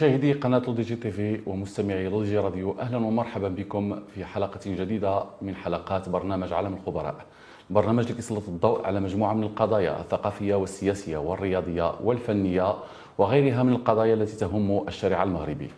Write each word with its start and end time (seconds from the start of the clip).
مشاهدي 0.00 0.32
قناة 0.32 0.62
LODJ 0.66 0.96
TV 0.96 1.40
ومستمعي 1.46 2.08
LODJ 2.08 2.38
Radio 2.38 2.76
أهلا 2.80 2.96
ومرحبا 2.96 3.48
بكم 3.48 4.00
في 4.14 4.24
حلقة 4.24 4.60
جديدة 4.66 5.24
من 5.42 5.54
حلقات 5.54 6.08
برنامج 6.08 6.52
عالم 6.52 6.74
الخبراء. 6.74 7.14
برنامج 7.70 8.06
اللي 8.06 8.18
يسلط 8.18 8.48
الضوء 8.48 8.86
على 8.86 9.00
مجموعة 9.00 9.32
من 9.32 9.42
القضايا 9.42 10.00
الثقافية 10.00 10.54
والسياسية 10.54 11.16
والرياضية 11.18 11.94
والفنية 12.04 12.74
وغيرها 13.18 13.62
من 13.62 13.72
القضايا 13.72 14.14
التي 14.14 14.36
تهم 14.36 14.88
الشارع 14.88 15.22
المغربي. 15.22 15.70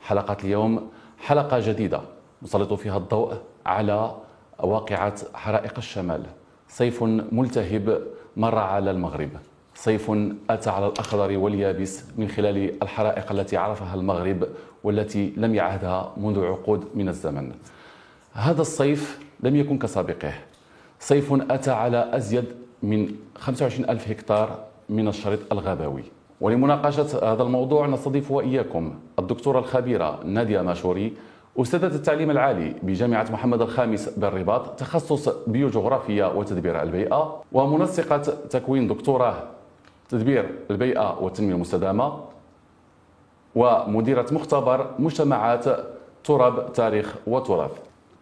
حلقة 0.00 0.36
اليوم 0.44 0.90
حلقة 1.18 1.58
جديدة 1.60 2.00
نسلط 2.42 2.72
فيها 2.72 2.96
الضوء 2.96 3.34
على 3.66 4.14
واقعة 4.58 5.16
حرائق 5.34 5.74
الشمال. 5.78 6.22
صيف 6.68 7.02
ملتهب 7.32 8.02
مر 8.36 8.58
على 8.58 8.90
المغرب. 8.90 9.30
صيف 9.76 10.10
أتى 10.50 10.70
على 10.70 10.86
الأخضر 10.86 11.38
واليابس 11.38 12.04
من 12.16 12.28
خلال 12.28 12.82
الحرائق 12.82 13.32
التي 13.32 13.56
عرفها 13.56 13.94
المغرب 13.94 14.48
والتي 14.84 15.32
لم 15.36 15.54
يعهدها 15.54 16.12
منذ 16.16 16.44
عقود 16.44 16.84
من 16.94 17.08
الزمن. 17.08 17.52
هذا 18.32 18.60
الصيف 18.60 19.18
لم 19.40 19.56
يكن 19.56 19.78
كسابقه. 19.78 20.32
صيف 21.00 21.32
أتى 21.50 21.70
على 21.70 22.10
أزيد 22.12 22.44
من 22.82 23.14
25 23.38 23.90
ألف 23.90 24.10
هكتار 24.10 24.64
من 24.88 25.08
الشريط 25.08 25.52
الغابوي. 25.52 26.02
ولمناقشة 26.40 27.32
هذا 27.32 27.42
الموضوع 27.42 27.86
نستضيف 27.86 28.30
وإياكم 28.30 28.94
الدكتورة 29.18 29.58
الخبيرة 29.58 30.20
نادية 30.24 30.60
ماشوري 30.60 31.12
أستاذة 31.58 31.86
التعليم 31.86 32.30
العالي 32.30 32.74
بجامعة 32.82 33.26
محمد 33.32 33.62
الخامس 33.62 34.08
بالرباط 34.08 34.78
تخصص 34.78 35.28
بيوجغرافيا 35.28 36.26
وتدبير 36.26 36.82
البيئة 36.82 37.42
ومنسقة 37.52 38.18
تكوين 38.50 38.86
دكتوراه 38.86 39.55
تدبير 40.08 40.50
البيئة 40.70 41.18
والتنمية 41.20 41.54
المستدامة 41.54 42.20
ومديرة 43.54 44.26
مختبر 44.32 44.90
مجتمعات 44.98 45.64
تراب 46.24 46.72
تاريخ 46.72 47.14
وتراث. 47.26 47.70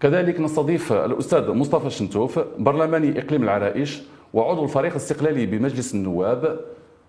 كذلك 0.00 0.40
نستضيف 0.40 0.92
الأستاذ 0.92 1.50
مصطفى 1.50 1.90
شنتوف 1.90 2.40
برلماني 2.58 3.18
إقليم 3.18 3.42
العرائش 3.42 4.02
وعضو 4.34 4.64
الفريق 4.64 4.90
الاستقلالي 4.90 5.46
بمجلس 5.46 5.94
النواب 5.94 6.60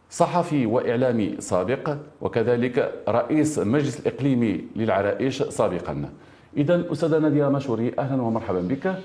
صحفي 0.09 0.65
وإعلامي 0.65 1.35
سابق 1.39 1.95
وكذلك 2.21 3.03
رئيس 3.09 3.59
المجلس 3.59 3.99
الإقليمي 3.99 4.61
للعرائش 4.75 5.43
سابقا. 5.43 6.09
إذا 6.57 6.91
أستاذة 6.91 7.17
نادية 7.17 7.49
مشوري 7.49 7.93
أهلا 7.99 8.21
ومرحبا 8.21 8.59
بك. 8.59 8.95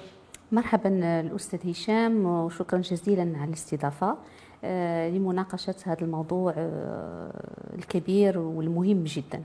مرحبا 0.52 1.20
الأستاذ 1.20 1.70
هشام 1.70 2.26
وشكرا 2.26 2.78
جزيلا 2.78 3.32
على 3.38 3.48
الاستضافة 3.48 4.16
آه، 4.64 5.08
لمناقشة 5.10 5.74
هذا 5.84 6.02
الموضوع 6.02 6.54
آه، 6.56 7.30
الكبير 7.78 8.38
والمهم 8.38 9.04
جدا. 9.04 9.42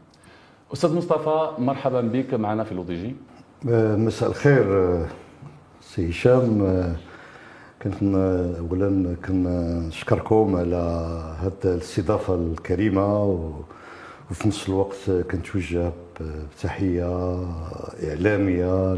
أستاذ 0.74 0.96
مصطفى 0.96 1.52
مرحبا 1.58 2.02
بك 2.02 2.34
معنا 2.34 2.64
في 2.64 2.76
لوديجي 2.76 3.16
آه، 3.70 3.96
مساء 3.96 4.30
الخير 4.30 5.00
سي 5.82 6.10
هشام 6.10 6.60
كنت 7.82 8.04
اولا 8.60 9.16
كنشكركم 9.26 10.56
على 10.56 10.76
هذه 11.40 11.54
الاستضافة 11.66 12.36
الكريمة 12.36 13.24
وفي 14.32 14.48
نفس 14.48 14.70
الوقت 14.70 15.12
كنتوجه 15.32 15.92
بتحية 16.22 17.36
إعلامية 18.04 18.98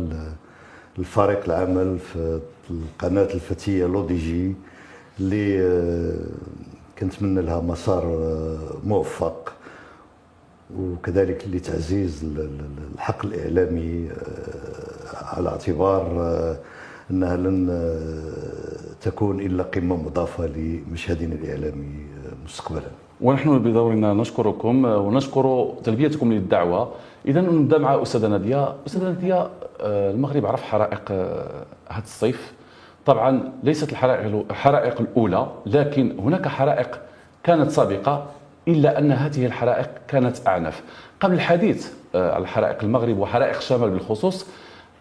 للفريق 0.97 1.43
العمل 1.45 1.99
في 1.99 2.39
القناة 2.69 3.33
الفتية 3.33 3.85
لوديجي 3.85 4.55
اللي 5.19 5.73
كنتمنى 6.99 7.41
لها 7.41 7.61
مسار 7.61 8.05
موفق 8.85 9.53
وكذلك 10.77 11.45
لتعزيز 11.47 12.25
الحق 12.95 13.25
الإعلامي 13.25 14.09
على 15.21 15.49
اعتبار 15.49 16.05
أنها 17.11 17.37
لن 17.37 17.67
تكون 19.01 19.39
إلا 19.39 19.63
قمة 19.63 19.95
مضافة 19.95 20.45
لمشهدنا 20.47 21.35
الإعلامي 21.35 22.05
مستقبلا. 22.45 22.91
ونحن 23.21 23.59
بدورنا 23.59 24.13
نشكركم 24.13 24.85
ونشكر 24.85 25.73
تلبيتكم 25.83 26.33
للدعوة. 26.33 26.91
اذا 27.25 27.41
نبدأ 27.41 27.77
مع 27.77 28.01
أستاذة 28.01 28.27
نادية، 28.27 28.75
أستاذة 28.87 29.03
نادية 29.03 29.49
المغرب 29.81 30.45
عرف 30.45 30.63
حرائق 30.63 31.11
هذا 31.89 32.03
الصيف. 32.03 32.53
طبعا 33.05 33.51
ليست 33.63 33.91
الحرائق 33.91 34.45
الحرائق 34.49 35.01
الأولى 35.01 35.47
لكن 35.65 36.19
هناك 36.19 36.47
حرائق 36.47 36.99
كانت 37.43 37.71
سابقة 37.71 38.25
إلا 38.67 38.99
أن 38.99 39.11
هذه 39.11 39.45
الحرائق 39.45 39.89
كانت 40.07 40.47
أعنف. 40.47 40.83
قبل 41.19 41.33
الحديث 41.33 41.93
على 42.15 42.47
حرائق 42.47 42.83
المغرب 42.83 43.17
وحرائق 43.17 43.57
الشمال 43.57 43.89
بالخصوص 43.89 44.47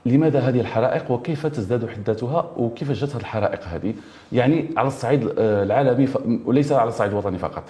لماذا 0.06 0.40
هذه 0.40 0.60
الحرائق 0.60 1.10
وكيف 1.10 1.46
تزداد 1.46 1.88
حدتها 1.88 2.50
وكيف 2.56 2.92
جت 2.92 3.16
الحرائق 3.16 3.60
هذه؟ 3.64 3.94
يعني 4.32 4.70
على 4.76 4.88
الصعيد 4.88 5.30
العالمي 5.38 6.08
وليس 6.44 6.72
على 6.72 6.88
الصعيد 6.88 7.10
الوطني 7.10 7.38
فقط. 7.38 7.62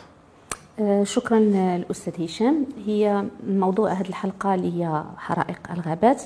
شكرا 1.03 1.39
الأستاذ 1.77 2.25
هشام. 2.25 2.67
هي 2.87 3.25
موضوع 3.49 3.93
هذه 3.93 4.09
الحلقة 4.09 4.55
اللي 4.55 4.85
هي 4.85 5.03
حرائق 5.17 5.59
الغابات. 5.71 6.23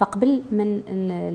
فقبل 0.00 0.42
من 0.52 0.82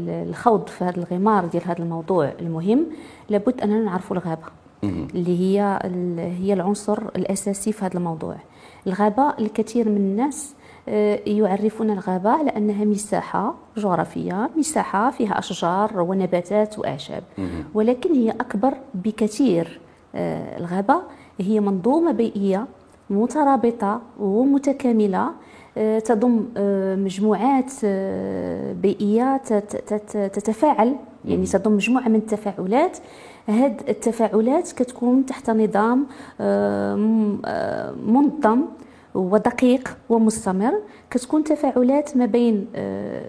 الخوض 0.09 0.67
في 0.67 0.83
هذا 0.83 0.97
الغمار 0.97 1.45
ديال 1.45 1.63
هذا 1.67 1.79
الموضوع 1.79 2.33
المهم 2.39 2.85
لابد 3.29 3.61
أننا 3.61 3.83
نعرفوا 3.83 4.17
الغابة. 4.17 4.47
اللي 4.83 5.39
هي 5.39 5.79
هي 6.17 6.53
العنصر 6.53 6.97
الأساسي 7.15 7.71
في 7.71 7.85
هذا 7.85 7.97
الموضوع. 7.97 8.35
الغابة 8.87 9.33
الكثير 9.39 9.89
من 9.89 9.97
الناس 9.97 10.55
يعرفون 11.27 11.91
الغابة 11.91 12.29
على 12.29 12.49
أنها 12.49 12.85
مساحة 12.85 13.55
جغرافية 13.77 14.49
مساحة 14.57 15.11
فيها 15.11 15.39
أشجار 15.39 16.01
ونباتات 16.01 16.79
وأعشاب. 16.79 17.23
ولكن 17.73 18.13
هي 18.13 18.31
أكبر 18.31 18.73
بكثير 18.93 19.79
الغابة. 20.59 21.01
هي 21.39 21.59
منظومة 21.59 22.11
بيئية 22.11 22.67
مترابطة 23.09 24.01
ومتكاملة. 24.19 25.31
تضم 26.05 26.45
مجموعات 27.03 27.71
بيئية 28.81 29.37
تتفاعل 30.27 30.95
يعني 31.25 31.45
تضم 31.45 31.71
مجموعة 31.71 32.07
من 32.07 32.15
التفاعلات. 32.15 32.97
هاد 33.47 33.81
التفاعلات 33.89 34.71
كتكون 34.71 35.25
تحت 35.25 35.49
نظام 35.49 36.05
منظم 38.07 38.61
ودقيق 39.15 39.97
ومستمر. 40.09 40.73
كتكون 41.09 41.43
تفاعلات 41.43 42.17
ما 42.17 42.25
بين 42.25 42.67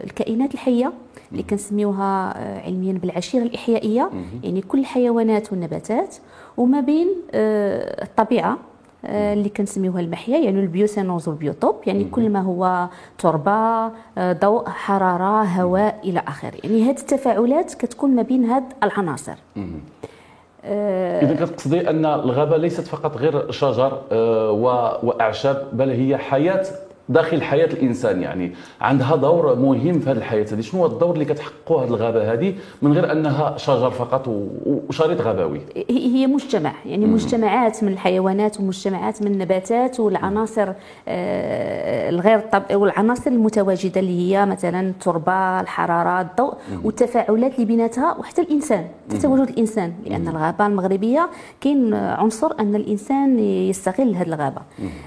الكائنات 0.04 0.54
الحية 0.54 0.92
اللي 1.32 1.42
كنسميوها 1.42 2.38
علميا 2.66 2.92
بالعشيرة 2.92 3.42
الإحيائية 3.42 4.10
يعني 4.44 4.60
كل 4.60 4.78
الحيوانات 4.78 5.52
والنباتات 5.52 6.16
وما 6.56 6.80
بين 6.80 7.08
الطبيعة 7.34 8.58
اللي 9.04 9.48
كنسميوها 9.48 10.00
المحيا 10.00 10.38
يعني 10.38 10.60
ال 10.60 10.67
biocénose 10.67 11.28
وال 11.28 11.39
biotope 11.39 11.76
يعني 11.86 12.04
كل 12.04 12.30
ما 12.30 12.40
هو 12.40 12.88
تربة 13.18 13.90
ضوء 14.18 14.68
حرارة 14.68 15.44
هواء 15.44 16.00
إلى 16.04 16.22
آخره. 16.28 16.52
يعني 16.64 16.82
هذه 16.82 17.00
التفاعلات 17.00 17.74
كتكون 17.74 18.10
ما 18.10 18.22
بين 18.22 18.44
هاد 18.44 18.64
العناصر. 18.82 19.34
اذا 20.64 21.34
كتقصدي 21.34 21.90
أن 21.90 22.06
الغابة 22.06 22.56
ليست 22.56 22.86
فقط 22.86 23.16
غير 23.16 23.50
شجر 23.50 24.02
وأعشاب 25.02 25.68
بل 25.72 25.90
هي 25.90 26.16
حياة 26.16 26.66
داخل 27.08 27.42
حياة 27.42 27.66
الإنسان 27.66 28.22
يعني. 28.22 28.52
عندها 28.80 29.16
دور 29.16 29.56
مهم 29.56 30.00
في 30.00 30.10
هذه 30.10 30.16
الحياة 30.16 30.46
هذه. 30.52 30.60
شنو 30.60 30.80
هو 30.80 30.86
الدور 30.86 31.14
اللي 31.14 31.24
كتحققه 31.24 31.84
هذه 31.84 31.88
الغابة 31.88 32.32
هذه 32.32 32.54
من 32.82 32.92
غير 32.92 33.12
أنها 33.12 33.56
شجر 33.56 33.90
فقط 33.90 34.28
وشريط 34.88 35.20
غابوي؟ 35.20 35.60
هي 35.90 36.26
مجتمع. 36.26 36.72
يعني 36.86 37.06
مجتمعات 37.06 37.84
من 37.84 37.92
الحيوانات 37.92 38.60
ومجتمعات 38.60 39.22
من 39.22 39.32
النباتات 39.32 40.00
والعناصر 40.00 40.72
الغير 41.08 42.40
طب 42.40 42.62
والعناصر 42.72 43.30
المتواجدة 43.30 44.00
اللي 44.00 44.36
هي 44.36 44.46
مثلا 44.46 44.80
التربة 44.80 45.60
الحرارة 45.60 46.20
الضوء 46.20 46.54
والتفاعلات 46.84 47.54
اللي 47.54 47.64
بيناتها 47.64 48.16
وحتى 48.18 48.42
الإنسان 48.42 48.84
تواجد 49.22 49.48
الإنسان. 49.48 49.92
لأن 50.06 50.28
الغابة 50.28 50.66
المغربية 50.66 51.30
كاين 51.60 51.94
عنصر 51.94 52.52
أن 52.60 52.74
الإنسان 52.74 53.38
يستغل 53.38 54.14
هذه 54.14 54.26
الغابة. 54.26 54.62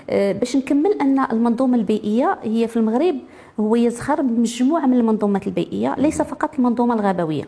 باش 0.09 0.55
نكمل 0.55 0.91
أن 1.01 1.19
المنظومة 1.19 1.77
البيئية 1.89 2.37
هي 2.43 2.67
في 2.67 2.77
المغرب 2.77 3.15
هو 3.59 3.75
يزخر 3.75 4.21
بمجموعة 4.21 4.85
من 4.85 4.93
المنظومات 4.97 5.47
البيئية 5.47 5.95
ليس 5.97 6.21
فقط 6.21 6.55
المنظومة 6.55 6.93
الغابوية. 6.95 7.43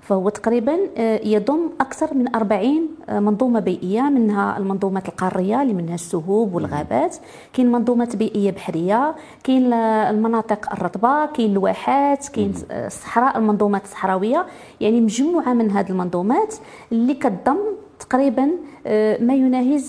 فهو 0.00 0.28
تقريبا 0.28 0.76
يضم 1.24 1.60
أكثر 1.80 2.14
من 2.14 2.36
40 2.36 2.88
منظومة 3.08 3.60
بيئية 3.60 4.02
منها 4.02 4.58
المنظومات 4.58 5.08
القارية 5.08 5.62
اللي 5.62 5.72
منها 5.74 5.94
السهوب 5.94 6.54
والغابات 6.54 7.16
كاين 7.52 7.72
منظومات 7.72 8.16
بيئية 8.16 8.50
بحرية 8.50 9.14
كاين 9.44 9.72
المناطق 9.72 10.72
الرطبة 10.72 11.26
كاين 11.26 11.52
الواحات 11.52 12.28
كاين 12.28 12.52
الصحراء 12.70 13.38
المنظومات 13.38 13.84
الصحراوية 13.84 14.46
يعني 14.80 15.00
مجموعة 15.00 15.52
من 15.52 15.70
هذه 15.70 15.90
المنظومات 15.90 16.54
اللي 16.92 17.14
كتضم 17.14 17.58
تقريبا 18.00 18.44
ما 19.20 19.34
يناهز 19.34 19.88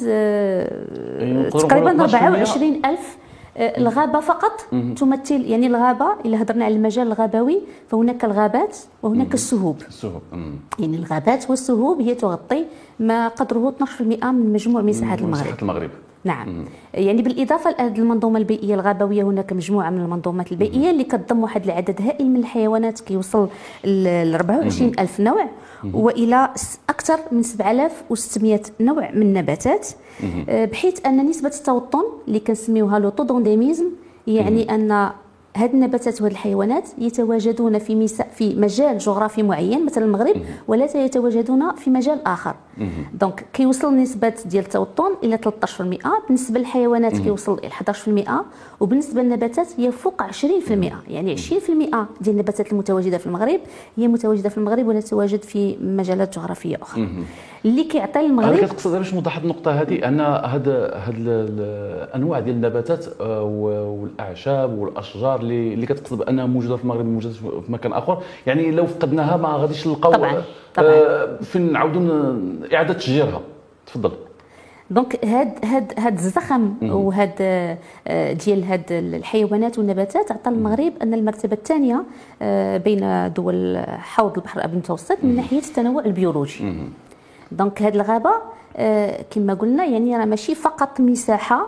تقريبا 1.59 2.01
24 2.01 2.81
ألف 2.85 3.17
آه، 3.57 3.77
الغابة 3.77 4.19
فقط 4.19 4.61
تمثل 4.97 5.41
يعني 5.41 5.67
الغابة 5.67 6.05
إذا 6.25 6.41
هضرنا 6.41 6.65
على 6.65 6.75
المجال 6.75 7.07
الغابوي 7.07 7.61
فهناك 7.89 8.25
الغابات 8.25 8.77
وهناك 9.03 9.33
السهوب. 9.33 9.81
السهوب 9.87 10.21
يعني 10.79 10.97
الغابات 10.97 11.49
والسهوب 11.49 12.01
هي 12.01 12.15
تغطي 12.15 12.65
ما 12.99 13.27
قدره 13.27 13.73
12% 13.79 14.01
من 14.31 14.53
مجموع 14.53 14.81
مساحة 14.81 15.15
المغرب. 15.15 15.31
مساحة 15.31 15.57
المغرب. 15.61 15.89
نعم. 16.23 16.49
مم. 16.49 16.65
يعني 16.93 17.21
بالإضافة 17.21 17.71
لهذه 17.71 17.97
المنظومة 17.99 18.39
البيئية 18.39 18.75
الغابوية 18.75 19.23
هناك 19.23 19.53
مجموعة 19.53 19.89
من 19.89 20.01
المنظومات 20.01 20.51
البيئية 20.51 20.91
اللي 20.91 21.03
كتضم 21.03 21.43
واحد 21.43 21.63
العدد 21.63 22.01
هائل 22.01 22.29
من 22.29 22.39
الحيوانات 22.39 22.99
كيوصل 22.99 23.49
ل 23.85 24.35
24 24.35 24.91
ألف 24.99 25.19
نوع. 25.19 25.47
وإلى 25.93 26.49
أكثر 26.89 27.19
من 27.31 27.43
7600 27.43 28.61
نوع 28.79 29.11
من 29.11 29.21
النباتات 29.21 29.87
آه، 30.49 30.65
بحيث 30.65 31.05
أن 31.05 31.29
نسبة 31.29 31.49
التوطن 31.49 32.03
اللي 32.27 32.39
كنسميوها 32.39 32.99
لو 32.99 33.09
يعني 34.27 34.75
أن 34.75 35.11
هاد 35.57 35.73
النباتات 35.73 36.21
وهاد 36.21 36.31
الحيوانات 36.31 36.83
يتواجدون 36.97 37.79
في 37.79 37.95
مسا 37.95 38.23
في 38.23 38.55
مجال 38.55 38.97
جغرافي 38.97 39.43
معين 39.43 39.85
مثلا 39.85 40.05
المغرب 40.05 40.35
ولا 40.67 40.97
يتواجدون 41.05 41.75
في 41.75 41.89
مجال 41.89 42.27
آخر. 42.27 42.55
دونك 43.13 43.45
كيوصل 43.53 43.95
نسبة 43.95 44.33
ديال 44.45 44.63
التوطن 44.63 45.11
إلى 45.23 45.37
13% 45.37 45.81
بالنسبة 46.27 46.59
للحيوانات 46.59 47.17
كيوصل 47.17 47.59
إلى 47.59 47.69
11% 47.69 48.31
وبالنسبة 48.79 49.21
للنباتات 49.21 49.67
هي 49.77 49.91
فوق 49.91 50.23
20% 50.23 50.27
يعني 51.07 51.37
20% 51.37 51.41
ديال 52.21 52.35
النباتات 52.35 52.71
المتواجدة 52.71 53.17
في 53.17 53.27
المغرب 53.27 53.59
هي 53.97 54.07
متواجدة 54.07 54.49
في 54.49 54.57
المغرب 54.57 54.87
ولا 54.87 54.99
تتواجد 54.99 55.41
في 55.43 55.77
مجالات 55.81 56.35
جغرافية 56.35 56.77
أخرى. 56.81 57.07
اللي 57.67 57.83
كيعطي 57.83 58.19
المغرب. 58.19 58.53
أنا 58.53 58.67
كتقصد 58.67 58.97
باش 58.97 59.13
نوضح 59.13 59.37
النقطة 59.37 59.71
هذه 59.71 60.07
أن 60.07 60.19
هاد 60.19 60.69
هاد 60.69 61.15
الأنواع 61.17 62.39
ديال 62.39 62.55
النباتات 62.55 63.05
آه، 63.21 63.43
والأعشاب 63.43 64.77
والأشجار 64.77 65.39
اللي 65.39 65.73
اللي 65.73 65.85
كتقصد 65.85 66.17
بأنها 66.17 66.45
موجودة 66.45 66.75
في 66.75 66.83
المغرب 66.83 67.05
موجودة 67.05 67.33
في 67.33 67.71
مكان 67.71 67.93
آخر. 67.93 68.21
يعني 68.47 68.71
لو 68.71 68.85
فقدناها 68.85 69.37
ما 69.37 69.49
غاديش 69.49 69.87
نلقاو 69.87 70.11
طبعا 70.13 70.43
طبعا. 70.75 70.87
آه، 70.89 71.37
فين 71.41 71.71
نعاودوا 71.71 72.35
إعادة 72.73 72.93
تشجيرها. 72.93 73.41
تفضل. 73.85 74.11
دونك 74.89 75.25
هاد 75.25 75.65
هاد 75.65 75.93
هاد 75.97 76.13
الزخم 76.13 76.73
وهاد 76.81 77.33
آه، 77.41 78.33
ديال 78.33 78.63
هاد 78.63 78.91
الحيوانات 78.91 79.77
والنباتات 79.79 80.31
عطى 80.31 80.49
المغرب 80.49 80.93
أن 81.01 81.13
المرتبه 81.13 81.53
الثانية 81.53 82.03
بين 82.77 83.33
دول 83.33 83.77
حوض 83.87 84.37
البحر 84.37 84.57
الابيض 84.57 84.73
المتوسط 84.73 85.17
من 85.23 85.35
ناحية 85.35 85.57
التنوع 85.59 86.05
البيولوجي. 86.05 86.73
donc 87.51 87.81
هاد 87.81 87.95
الغابه 87.95 88.31
آه، 88.77 89.25
كما 89.31 89.53
قلنا 89.53 89.85
يعني 89.85 90.17
راه 90.17 90.25
ماشي 90.25 90.55
فقط 90.55 91.01
مساحه 91.01 91.55
آه، 91.61 91.67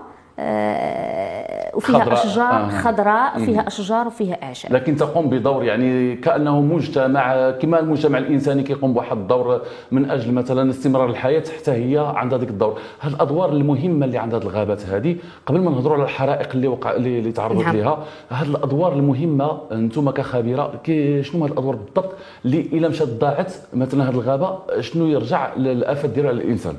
وفيها 1.74 2.00
خضراء. 2.00 2.14
أشجار 2.14 2.66
آه. 2.66 2.70
خضراء 2.70 3.40
فيها 3.40 3.68
أشجار 3.68 4.08
وفيها 4.08 4.44
اعشاب 4.44 4.74
لكن 4.74 4.96
تقوم 4.96 5.30
بدور 5.30 5.64
يعني 5.64 6.16
كأنه 6.16 6.62
مجتمع 6.62 7.52
كما 7.52 7.80
المجتمع 7.80 8.18
الإنساني 8.18 8.64
كيقوم 8.64 8.94
بواحد 8.94 9.18
الدور 9.18 9.62
من 9.92 10.10
أجل 10.10 10.34
مثلا 10.34 10.70
استمرار 10.70 11.10
الحياة 11.10 11.44
حتى 11.58 11.72
هي 11.72 12.14
عندها 12.16 12.38
ذيك 12.38 12.50
الدور 12.50 12.80
هاد 13.02 13.14
الأدوار 13.14 13.52
المهمة 13.52 14.06
اللي 14.06 14.18
عندها 14.18 14.40
الغابات 14.40 14.86
هذه 14.86 15.16
قبل 15.46 15.60
ما 15.60 15.72
نهضروا 15.72 15.96
على 15.96 16.04
الحرائق 16.04 16.50
اللي 16.54 16.68
وقع 16.68 16.92
اللي 16.96 17.32
تعرضت 17.32 17.66
نعم. 17.66 17.78
لها 17.78 18.04
هاد 18.30 18.48
الأدوار 18.48 18.94
المهمة 18.94 19.62
أنتم 19.72 20.10
كخبيرة 20.10 20.82
شنو 21.22 21.44
هاد 21.44 21.52
الأدوار 21.52 21.76
بالضبط 21.76 22.16
اللي 22.46 22.60
إلا 22.60 22.88
مشات 22.90 23.08
ضاعت 23.08 23.54
مثلا 23.74 24.08
هاد 24.08 24.14
الغابة 24.14 24.60
شنو 24.80 25.08
يرجع 25.08 25.54
الافات 25.56 26.10
ديالها 26.10 26.30
على 26.30 26.42
الانسان 26.44 26.74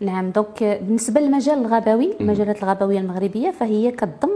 نعم 0.00 0.30
donc 0.30 0.80
بالنسبة 0.82 1.20
للمجال 1.20 1.58
الغابوي 1.58 2.12
المجالات 2.20 2.62
الغابوية 2.62 2.98
المغربية 3.00 3.50
فهي 3.50 3.90
كتضم 3.90 4.30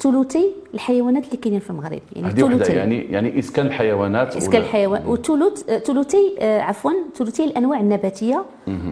ثلثي 0.00 0.50
الحيوانات 0.74 1.24
اللي 1.24 1.36
كاينين 1.36 1.60
في 1.60 1.70
المغرب. 1.70 2.00
يعني 2.16 2.30
ثلثي 2.30 2.72
يعني 2.72 2.96
يعني 2.98 3.38
إسكان 3.38 3.66
الحيوانات 3.66 4.36
إسكان 4.36 4.62
الحيوان 4.62 5.06
وثلث 5.06 5.62
ثلثي 5.62 6.34
آه، 6.38 6.60
عفوا 6.60 6.92
ثلثي 7.14 7.44
الأنواع 7.44 7.80
النباتية. 7.80 8.44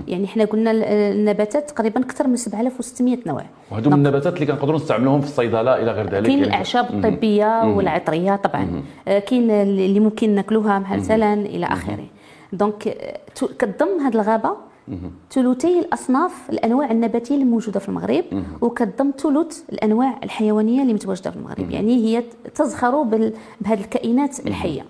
يعني 0.08 0.26
حنا 0.26 0.44
قلنا 0.44 0.70
النباتات 1.12 1.70
تقريبا 1.70 2.00
أكثر 2.00 2.26
من 2.26 2.36
7600 2.36 3.19
نوع. 3.26 3.42
وهذو 3.70 3.90
من 3.90 3.96
النباتات 3.96 4.34
اللي 4.34 4.46
كنقدروا 4.46 4.76
نستعملوهم 4.76 5.20
في 5.20 5.26
الصيدلة 5.26 5.82
إلى 5.82 5.92
غير 5.92 6.04
ذلك 6.10 6.26
كاين 6.26 6.38
يعني 6.38 6.48
الأعشاب 6.48 6.86
الطبية 6.94 7.64
والعطرية 7.64 8.36
طبعا. 8.36 8.82
آه، 9.08 9.19
كاين 9.19 9.50
اللي 9.50 10.00
ممكن 10.00 10.30
ناكلوها 10.30 10.78
مثلا 10.78 11.34
إلى 11.34 11.66
آخره. 11.66 12.04
donc 12.52 12.88
آه، 12.88 13.19
كتضم 13.58 14.00
هذه 14.00 14.14
الغابة. 14.14 14.65
ثلثي 15.30 15.78
الأصناف 15.78 16.50
الأنواع 16.50 16.90
النباتية 16.90 17.34
الموجوده 17.34 17.80
في 17.80 17.88
المغرب 17.88 18.24
وكتضم 18.60 19.10
ثلث 19.18 19.60
الأنواع 19.72 20.20
الحيوانية 20.24 20.82
اللي 20.82 20.94
متواجدة 20.94 21.30
في 21.30 21.36
المغرب. 21.36 21.70
يعني 21.70 21.96
هي 21.96 22.24
تزخر 22.54 23.02
بهذه 23.02 23.80
الكائنات 23.80 24.46
الحية. 24.46 24.84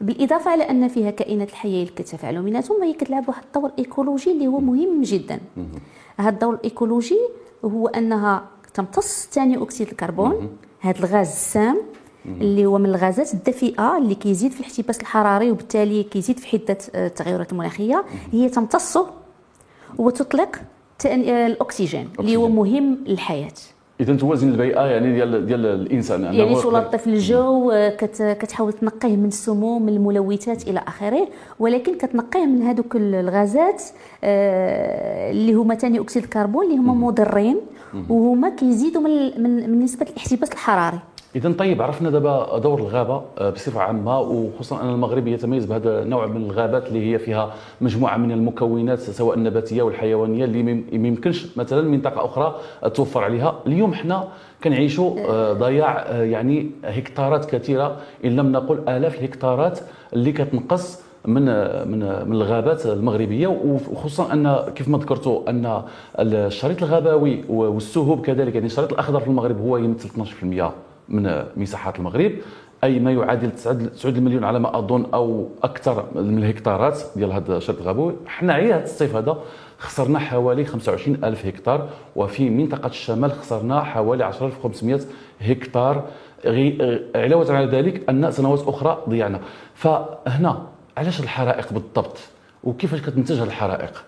بالإضافة 0.00 0.54
إلى 0.54 0.62
أن 0.70 0.88
فيها 0.88 1.10
كائنات 1.10 1.48
الحية 1.50 1.82
اللي 1.82 1.92
كتفاعلوا 1.96 2.42
بيناتهم 2.42 2.82
هي 2.82 2.92
كتلعب 2.92 3.28
واحد 3.28 3.42
الدور 3.46 3.70
ايكولوجي 3.78 4.32
اللي 4.32 4.46
هو 4.46 4.60
مهم. 4.60 5.02
جدا. 5.02 5.40
هذا 6.16 6.28
الدور 6.28 6.54
الإيكولوجي 6.54 7.18
هو 7.64 7.86
أنها 7.88 8.44
تمتص 8.74 9.28
ثاني 9.32 9.62
أكسيد 9.62 9.88
الكربون 9.88 10.48
هذا 10.80 10.98
الغاز 10.98 11.28
السام 11.28 11.76
اللي 12.26 12.66
هو 12.66 12.78
من 12.78 12.86
الغازات 12.86 13.34
الدفيئة 13.34 13.96
اللي 13.98 14.14
كيزيد 14.14 14.52
في 14.52 14.60
الاحتباس 14.60 15.00
الحراري 15.00 15.50
وبالتالي 15.50 16.02
كيزيد 16.02 16.38
في 16.38 16.46
حدة 16.48 16.78
التغيرات 16.94 17.52
المناخية. 17.52 18.04
هي 18.32 18.48
تمتصه 18.48 19.06
وتطلق 19.98 20.56
الأكسجين 21.06 22.08
اللي 22.20 22.36
هو 22.36 22.48
مهم 22.48 22.98
للحياة. 23.06 23.52
إذا 24.00 24.16
توازن 24.16 24.48
البيئة 24.48 24.80
يعني 24.80 25.12
ديال 25.12 25.46
ديال 25.46 25.66
الإنسان 25.66 26.22
يعني 26.22 26.54
تلطف 26.54 27.06
الجو 27.06 27.72
كت 27.98 28.36
كتحاول 28.40 28.72
تنقيه 28.72 29.16
من 29.16 29.28
السموم 29.28 29.82
من 29.82 29.88
الملوثات 29.92 30.68
إلى 30.68 30.82
آخره 30.88 31.28
ولكن 31.58 31.94
كتنقيه 31.98 32.46
من 32.46 32.62
هذوك 32.62 32.96
الغازات 32.96 33.82
آه، 34.24 35.30
اللي 35.30 35.52
هما 35.52 35.74
ثاني 35.74 36.00
أكسيد 36.00 36.22
الكربون 36.22 36.64
اللي 36.66 36.76
هما 36.76 36.94
مضرين 36.94 37.56
وهما 38.08 38.48
كيزيدوا 38.48 39.02
من 39.02 39.42
من 39.70 39.80
نسبة 39.84 40.06
الاحتباس 40.10 40.52
الحراري. 40.52 40.98
اذا 41.36 41.52
طيب 41.52 41.82
عرفنا 41.82 42.10
دابا 42.10 42.58
دور 42.58 42.78
الغابة 42.78 43.22
آه، 43.38 43.50
بصفة 43.50 43.80
عامة 43.80 44.20
وخصوصا 44.20 44.82
أن 44.82 44.88
المغرب 44.88 45.26
يتميز 45.28 45.64
بهذا 45.64 46.02
النوع 46.02 46.26
من 46.26 46.42
الغابات 46.42 46.88
اللي 46.88 47.12
هي 47.12 47.18
فيها 47.18 47.54
مجموعة 47.80 48.16
من 48.16 48.32
المكونات 48.32 48.98
سواء 49.00 49.36
النباتية 49.36 49.82
والحيوانية 49.82 50.44
اللي 50.44 50.62
ما 50.62 51.08
يمكنش 51.08 51.58
مثلا 51.58 51.88
منطقة 51.88 52.24
أخرى 52.24 52.56
توفر 52.94 53.24
عليها. 53.24 53.54
اليوم 53.66 53.94
حنا 53.94 54.28
كنعيشوا 54.64 55.16
آه، 55.28 55.52
ضياع 55.52 55.98
آه، 55.98 56.22
يعني 56.22 56.70
هكتارات 56.84 57.44
كثيرة 57.44 57.96
إن 58.24 58.36
لم 58.36 58.52
نقل 58.52 58.88
آلاف 58.88 59.18
الهكتارات 59.18 59.80
اللي 60.12 60.32
كتنقص 60.32 61.02
من 61.26 61.44
من 61.90 62.28
من 62.28 62.32
الغابات 62.32 62.86
المغربية. 62.86 63.46
وخصوصا 63.46 64.32
أن 64.32 64.56
كيف 64.74 64.88
ما 64.88 64.98
ذكرتوا 64.98 65.50
أن 65.50 65.82
الشريط 66.18 66.82
الغابوي 66.82 67.44
والسهوب 67.48 68.26
كذلك 68.26 68.54
يعني 68.54 68.66
الشريط 68.66 68.92
الأخضر 68.92 69.20
في 69.20 69.26
المغرب 69.26 69.60
هو 69.60 69.76
يمثل 69.76 70.08
12% 70.08 70.89
من 71.10 71.44
مساحات 71.56 71.98
المغرب 71.98 72.32
أي 72.84 72.98
ما 72.98 73.12
يعادل 73.12 73.50
9 73.50 74.10
مليون 74.10 74.44
على 74.44 74.58
ما 74.58 74.78
أظن 74.78 75.06
أو 75.14 75.48
أكثر 75.62 76.06
من 76.14 76.38
الهكتارات 76.38 77.00
ديال 77.16 77.32
هذا 77.32 77.56
الشريط 77.56 77.80
الغابوي 77.80 78.14
حنا 78.26 78.52
عيا 78.52 78.76
هذا 78.76 78.84
الصيف 78.84 79.16
هذا 79.16 79.42
خسرنا 79.78 80.18
حوالي 80.18 80.64
25 80.64 81.24
ألف 81.24 81.46
هكتار 81.46 81.88
وفي 82.16 82.50
منطقة 82.50 82.86
الشمال 82.86 83.32
خسرنا 83.32 83.82
حوالي 83.82 84.24
10500 84.24 85.00
هكتار. 85.40 86.04
علاوة 87.14 87.52
على 87.52 87.66
ذلك 87.66 88.08
أن 88.08 88.30
سنوات 88.30 88.68
أخرى 88.68 89.04
ضيعنا. 89.08 89.40
فهنا 89.74 90.66
علاش 90.96 91.20
الحرائق 91.20 91.72
بالضبط؟ 91.72 92.18
وكيفاش 92.64 93.00
كتنتج 93.00 93.40
الحرائق؟ 93.40 94.04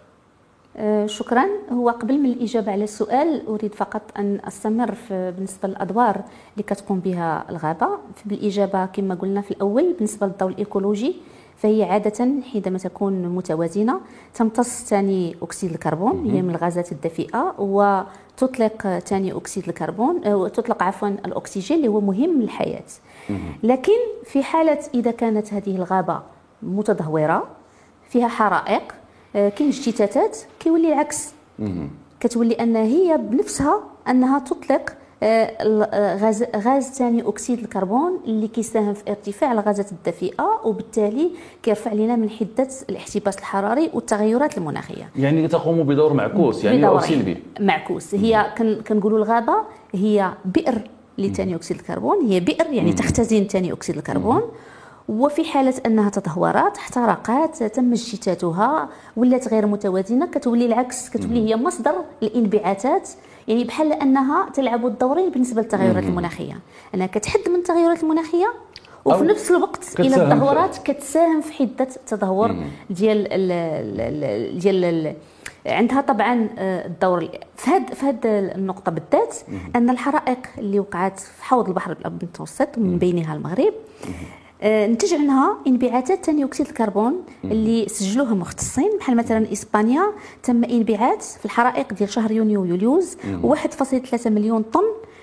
شكرا. 1.07 1.45
هو 1.73 1.89
قبل 1.91 2.19
من 2.19 2.31
الإجابة 2.31 2.73
على 2.73 2.85
السؤال 2.85 3.47
أريد 3.47 3.75
فقط 3.75 4.03
أن 4.19 4.41
أستمر 4.45 4.95
في 4.95 5.33
بالنسبة 5.37 5.69
للأدوار 5.69 6.17
اللي 6.53 6.63
كتقوم 6.67 7.01
بها 7.01 7.45
الغابة. 7.51 7.89
بالإجابة 8.25 8.87
كما 8.87 9.15
قلنا 9.15 9.41
في 9.41 9.51
الأول 9.51 9.93
بالنسبة 9.93 10.27
للدور 10.27 10.49
الإيكولوجي 10.49 11.17
فهي 11.57 11.85
عادة 11.85 12.29
حينما 12.53 12.79
تكون 12.79 13.23
متوازنة 13.29 14.01
تمتص 14.35 14.85
ثاني 14.85 15.37
أكسيد 15.43 15.71
الكربون 15.71 16.31
هي 16.31 16.43
من 16.43 16.51
الغازات 16.51 16.93
الدفيئة 16.93 17.55
وتطلق 17.59 18.99
ثاني 18.99 19.33
أكسيد 19.33 19.69
الكربون 19.69 20.25
آه، 20.25 20.49
تطلق 20.49 20.83
عفوا 20.83 21.09
الأكسجين 21.09 21.77
اللي 21.77 21.89
هو 21.89 22.01
مهم 22.01 22.43
للحياة. 22.43 22.85
لكن 23.63 23.99
في 24.25 24.43
حالة 24.43 24.79
إذا 24.95 25.11
كانت 25.11 25.55
هذه 25.55 25.77
الغابة 25.77 26.23
متدهورة 26.63 27.47
فيها 28.09 28.29
حرائق 28.29 28.83
آه، 28.83 29.02
كاين 29.33 29.69
اجتثاثات 29.69 30.39
كيولي 30.61 30.93
العكس. 30.93 31.33
كتولي 32.21 32.55
أن 32.55 32.77
هي 32.77 33.19
بنفسها 33.19 33.81
أنها 34.09 34.39
تطلق 34.39 34.91
آه، 35.23 35.27
آه، 35.61 36.17
غاز 36.17 36.45
غاز 36.57 36.91
ثاني 36.91 37.29
أكسيد 37.29 37.59
الكربون 37.59 38.21
اللي 38.25 38.49
كيساهم 38.49 38.95
في 38.95 39.11
ارتفاع 39.11 39.53
الغازات 39.53 39.93
الدفيئة 39.93 40.61
وبالتالي 40.65 41.31
كيرفع 41.63 41.93
لنا 41.93 42.17
من 42.17 42.31
حدة 42.31 42.69
الاحتباس 42.91 43.39
الحراري 43.39 43.91
والتغيرات 43.95 44.59
المناخية. 44.59 45.11
يعني 45.17 45.49
تقوم 45.49 45.83
بدور 45.83 46.13
معكوس 46.13 46.65
يعني 46.65 46.87
أو 46.87 47.01
سلبي 47.01 47.37
معكوس. 47.61 48.15
هي 48.15 48.47
كنقولوا 48.89 49.19
الغابة 49.19 49.55
هي 49.95 50.33
بئر 50.45 50.83
لثاني 51.19 51.55
أكسيد 51.55 51.77
الكربون. 51.77 52.27
هي 52.27 52.41
بئر 52.41 52.67
يعني 52.73 52.93
تختزن 52.93 53.45
ثاني 53.45 53.73
أكسيد 53.73 53.97
الكربون. 53.97 54.43
وفي 55.09 55.45
حالة 55.45 55.75
أنها 55.87 56.11
تدهورات 56.11 56.77
احترقت 56.77 57.63
تم 57.63 57.93
اجتثاثها 57.93 58.89
ولات 59.17 59.49
غير 59.49 59.67
متوازنة 59.67 60.27
كتولي 60.27 60.67
العكس 60.67 61.11
كتولي 61.11 61.49
هي 61.49 61.57
مصدر 61.57 61.95
الانبعاثات 62.23 63.09
يعني 63.49 63.65
بحال 63.65 63.93
أنها 63.93 64.51
تلعب 64.55 64.87
الدورين 64.87 65.31
بالنسبة 65.31 65.63
للتغيرات 65.63 66.05
المناخية. 66.05 66.59
أنها 66.95 67.07
كتحد 67.07 67.41
من 67.49 67.57
التغيرات 67.57 68.03
المناخية 68.03 68.53
وفي 69.05 69.25
نفس 69.25 69.51
الوقت 69.51 70.01
إلى 70.01 70.17
التدهورات 70.17 70.79
كتساهم 70.79 71.41
في 71.41 71.53
حدة 71.53 71.89
التدهور 71.97 72.57
ديال 72.91 73.27
ال 73.31 74.59
ديال 74.59 74.85
ال 74.85 75.15
عندها 75.67 76.01
طبعا 76.01 76.49
آه، 76.59 76.87
الدور 76.87 77.29
في 77.57 77.71
هذه 77.71 77.87
في 77.87 78.07
هذه 78.07 78.19
النقطة 78.25 78.93
بالذات 78.93 79.37
أن 79.77 79.91
الحرائق 79.91 80.39
اللي 80.59 80.81
وقعت 80.81 81.21
في 81.21 81.45
حوض 81.45 81.69
البحر 81.69 81.93
الأبيض 81.93 82.23
المتوسط 82.23 82.69
ومن 82.79 82.99
بينها 82.99 83.35
المغرب 83.35 83.73
نتج 84.65 85.15
عنها 85.15 85.57
إنبعاثات 85.67 86.25
ثاني 86.25 86.45
أكسيد 86.45 86.67
الكربون 86.67 87.23
اللي 87.45 87.89
سجلوها 87.89 88.35
مختصين 88.35 88.91
بحال 89.01 89.17
مثلا 89.17 89.53
إسبانيا 89.53 90.03
تم 90.43 90.65
إنبعاث 90.65 91.39
في 91.39 91.45
الحرائق 91.45 91.93
ديال 91.93 92.09
شهر 92.09 92.31
يونيو 92.33 92.63
ويوليوز 92.63 93.17
1.3 93.43 94.27
مليون 94.27 94.63
طن 94.63 94.83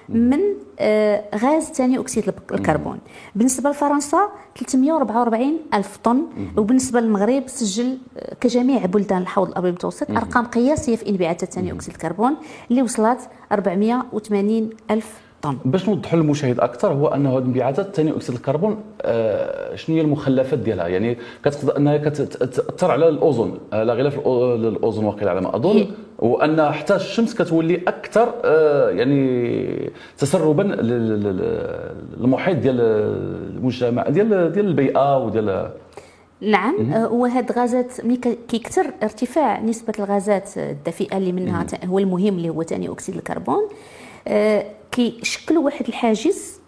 من 0.09 0.39
آه، 0.79 1.23
غاز 1.35 1.63
ثاني 1.63 1.99
أكسيد 1.99 2.33
الكربون. 2.51 2.99
بالنسبة 3.35 3.69
لفرنسا 3.69 4.29
344 4.55 5.59
ألف 5.73 5.97
طن. 6.03 6.21
وبالنسبة 6.57 6.99
للمغرب 6.99 7.43
سجل 7.47 7.97
آه، 8.17 8.33
كجميع 8.41 8.85
بلدان 8.85 9.21
الحوض 9.21 9.47
الأبيض 9.47 9.67
المتوسط 9.69 10.11
أرقام 10.11 10.45
قياسية 10.45 10.95
في 10.95 11.09
إنبعاثات 11.09 11.53
ثاني 11.53 11.71
أكسيد 11.71 11.93
الكربون 11.93 12.35
اللي 12.71 12.81
وصلت 12.81 13.19
480 13.51 14.69
ألف 14.91 15.13
طن 15.41 15.57
باش 15.65 15.89
نوضحوا 15.89 16.19
للمشاهد 16.19 16.59
أكثر 16.59 16.93
هو 16.93 17.07
أنه 17.07 17.37
هذه 17.37 17.43
انبعاثات 17.43 17.95
ثاني 17.95 18.11
أكسيد 18.11 18.35
الكربون 18.35 18.77
آه 19.01 19.75
شنو 19.75 19.95
هي 19.95 20.01
المخلفات 20.01 20.59
ديالها؟ 20.59 20.87
يعني 20.87 21.17
كتقدر 21.45 21.77
أنها 21.77 21.97
كتأثر 21.97 22.91
على 22.91 23.09
الأوزون 23.09 23.59
على 23.73 23.93
غلاف 23.93 24.27
الأوزون 24.27 25.05
واقيلا 25.05 25.31
على 25.31 25.41
ما 25.41 25.55
أظن 25.55 25.87
وأن 26.19 26.71
حتى 26.71 26.95
الشمس 26.95 27.35
كتولي 27.35 27.81
أكثر 27.87 28.33
آه 28.45 28.89
يعني 28.89 29.91
تسربا 30.17 30.63
للمحيط 32.17 32.57
ديال 32.57 32.81
المجتمع 33.55 34.09
ديال 34.09 34.51
ديال 34.51 34.65
البيئة 34.65 35.17
وديال 35.17 35.69
نعم 36.41 36.93
آه، 36.93 37.13
وهاد 37.13 37.51
غازات 37.51 38.05
ملي 38.05 38.17
كيكثر 38.47 38.91
ارتفاع 39.03 39.59
نسبة 39.61 39.93
الغازات 39.99 40.57
الدفيئة 40.57 41.17
اللي 41.17 41.31
منها 41.31 41.65
هو 41.85 41.99
المهم 41.99 42.33
اللي 42.33 42.49
هو 42.49 42.63
ثاني 42.63 42.89
أكسيد 42.89 43.15
الكربون 43.15 43.67
كيشكلوا 44.91 45.63
واحد 45.63 45.87
الحاجز 45.87 46.59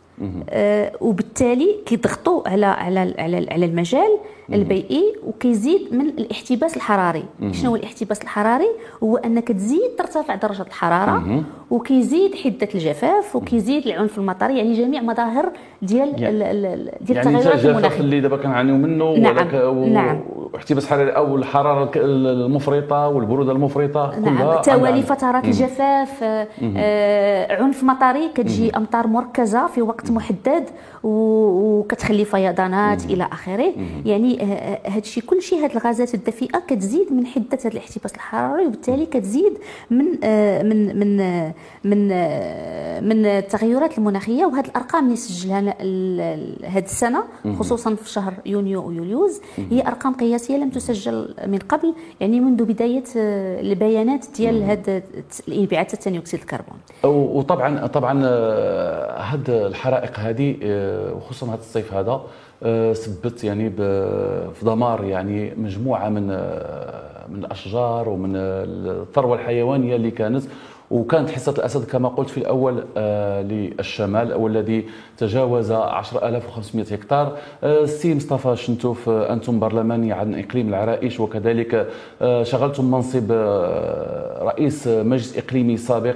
آه 0.49 0.91
وبالتالي 1.01 1.75
كيضغطوا 1.85 2.49
على 2.49 2.65
على 2.65 2.99
على 3.19 3.47
على 3.51 3.65
المجال 3.65 4.19
البيئي 4.53 5.15
وكيزيد 5.27 5.81
من 5.91 6.05
الاحتباس 6.05 6.77
الحراري. 6.77 7.24
شنو 7.51 7.69
هو 7.69 7.75
الاحتباس 7.75 8.21
الحراري؟ 8.21 8.69
هو 9.03 9.17
أنك 9.17 9.48
تزيد 9.48 9.95
ترتفع 9.98 10.36
درجة 10.36 10.62
الحرارة 10.62 11.43
وكيزيد 11.71 12.36
حدة 12.36 12.67
الجفاف 12.75 13.36
وكيزيد 13.36 13.88
العنف 13.88 14.17
المطري 14.17 14.57
يعني 14.57 14.74
جميع 14.74 15.01
مظاهر 15.01 15.51
ديال 15.81 16.21
يعني 16.21 16.38
ديال 17.01 17.17
يعني 17.17 17.38
التغيرات 17.38 17.65
المناخية. 17.65 18.00
اللي 18.00 18.21
دابا 18.21 18.38
كنعانيو 18.38 18.77
منه 18.77 19.13
نعم. 19.17 19.93
نعم. 19.93 20.19
واحتباس 20.53 20.88
حراري 20.88 21.12
أو 21.12 21.36
الحرارة 21.36 21.91
المفرطة 21.95 23.07
والبرودة 23.07 23.51
المفرطة 23.51 24.19
نعم. 24.19 24.38
كلها 24.38 24.62
توالي 24.62 25.01
فترات 25.01 25.45
الجفاف 25.45 26.24
آه 26.24 27.62
عنف 27.62 27.83
مطري 27.83 28.29
كتجي 28.36 28.77
أمطار 28.77 29.07
مركزة 29.07 29.67
في 29.67 29.81
وقت 29.81 30.12
محدد 30.12 30.63
وكتخلي 31.03 32.25
فيضانات 32.25 33.05
إلى 33.05 33.27
آخره. 33.31 33.74
يعني 34.05 34.30
هذا 34.85 34.97
الشيء 34.97 35.23
كل 35.23 35.41
شيء 35.41 35.65
هذه 35.65 35.71
الغازات 35.73 36.13
الدفيئة 36.13 36.59
كتزيد 36.67 37.13
من 37.13 37.25
حده 37.25 37.57
هذا 37.65 37.69
الاحتباس 37.69 38.15
الحراري 38.15 38.65
وبالتالي 38.65 39.05
كتزيد 39.05 39.57
من 39.89 40.05
آه، 40.23 40.63
من 40.63 41.00
من 41.00 41.19
آه، 41.19 41.53
من 41.83 42.09
آه، 42.11 43.00
من 43.00 43.25
التغيرات 43.25 43.97
المناخية. 43.97 44.45
وهذه 44.45 44.65
الأرقام 44.65 45.05
اللي 45.05 45.15
سجلها 45.15 45.59
هذه 46.65 46.83
السنة 46.83 47.23
خصوصا 47.59 47.95
في 47.95 48.09
شهر 48.09 48.33
يونيو 48.45 48.88
ويوليوز 48.88 49.41
هي 49.71 49.88
أرقام 49.88 50.13
قياسية 50.13 50.57
لم 50.57 50.69
تسجل 50.69 51.35
من 51.47 51.59
قبل 51.59 51.93
يعني 52.19 52.39
منذ 52.39 52.63
بداية 52.63 53.03
البيانات 53.15 54.25
ديال 54.35 54.63
هذا 54.63 55.01
الانبعاثات 55.47 56.01
ثاني 56.01 56.17
أكسيد 56.17 56.39
الكربون. 56.39 56.77
وطبعا 57.03 57.88
طبعا 57.88 58.13
هذه 59.21 59.67
الحرائق 59.67 60.19
هذه 60.19 60.57
وخصوصا 61.15 61.47
هذا 61.47 61.59
الصيف 61.59 61.93
هذا 61.93 62.11
آه، 62.11 62.25
سبت 62.94 63.44
يعني 63.44 63.70
في 64.53 64.62
دمار 64.63 65.03
يعني 65.03 65.53
مجموعة 65.58 66.10
من 66.10 66.27
آه، 66.32 67.27
من 67.30 67.39
الأشجار 67.39 68.10
ومن 68.10 68.32
الثروة 68.36 69.36
الحيوانية 69.36 69.96
اللي 69.96 70.12
كانت. 70.12 70.44
وكانت 70.91 71.30
حصة 71.30 71.51
الأسد 71.51 71.86
كما 71.86 72.10
قلت 72.10 72.30
في 72.30 72.38
الأول 72.38 72.84
آه 72.98 73.41
للشمال 73.41 74.34
والذي 74.34 74.86
تجاوز 75.18 75.72
10500 75.72 76.86
هكتار. 76.94 77.38
آه 77.63 77.86
سي 77.86 78.15
مصطفى 78.15 78.56
شنتوف 78.56 79.10
آه 79.10 79.34
أنتم 79.34 79.60
برلماني 79.60 80.12
عن 80.13 80.36
إقليم 80.39 80.70
العرائش 80.70 81.20
وكذلك 81.20 81.88
آه 82.22 82.44
شغلتم 82.44 82.91
منصب 82.91 83.32
آه 83.32 84.44
رئيس 84.44 84.88
مجلس 84.88 85.38
إقليمي 85.38 85.77
سابق. 85.77 86.15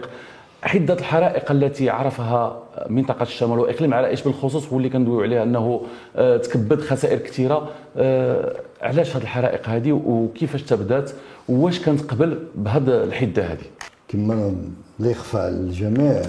حده 0.65 0.93
الحرائق 0.93 1.51
التي 1.51 1.89
عرفها 1.89 2.63
منطقة 2.89 3.23
الشمال 3.23 3.59
وإقليم 3.59 3.93
عرائش 3.93 4.21
بالخصوص 4.21 4.67
هو 4.67 4.77
اللي 4.77 4.89
كندويو 4.89 5.21
عليها 5.21 5.43
إنه 5.43 5.81
آه، 6.15 6.37
تكبد 6.37 6.81
خسائر 6.81 7.17
كثيرة. 7.17 7.69
آه، 7.97 8.55
علاش 8.81 9.15
هذه 9.15 9.23
الحرائق 9.23 9.69
هذه 9.69 9.91
وكيفاش 9.91 10.63
تبدات؟ 10.63 11.11
واش 11.49 11.79
كانت 11.79 12.01
قبل 12.01 12.39
بهذه 12.55 13.03
الحدة 13.03 13.45
هذه 13.45 13.65
كما 14.07 14.55
لا 14.99 15.11
يخفى 15.11 15.37
على 15.37 15.49
الجميع 15.55 16.21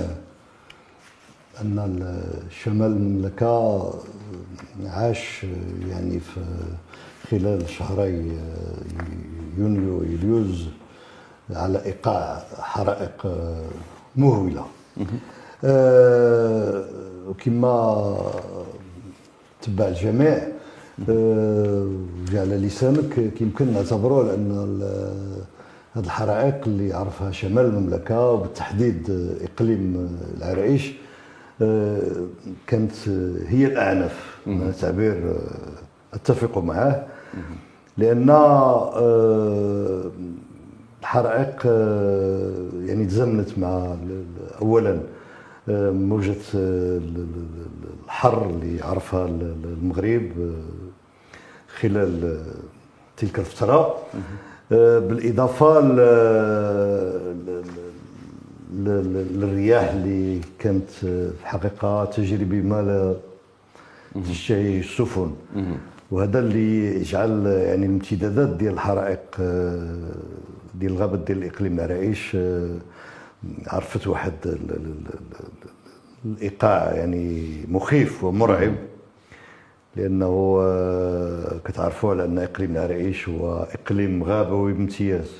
أن 1.61 2.21
شمال 2.63 2.87
المملكه 2.87 3.95
عاش 4.87 5.47
يعني 5.91 6.21
في 6.21 6.41
خلال 7.31 7.69
شهري 7.69 8.33
يونيو 9.59 10.03
يوليوز 10.03 10.69
على 11.51 11.85
إيقاع 11.85 12.43
حرائق 12.59 13.27
مهولة. 14.17 14.65
آه 15.65 16.85
وكما 17.29 18.17
تبع 19.63 19.89
الجميع 19.89 20.39
آه 21.09 21.89
على 22.33 22.57
لسانك 22.57 23.41
يمكن 23.41 23.73
نعتبروه 23.73 24.25
لأن 24.25 24.81
هذه 25.95 26.05
الحرائق 26.05 26.61
اللي 26.67 26.93
عرفها 26.93 27.31
شمال 27.31 27.65
المملكة 27.65 28.31
وبالتحديد 28.31 29.11
إقليم 29.43 30.09
العرائش 30.37 30.93
آه 31.63 32.01
كانت 32.67 33.09
هي 33.49 33.67
الأعنف. 33.67 34.37
تعبير 34.81 35.37
أتفق 36.15 36.59
معه 36.59 37.07
لأن 37.99 38.31
الحرائق 41.01 41.63
آه، 41.67 42.69
يعني 42.85 43.07
تزامنت 43.07 43.59
مع 43.59 43.97
اولا 44.63 45.01
آه، 45.69 45.91
موجة 45.91 46.37
آه، 46.55 47.01
الحر 48.05 48.51
اللي 48.51 48.83
عرفها 48.83 49.27
المغرب 49.27 50.31
خلال 51.81 52.41
تلك 53.17 53.39
الفترة. 53.39 53.95
بالإضافة 54.71 55.81
للرياح 58.73 59.93
اللي 59.93 60.41
كانت 60.59 60.91
في 60.91 61.31
الحقيقة 61.41 62.05
تجري 62.05 62.45
بما 62.45 62.83
لا 62.83 63.15
تشتهي 64.23 64.81
السفن. 64.81 65.31
وهذا 66.11 66.39
اللي 66.39 67.01
يجعل 67.01 67.47
يعني 67.47 67.87
الامتدادات 67.87 68.49
ديال 68.49 68.73
الحرائق 68.73 69.37
ديال 70.79 70.93
الغابة 70.93 71.17
ديال 71.17 71.39
الإقليم 71.39 71.75
العرائش 71.75 72.33
آه، 72.37 72.77
عرفت 73.67 74.07
واحد 74.07 74.33
الإيقاع 76.25 76.95
يعني 76.95 77.47
مخيف 77.69 78.25
ومرعب 78.25 78.75
لأنه 79.97 80.59
آه، 80.63 81.59
كتعرفوا 81.65 82.11
على 82.11 82.25
أن 82.25 82.39
إقليم 82.39 82.71
العرائش 82.71 83.29
هو 83.29 83.63
إقليم 83.63 84.25
غابوي 84.25 84.73
بامتياز. 84.73 85.31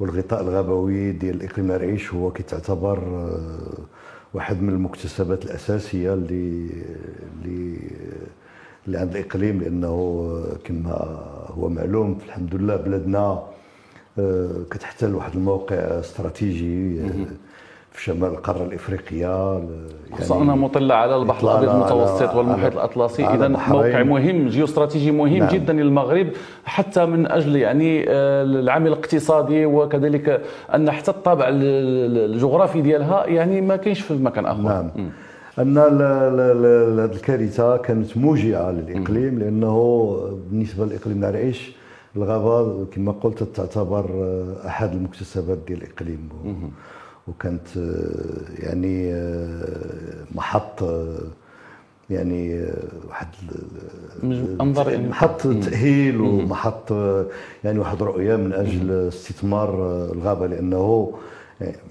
والغطاء 0.00 0.40
الغابوي 0.42 1.12
ديال 1.12 1.42
اقليم 1.42 1.70
العرائش 1.70 2.14
هو 2.14 2.32
كيتعتبر 2.32 2.98
آه، 2.98 3.78
واحد 4.34 4.62
من 4.62 4.68
المكتسبات 4.68 5.44
الأساسية 5.44 6.14
اللي 6.14 6.70
اللي 7.42 7.78
اللي 8.86 8.98
عند 8.98 9.16
الإقليم 9.16 9.60
لأنه 9.60 9.94
كما 10.64 10.92
هو 11.46 11.68
معلوم 11.68 12.18
الحمد 12.26 12.54
لله 12.54 12.76
بلادنا 12.76 13.42
كتحتل 14.70 15.14
واحد 15.14 15.34
الموقع 15.34 15.76
استراتيجي 15.76 17.00
آه، 17.00 17.26
في 17.92 18.04
شمال 18.04 18.28
القارة 18.28 18.64
الإفريقية 18.64 19.62
خصوصا 20.12 20.42
أنها 20.42 20.54
مطلة 20.54 20.94
على 20.94 21.16
البحر 21.16 21.42
الأبيض 21.44 21.70
المتوسط 21.70 22.34
والمحيط 22.34 22.72
الأطلسي. 22.72 23.26
اذا 23.26 23.48
موقع 23.48 24.02
مهم 24.02 24.48
جيوستراتيجي 24.48 25.10
مهم 25.10 25.38
نعم. 25.38 25.48
جدا 25.48 25.72
للمغرب 25.72 26.26
حتى 26.64 27.06
من 27.06 27.26
أجل 27.26 27.56
يعني 27.56 28.04
آه، 28.08 28.42
العامل 28.42 28.86
الاقتصادي 28.86 29.66
وكذلك 29.66 30.42
أن 30.74 30.90
حتى 30.90 31.10
الطابع 31.10 31.44
الجغرافي 31.48 32.80
ديالها 32.80 33.26
يعني 33.26 33.60
ما 33.60 33.76
كاينش 33.76 34.00
في 34.00 34.14
مكان 34.14 34.46
أخر. 34.46 34.62
نعم. 34.62 34.84
م. 34.84 35.08
أن 35.58 35.78
هذه 35.78 37.10
الكارثة 37.14 37.76
كانت 37.76 38.16
موجعة 38.16 38.70
للإقليم 38.70 39.38
لأنه 39.38 40.16
بالنسبة 40.50 40.86
لاقليم 40.86 41.18
العريش 41.18 41.72
الغابة 42.16 42.84
كما 42.84 43.12
قلت 43.12 43.42
تعتبر 43.42 44.10
آه، 44.10 44.66
أحد 44.66 44.92
المكتسبات 44.92 45.58
ديال 45.66 45.82
الاقليم 45.82 46.28
وكانت 47.28 47.76
آه، 47.76 48.64
يعني 48.66 49.14
آه، 49.14 50.24
محط 50.34 50.84
يعني 52.10 52.66
واحد 53.08 53.28
انظر 54.60 54.90
يعني. 54.90 55.08
محط 55.08 55.40
تأهيل 55.42 56.20
ومحط 56.20 56.92
يعني 57.64 57.78
واحد 57.78 58.02
رؤية 58.02 58.36
من 58.36 58.52
أجل 58.52 58.90
استثمار 58.90 59.70
الغابة. 60.12 60.46
لأنه 60.46 61.12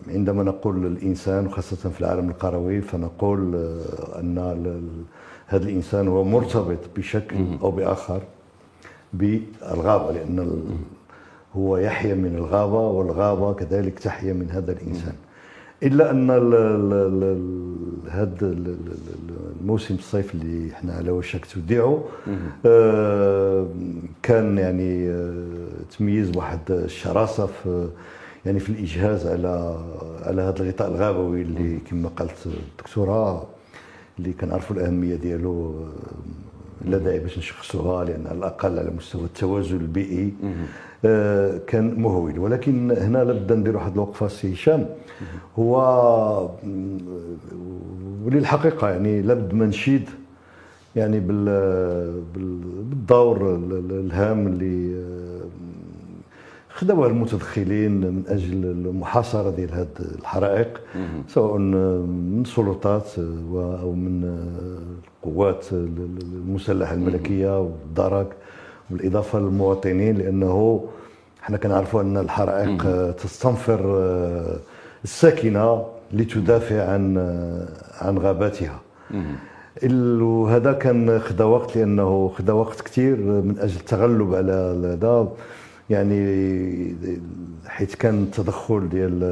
عندما 0.07 0.43
نقول 0.43 0.85
الانسان 0.85 1.47
وخاصة 1.47 1.89
في 1.89 2.01
العالم 2.01 2.29
القروي 2.29 2.81
فنقول 2.81 3.55
أن 4.19 4.37
هذا 5.47 5.63
الإنسان 5.63 6.07
هو 6.07 6.23
مرتبط 6.23 6.79
بشكل 6.97 7.35
أو 7.61 7.71
بآخر 7.71 8.21
بالغابة 9.13 10.11
لأن 10.11 10.61
هو 11.55 11.77
يحيا 11.77 12.13
من 12.15 12.35
الغابة 12.35 12.79
والغابة 12.89 13.53
كذلك 13.53 13.99
تحيا 13.99 14.33
من 14.33 14.49
هذا 14.51 14.71
الإنسان. 14.71 15.13
إلا 15.83 16.11
أن 16.11 16.29
هذا 18.09 18.55
الموسم 19.61 19.95
الصيف 19.95 20.33
اللي 20.35 20.71
إحنا 20.71 20.93
على 20.93 21.11
وشك 21.11 21.45
توديعه 21.45 22.03
آه 22.65 23.67
كان 24.23 24.57
يعني 24.57 25.09
آه 25.09 25.47
تميز 25.97 26.29
بواحد 26.29 26.59
الشراسة 26.69 27.45
في 27.45 27.87
يعني 28.45 28.59
في 28.59 28.69
الإجهاز 28.69 29.27
على 29.27 29.77
على 30.25 30.41
هذا 30.41 30.63
الغطاء 30.63 30.87
الغابوي 30.87 31.41
اللي 31.41 31.77
كما 31.89 32.09
قالت 32.09 32.45
الدكتورة 32.45 33.47
اللي 34.19 34.33
كنعرفوا 34.33 34.75
الأهمية 34.75 35.15
ديالو 35.15 35.75
لا 36.85 36.97
داعي 36.97 37.19
باش 37.19 37.37
نشخصوها 37.37 38.05
لأن 38.05 38.27
على 38.27 38.37
الأقل 38.37 38.79
على 38.79 38.91
مستوى 38.91 39.23
التوازن 39.23 39.77
البيئي 39.77 40.33
آه 41.05 41.57
كان 41.67 42.01
مهول. 42.01 42.39
ولكن 42.39 42.91
هنا 42.91 43.17
لابد 43.23 43.53
ندير 43.53 43.75
واحد 43.75 43.91
الوقفة 43.91 44.27
سي 44.27 44.53
هشام. 44.53 44.85
هو 45.59 46.49
وللحقيقة 48.25 48.89
يعني 48.89 49.21
لابد 49.21 49.53
ما 49.53 49.65
نشيد 49.65 50.09
يعني 50.95 51.19
بالدور 52.35 53.55
الهام 53.89 54.47
اللي 54.47 55.03
خدموا 56.75 57.07
المتدخلين 57.07 57.91
من 57.91 58.23
أجل 58.27 58.65
المحاصرة 58.65 59.49
ديال 59.49 59.71
هذه 59.71 59.87
الحرائق 60.19 60.81
سواء 61.27 61.57
من 61.57 62.41
السلطات 62.41 63.09
أو 63.57 63.91
من 63.91 64.37
القوات 65.23 65.65
المسلحة 65.71 66.93
الملكية 66.93 67.59
والدرك 67.61 68.27
بالاضافه 68.89 69.39
للمواطنين 69.39 70.17
لأنه 70.17 70.85
إحنا 71.43 71.57
كنعرفوا 71.57 72.01
أن 72.01 72.17
الحرائق 72.17 73.11
تستنفر 73.11 73.79
الساكنة 75.03 75.85
لتدافع 76.13 76.89
عن 76.89 77.17
عن 78.01 78.17
غاباتها. 78.17 78.79
وهذا 80.21 80.71
كان 80.73 81.19
خدا 81.19 81.43
وقت 81.43 81.77
لأنه 81.77 82.27
خدا 82.37 82.53
وقت 82.53 82.81
كثير 82.81 83.15
من 83.17 83.55
أجل 83.59 83.79
التغلب 83.79 84.35
على 84.35 84.51
هذا. 85.01 85.27
يعني 85.89 86.95
حيث 87.65 87.95
كان 87.95 88.23
التدخل 88.23 88.89
ديال 88.89 89.23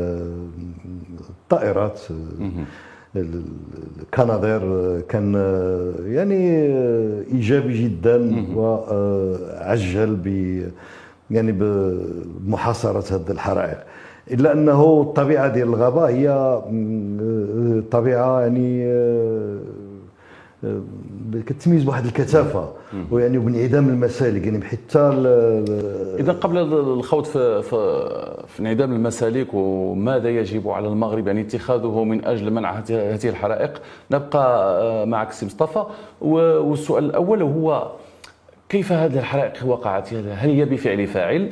الطائرات 1.30 2.02
الكنادير 3.16 4.62
كان 5.02 5.34
يعني 6.06 6.66
إيجابي 7.34 7.84
جدا 7.84 8.46
وعجل 8.56 10.16
ب 10.16 10.28
يعني 11.32 11.52
بمحاصرة 11.52 13.16
هذه 13.16 13.32
الحرائق. 13.32 13.78
إلا 14.32 14.52
أنه 14.54 15.02
الطبيعة 15.02 15.48
ديال 15.48 15.68
الغابة 15.68 16.08
هي 16.08 16.62
طبيعة 17.92 18.42
يعني 18.42 18.86
كتميز 21.46 21.84
بواحد 21.84 22.06
الكثافه 22.06 22.70
ويعني 23.12 23.38
وبانعدام 23.38 23.90
المسالك 23.90 24.46
يعني 24.46 24.66
حتى 24.66 25.00
إذا 26.20 26.32
قبل 26.32 26.58
الخوض 26.74 27.24
في, 27.26 27.62
في 27.62 27.76
في 28.48 28.60
انعدام 28.60 28.94
المسالك 28.94 29.54
وماذا 29.54 30.30
يجب 30.30 30.70
على 30.70 30.88
المغرب 30.88 31.28
يعني 31.28 31.42
اتخاذه 31.42 32.04
من 32.04 32.26
أجل 32.26 32.54
منع 32.54 32.74
هذه 32.90 33.30
الحرائق؟ 33.30 33.82
نبقى 34.12 34.74
آه، 34.82 35.06
معك 35.06 35.32
سي 35.32 35.46
مصطفى. 35.46 35.86
والسؤال 36.22 37.06
الأول 37.06 37.42
هو 37.42 37.92
كيف 38.70 38.92
هذه 38.92 39.20
الحرائق 39.20 39.54
وقعت؟ 39.66 40.14
هل 40.14 40.50
هي 40.50 40.66
بفعل 40.66 41.08
فاعل 41.08 41.52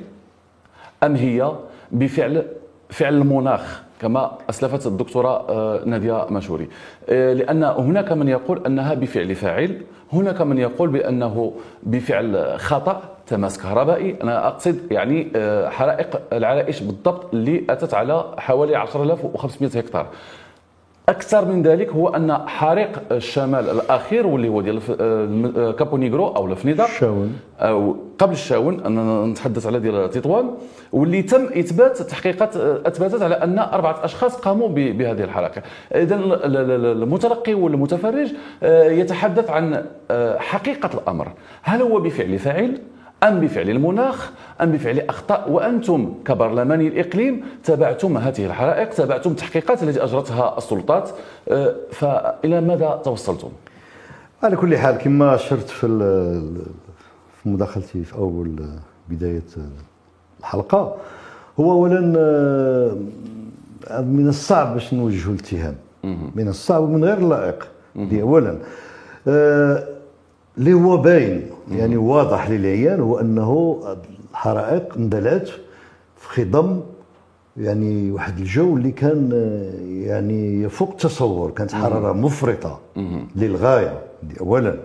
أم 1.04 1.16
هي 1.16 1.52
بفعل 1.92 2.46
فعل 2.90 3.14
المناخ؟ 3.14 3.84
كما 4.00 4.38
أسلفت 4.50 4.88
الدكتورة 4.88 5.30
آه، 5.50 5.82
نادية 5.86 6.26
مشوري. 6.30 6.68
آه، 7.10 7.34
لأن 7.34 7.64
هناك 7.64 8.12
من 8.12 8.28
يقول 8.28 8.66
أنها 8.66 8.94
بفعل 8.94 9.36
فاعل 9.36 9.82
هناك 10.14 10.42
من 10.42 10.58
يقول 10.58 10.90
بأنه 10.90 11.54
بفعل 11.84 12.60
خطأ 12.60 13.02
تماس 13.28 13.58
كهربائي. 13.58 14.16
أنا 14.24 14.48
أقصد 14.48 14.92
يعني 14.92 15.32
آه، 15.36 15.70
حرائق 15.70 16.22
العرائش 16.34 16.80
بالضبط 16.82 17.34
اللي 17.34 17.64
أتت 17.70 17.94
على 17.94 18.26
حوالي 18.38 18.76
10500 18.78 19.80
هكتار. 19.80 20.08
أكثر 21.10 21.46
من 21.46 21.62
ذلك 21.64 21.90
هو 21.90 22.08
أن 22.08 22.38
حريق 22.48 23.02
الشمال 23.12 23.70
الأخير 23.70 24.28
واللي 24.28 24.48
هو 24.48 24.62
ديال 24.62 24.82
آه، 25.02 25.72
كابو 25.72 25.98
نيغرو 25.98 26.28
أو 26.28 26.46
الفنيده 26.46 26.86
الشاون. 26.86 27.40
أو 27.60 27.96
قبل 28.20 28.32
الشاون 28.32 28.80
أنا 28.80 29.26
نتحدث 29.26 29.68
على 29.68 29.80
ديال 29.80 30.10
تطوان 30.10 30.50
واللي 30.94 31.22
تم 31.22 31.46
إثبات 31.46 32.02
تحقيقات 32.02 32.58
آه، 32.58 32.82
اثبتت 32.86 33.22
على 33.22 33.36
أن 33.36 33.60
أربعة 33.60 34.06
أشخاص 34.06 34.36
قاموا 34.36 34.70
بهذه 34.70 35.24
الحرائق 35.24 35.64
اذا 35.96 36.16
المتلقي 36.16 37.54
والمتفرج 37.54 38.34
آه، 38.64 38.90
يتحدث 38.90 39.50
عن 39.50 39.86
حقيقة 40.38 40.90
الأمر. 40.94 41.32
هل 41.62 41.82
هو 41.82 42.00
بفعل 42.00 42.40
فاعل؟ 42.40 42.80
أم 43.24 43.40
بفعل 43.40 43.70
المناخ 43.70 44.32
أم 44.62 44.72
بفعل 44.72 45.00
أخطاء 45.00 45.50
وأنتم 45.52 46.14
كبرلماني 46.26 46.88
الإقليم 46.88 47.44
تابعتم 47.64 48.18
هذه 48.18 48.46
الحرائق 48.46 48.90
تابعتم 48.90 49.32
التحقيقات 49.32 49.84
التي 49.84 50.04
أجرتها 50.04 50.58
السلطات. 50.58 51.10
أه، 51.50 51.76
فإلى 51.92 52.62
ماذا 52.62 53.02
توصلتم؟ 53.04 53.50
على 54.44 54.56
كل 54.56 54.78
حال 54.78 54.96
كما 54.98 55.36
أشرت 55.36 55.70
في 55.70 55.88
في 57.44 57.50
مداخلتي 57.50 58.04
في 58.04 58.16
أول 58.16 58.56
بداية 59.10 59.42
الحلقة 60.40 60.96
هو 61.60 61.72
أولا 61.72 62.14
أه، 62.18 64.02
من 64.02 64.28
الصعب 64.28 64.74
باش 64.74 64.94
نوجهوا 64.94 65.34
الاتهام. 65.34 65.76
من 66.36 66.48
الصعب 66.48 66.84
ومن 66.84 67.04
غير 67.06 67.18
اللائق. 67.18 67.68
أولا. 68.22 68.58
أه، 69.28 69.88
اللي 70.58 70.74
هو 70.74 70.98
باين. 70.98 71.48
يعني 71.72 71.98
واضح 71.98 72.50
للعيان 72.50 73.00
هو 73.00 73.20
أنه 73.20 73.80
الحرائق 74.32 74.96
اندلعت 74.98 75.48
في 76.18 76.30
خضم 76.42 76.80
يعني 77.58 78.12
واحد 78.12 78.38
الجو 78.40 78.78
اللي 78.78 78.92
كان 78.92 79.32
يعني 80.04 80.64
يفوق 80.64 80.90
التصور 80.92 81.52
كانت 81.52 81.72
حرارة 81.72 82.14
مفرطة 82.14 82.80
للغاية 83.36 84.00
اولا. 84.42 84.76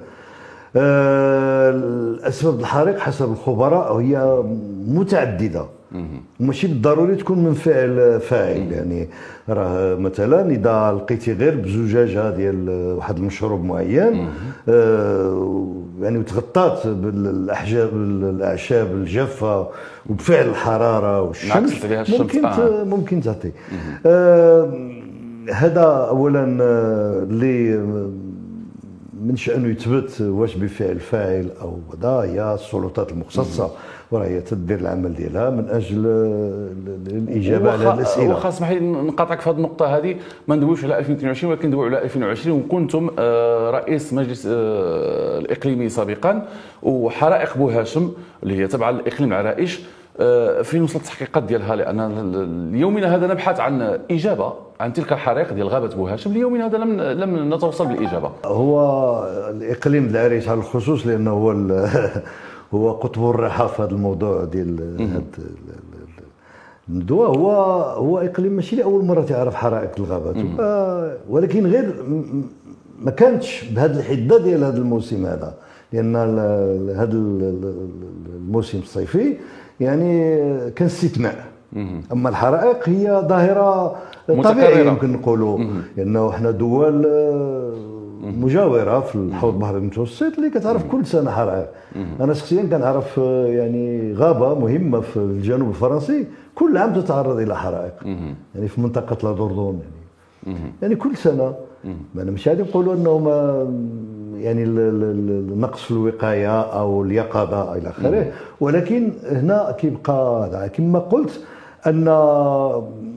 آه، 0.77 1.71
الأسباب 1.71 2.61
الحريق 2.61 2.99
حسب 2.99 3.33
الخبراء 3.33 3.95
هي 3.97 4.43
متعددة. 4.89 5.67
ماشي 6.41 6.67
بالضروري 6.67 7.17
تكون 7.17 7.39
من 7.45 7.55
فعل 7.55 8.21
فاعل 8.21 8.73
يعني 8.73 9.09
راه 9.49 9.95
مثلا 9.95 10.51
إذا 10.51 10.93
لقيتي 10.99 11.33
غير 11.33 11.55
بزجاجة 11.55 12.31
ديال 12.31 12.71
واحد 12.97 13.17
المشروب 13.19 13.65
معين 13.65 14.29
آه 14.69 15.75
يعني 16.03 16.19
وتغطات 16.19 16.87
بالأحجاب 16.87 17.91
الاعشاب 17.95 18.93
الجافه 18.95 19.69
وبفعل 20.11 20.49
الحرارة 20.49 21.23
والشمس 21.23 21.85
ممكن 22.21 22.45
آه. 22.45 22.85
ممكن 22.85 23.21
تعطي. 23.21 23.53
آه 24.07 24.91
هذا 25.53 26.07
اولا 26.09 26.45
اللي 27.23 27.81
من 29.25 29.37
شأنه 29.37 29.69
يثبت 29.69 30.21
واش 30.21 30.55
بفعل 30.55 31.01
فاعل 31.01 31.51
أو 31.61 31.79
هذا 31.93 32.09
هي 32.09 32.55
السلطات 32.55 33.13
المختصة 33.13 33.71
وراه 34.11 34.27
هي 34.27 34.41
تدير 34.41 34.79
العمل 34.79 35.15
ديالها 35.15 35.51
من 35.51 35.69
أجل 35.69 36.07
الإجابة 37.07 37.73
على 37.73 37.95
الأسئلة. 37.95 38.31
وخا 38.31 38.49
اسمح 38.49 38.71
لي 38.71 38.81
نقاطعك 38.81 39.41
في 39.41 39.51
هذه 39.51 39.57
النقطة 39.57 39.97
هذه. 39.97 40.17
ما 40.49 40.57
ندويش 40.57 40.85
على 40.85 40.99
2022 40.99 41.53
ولكن 41.53 41.69
ندوي 41.69 41.87
على 41.87 42.03
2020 42.03 42.59
وكنتم 42.59 43.11
آه، 43.19 43.71
رئيس 43.71 44.13
مجلس 44.13 44.47
آه، 44.47 45.39
الإقليمي 45.39 45.89
سابقا 45.89 46.49
وحرائق 46.83 47.59
بو 47.59 47.71
هاشم 47.71 48.13
اللي 48.43 48.59
هي 48.59 48.67
تبع 48.67 48.91
الإقليم 48.91 49.33
العرائش. 49.33 49.81
آه، 50.21 50.63
فين 50.63 50.83
وصلت 50.83 51.03
التحقيقات 51.03 51.43
ديالها 51.43 51.77
لأن 51.77 52.71
ليومنا 52.73 53.15
هذا 53.15 53.27
نبحث 53.27 53.61
عن 53.61 53.99
إجابة 54.11 54.53
عن 54.81 54.93
تلك 54.93 55.13
الحرائق 55.13 55.53
ديال 55.53 55.69
غابة 55.69 55.95
بوهاشم. 55.95 56.33
ليومنا 56.33 56.67
هذا 56.67 56.79
لم 56.79 57.01
لم 57.01 57.55
نتوصل 57.55 57.87
بالإجابة. 57.87 58.31
هو 58.45 58.79
الإقليم 59.51 60.07
العريش 60.07 60.49
على 60.49 60.59
الخصوص 60.59 61.07
لأنه 61.07 61.31
هو 61.31 61.53
هو 62.75 62.93
قطب 62.93 63.31
الرحى 63.31 63.69
في 63.69 63.83
هذا 63.83 63.91
الموضوع 63.91 64.45
ديال 64.45 64.81
هذا 66.91 67.15
هو 67.15 67.51
هو 67.97 68.19
إقليم 68.19 68.53
ماشي 68.53 68.77
لأول 68.77 69.05
مرة 69.05 69.23
تعرف 69.23 69.55
حرائق 69.55 69.91
الغابات 69.99 70.37
ولكن 71.29 71.67
غير 71.67 71.95
ما 72.99 73.11
كانتش 73.11 73.65
بهذه 73.65 73.99
الحدة 73.99 74.39
ديال 74.39 74.65
هذا 74.65 74.79
الموسم 74.79 75.27
هذا. 75.27 75.55
لأن 75.95 76.17
هذا 76.97 77.13
الموسم 78.37 78.79
الصيفي 78.79 79.37
يعني 79.81 80.37
كان 80.71 80.87
استثناء. 80.87 81.45
أما 82.13 82.29
الحرائق 82.29 82.89
هي 82.89 83.25
ظاهرة 83.29 83.97
طبيعية 84.29 84.85
يمكن 84.89 85.13
نقولوا. 85.13 85.59
لأنه 85.97 86.31
إحنا 86.31 86.51
دول 86.51 87.07
آه، 87.07 87.73
مجاورة 88.23 89.01
في 89.01 89.15
الحوض 89.15 89.55
البحري 89.55 89.77
المتوسط 89.77 90.33
اللي 90.39 90.51
كتعرف 90.51 90.85
كل 90.93 91.07
سنة 91.07 91.31
حرائق. 91.31 91.69
أنا 92.21 92.35
شخصيا 92.35 92.63
كنعرف 92.63 93.19
آه، 93.19 93.47
يعني 93.47 94.13
غابة 94.13 94.55
مهمة 94.55 95.01
في 95.01 95.17
الجنوب 95.17 95.69
الفرنسي 95.69 96.27
كل 96.55 96.77
عام 96.77 96.93
تتعرض 96.95 97.39
إلى 97.39 97.57
حرائق. 97.57 97.95
يعني 98.55 98.69
في 98.69 98.81
منطقة 98.81 99.29
لا 99.29 99.37
دوردون 99.37 99.81
يعني. 100.47 100.59
يعني 100.83 100.97
كل 100.97 101.17
سنة. 101.17 101.55
ما 102.15 102.23
أنا 102.23 102.31
مش 102.31 102.49
غادي 102.49 102.63
نقولوا 102.63 102.95
إنه 102.95 103.19
ما 103.19 103.67
يعني 104.45 104.63
النقص 104.65 105.83
في 105.83 105.91
الوقاية 105.91 106.61
أو 106.61 107.03
اليقظة 107.03 107.77
إلى 107.77 107.89
آخره. 107.89 108.33
ولكن 108.61 109.13
هنا 109.31 109.73
كيبقى 109.79 110.71
كما 110.75 110.99
قلت 110.99 111.41
أن 111.87 112.09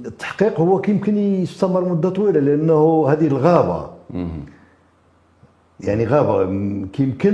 التحقيق 0.05 0.59
هو 0.59 0.81
كيمكن 0.81 1.17
يستمر 1.17 1.89
مدة 1.89 2.09
طويلة 2.09 2.39
لأنه 2.39 3.05
هذه 3.09 3.27
الغابة. 3.27 3.89
يعني 5.79 6.05
غابة 6.05 6.45
كيمكن 6.93 7.33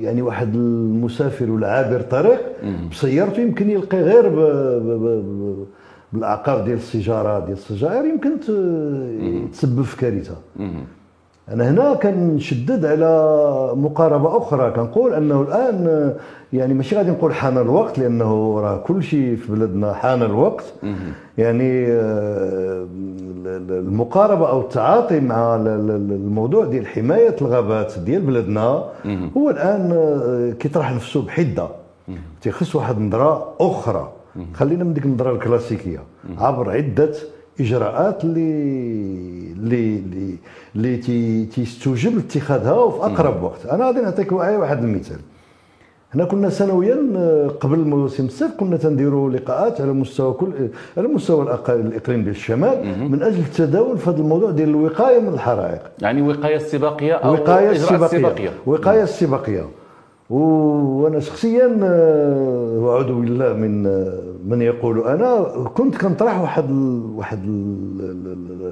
يعني 0.00 0.22
واحد 0.22 0.54
المسافر 0.54 1.50
ولا 1.50 1.70
عابر 1.70 2.00
طريق 2.00 2.40
بسيارته 2.90 3.40
يمكن 3.40 3.70
يلقي 3.70 4.00
غير 4.02 4.28
بالأعقاب 6.12 6.64
ديال 6.64 6.76
السيجارة 6.76 7.38
ديال 7.38 7.56
السجائر 7.56 8.04
يمكن 8.04 8.40
تسبب 9.52 9.82
في 9.82 9.96
كارثة. 9.96 10.36
أنا 11.52 11.70
هنا 11.70 11.94
كنشدد 11.94 12.84
على 12.84 13.72
مقاربة 13.76 14.36
أخرى 14.36 14.70
كنقول 14.70 15.14
أنه 15.14 15.40
الآن 15.42 16.14
يعني 16.52 16.74
ماشي 16.74 16.96
غادي 16.96 17.10
نقول 17.10 17.34
حان 17.34 17.58
الوقت 17.58 17.98
لأنه 17.98 18.60
راه 18.60 18.76
كل 18.78 19.02
شيء 19.02 19.36
في 19.36 19.52
بلادنا 19.52 19.92
حان 19.92 20.22
الوقت. 20.22 20.64
يعني 21.38 21.86
آه، 21.92 22.86
المقاربة 23.70 24.48
أو 24.48 24.60
التعاطي 24.60 25.20
مع 25.20 25.56
الموضوع 25.56 26.64
ديال 26.64 26.86
حماية 26.86 27.36
الغابات 27.42 27.98
ديال 27.98 28.22
بلادنا 28.22 28.84
هو 29.36 29.50
الآن 29.50 29.92
آه، 29.92 30.50
كيطرح 30.58 30.92
نفسه 30.94 31.22
بحدة. 31.22 31.68
تيخص 32.42 32.74
واحد 32.76 32.96
النظرة 32.96 33.54
أخرى. 33.60 34.08
خلينا 34.54 34.84
من 34.84 34.94
ديك 34.94 35.04
النظرة 35.04 35.32
الكلاسيكية. 35.32 35.98
عبر 36.38 36.70
عدة 36.70 37.12
إجراءات 37.60 38.24
اللي 38.24 38.52
اللي 39.52 40.36
اللي 40.76 40.96
تيستوجب 41.46 42.18
اتخاذها 42.18 42.72
وفي 42.72 42.98
أقرب 43.06 43.42
وقت. 43.42 43.66
أنا 43.66 43.86
غادي 43.86 44.00
نعطيك 44.00 44.32
واحد 44.32 44.82
المثال. 44.82 45.18
حنا 46.12 46.24
كنا 46.24 46.50
سنويا 46.50 46.96
قبل 47.60 47.78
موسم 47.78 48.26
الصيف 48.26 48.50
كنا 48.60 48.76
تنديروا 48.76 49.30
لقاءات 49.30 49.80
على 49.80 49.92
مستوى 49.92 50.32
كل 50.32 50.46
على 50.96 51.08
مستوى 51.08 51.58
الإقليم 51.68 52.22
ديال 52.22 52.34
الشمال. 52.34 53.08
من 53.10 53.22
أجل 53.22 53.38
التداول 53.38 53.98
في 53.98 54.10
هذا 54.10 54.18
الموضوع 54.18 54.50
ديال 54.50 54.68
الوقاية 54.68 55.20
من 55.20 55.28
الحرائق. 55.34 55.80
يعني 56.02 56.22
وقاية 56.22 56.56
استباقيه 56.56 57.12
أو 57.12 57.32
وقاية 57.32 57.72
استباقيه 57.72 58.50
وقاية 58.66 59.04
استباقيه 59.04 59.64
وأنا 60.30 61.20
شخصيا 61.20 61.78
آه، 61.82 62.78
وأعوذ 62.78 63.12
بالله 63.12 63.52
من 63.52 63.86
آه، 63.86 64.18
من 64.46 64.62
يقول 64.62 65.00
أنا 65.00 65.42
كنت 65.74 65.96
كنطرح 65.96 66.40
واحد 66.40 66.70
واحد 67.14 67.44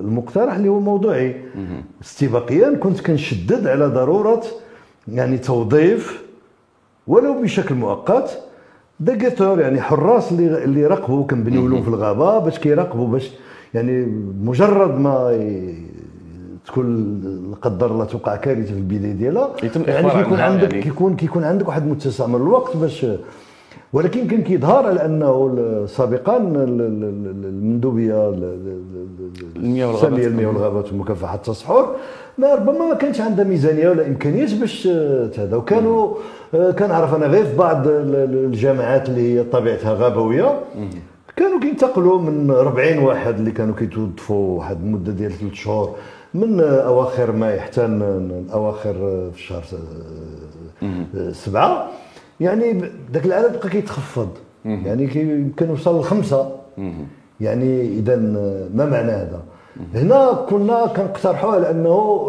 المقترح 0.01 0.55
اللي 0.55 0.69
هو 0.69 0.81
موضوعي. 0.81 1.37
استباقيا 2.03 2.75
كنت 2.75 3.01
كنشدد 3.01 3.67
على 3.67 3.87
ضرورة 3.87 4.43
يعني 5.09 5.39
توظيف 5.39 6.23
ولو 7.07 7.43
بشكل 7.43 7.75
مؤقت. 7.75 8.39
ديكتور 9.01 9.61
يعني 9.61 9.81
حراس 9.81 10.33
اللي 10.33 10.65
اللي 10.65 10.81
يراقبوا 10.81 11.27
كنبنيو 11.27 11.69
لهم 11.69 11.83
في 11.83 11.89
الغابة 11.89 12.39
باش 12.39 12.59
كيراقبوا 12.59 13.09
باش 13.09 13.31
يعني 13.75 14.07
مجرد 14.45 15.01
ما 15.01 15.39
تكون 16.67 17.21
لا 17.51 17.57
قدر 17.57 17.91
الله 17.91 18.05
توقع 18.05 18.37
كارثة 18.37 18.73
في 18.73 18.79
البداية 18.79 19.13
ديالها. 19.13 19.51
يعني 19.87 20.11
كيكون 20.11 20.41
عندك 20.41 20.71
يعني. 20.73 20.83
كيكون 20.83 21.17
كيكون 21.17 21.45
عندك 21.45 21.69
واحد 21.69 21.83
المتسع 21.83 22.27
من 22.27 22.35
الوقت 22.35 22.77
باش 22.77 23.07
ولكن 23.93 24.27
كان 24.27 24.43
كيظهر 24.43 24.87
على 24.87 25.05
أنه 25.05 25.57
سابقا 25.87 26.37
المندوبية 26.37 28.15
والغابات. 28.29 30.19
المياه 30.27 30.49
والغابات 30.49 30.93
ومكافحه 30.93 31.35
التصحر 31.35 31.97
ما 32.39 32.55
ربما 32.55 32.89
ما 32.89 32.95
كانش 32.95 33.21
عندها 33.21 33.45
ميزانية 33.45 33.89
ولا 33.89 34.07
امكانيات 34.07 34.55
باش 34.55 34.87
هذا 35.39 35.57
وكانوا 35.57 36.15
كنعرف 36.53 37.15
أنا 37.15 37.27
غير 37.27 37.45
في 37.45 37.57
بعض 37.57 37.83
الجامعات 37.87 39.09
اللي 39.09 39.39
هي 39.39 39.45
طبيعتها 39.45 39.93
غابوية. 39.95 40.61
كانوا 41.37 41.61
كينتقلوا 41.61 42.19
من 42.21 42.51
40 42.51 42.99
واحد 42.99 43.35
اللي 43.39 43.51
كانوا 43.51 43.75
كيتوظفوا 43.75 44.59
واحد 44.59 44.81
المده 44.81 45.13
ديال 45.13 45.33
ثلاث 45.33 45.53
شهور 45.53 45.95
من 46.35 46.61
أواخر 46.61 47.33
ماي 47.33 47.61
حتى 47.61 47.87
أواخر 48.53 48.95
في 49.35 49.43
شهر 49.43 49.63
سبعة. 51.33 51.91
يعني 52.43 52.81
ذاك 53.13 53.27
العدد 53.27 53.59
بقى 53.59 53.69
كيتخفض. 53.69 54.29
يعني 54.65 55.03
يمكن 55.17 55.69
يوصل 55.69 56.01
لخمسة. 56.01 56.51
يعني 57.41 57.89
إذا 57.99 58.17
ما 58.75 58.87
معنى 58.87 59.13
هذا؟ 59.13 59.41
هنا 59.95 60.33
كنا 60.51 60.87
كنقترحوا 60.87 61.51
على 61.53 61.71
انه 61.71 62.29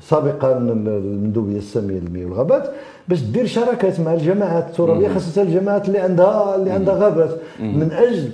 سابقا 0.00 0.58
المندوبيه 0.58 1.58
الساميه 1.58 1.98
للمياه 1.98 2.24
والغابات 2.26 2.70
باش 3.08 3.22
دير 3.22 3.46
شراكات 3.46 4.00
مع 4.00 4.14
الجماعات 4.14 4.66
الترابية 4.68 5.08
خاصة 5.08 5.42
الجماعات 5.42 5.88
اللي 5.88 5.98
عندها 5.98 6.56
اللي 6.56 6.70
عندها 6.70 6.94
غابات. 6.94 7.30
من 7.60 7.90
أجل 7.92 8.30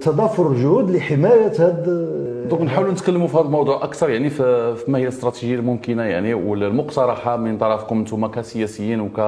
تضافر 0.00 0.50
الجهود 0.52 0.90
لحماية 0.90 1.52
هذا 1.58 2.06
دونك 2.48 2.62
نحاولوا 2.62 2.92
نتكلموا 2.92 3.28
في 3.28 3.36
هذا 3.36 3.44
الموضوع 3.44 3.84
أكثر 3.84 4.10
يعني 4.10 4.30
في 4.30 4.76
ما 4.88 4.98
هي 4.98 5.02
الاستراتيجيه 5.02 5.54
الممكنة 5.54 6.02
يعني 6.02 6.34
والمقترحه 6.34 7.36
من 7.36 7.58
طرفكم 7.58 7.98
أنتم 7.98 8.26
كسياسيين 8.26 9.00
وك 9.00 9.18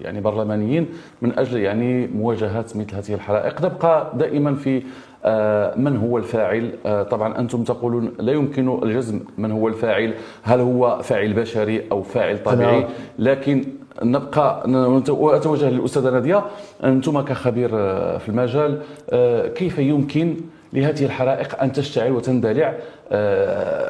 يعني 0.00 0.20
برلمانيين 0.20 0.86
من 1.22 1.38
أجل 1.38 1.60
يعني 1.60 2.06
مواجهه 2.06 2.64
مثل 2.74 2.94
هذه 2.94 3.14
الحرائق 3.14 3.62
نبقى 3.62 4.12
دائما 4.14 4.54
في 4.54 4.82
آه، 5.24 5.74
من 5.76 5.96
هو 5.96 6.18
الفاعل؟ 6.18 6.72
آه، 6.86 7.02
طبعا 7.02 7.38
أنتم 7.38 7.64
تقولون 7.64 8.12
لا 8.18 8.32
يمكن 8.32 8.82
الجزم 8.82 9.20
من 9.38 9.50
هو 9.52 9.68
الفاعل 9.68 10.14
هل 10.42 10.60
هو 10.60 10.98
فاعل 11.02 11.32
بشري 11.32 11.82
أو 11.92 12.02
فاعل 12.02 12.42
طبيعي؟ 12.42 12.86
لكن 13.18 13.64
نبقى 14.02 14.64
واتوجه 15.08 15.70
للأستاذة 15.70 16.10
نادية 16.10 16.44
أنتم 16.84 17.20
كخبير 17.20 17.70
آه، 17.74 18.18
في 18.18 18.28
المجال 18.28 18.82
كيف 19.54 19.78
يمكن 19.78 20.36
لهذه 20.72 21.04
الحرائق 21.04 21.62
أن 21.62 21.72
تشتعل 21.72 22.12
وتندلع 22.12 22.78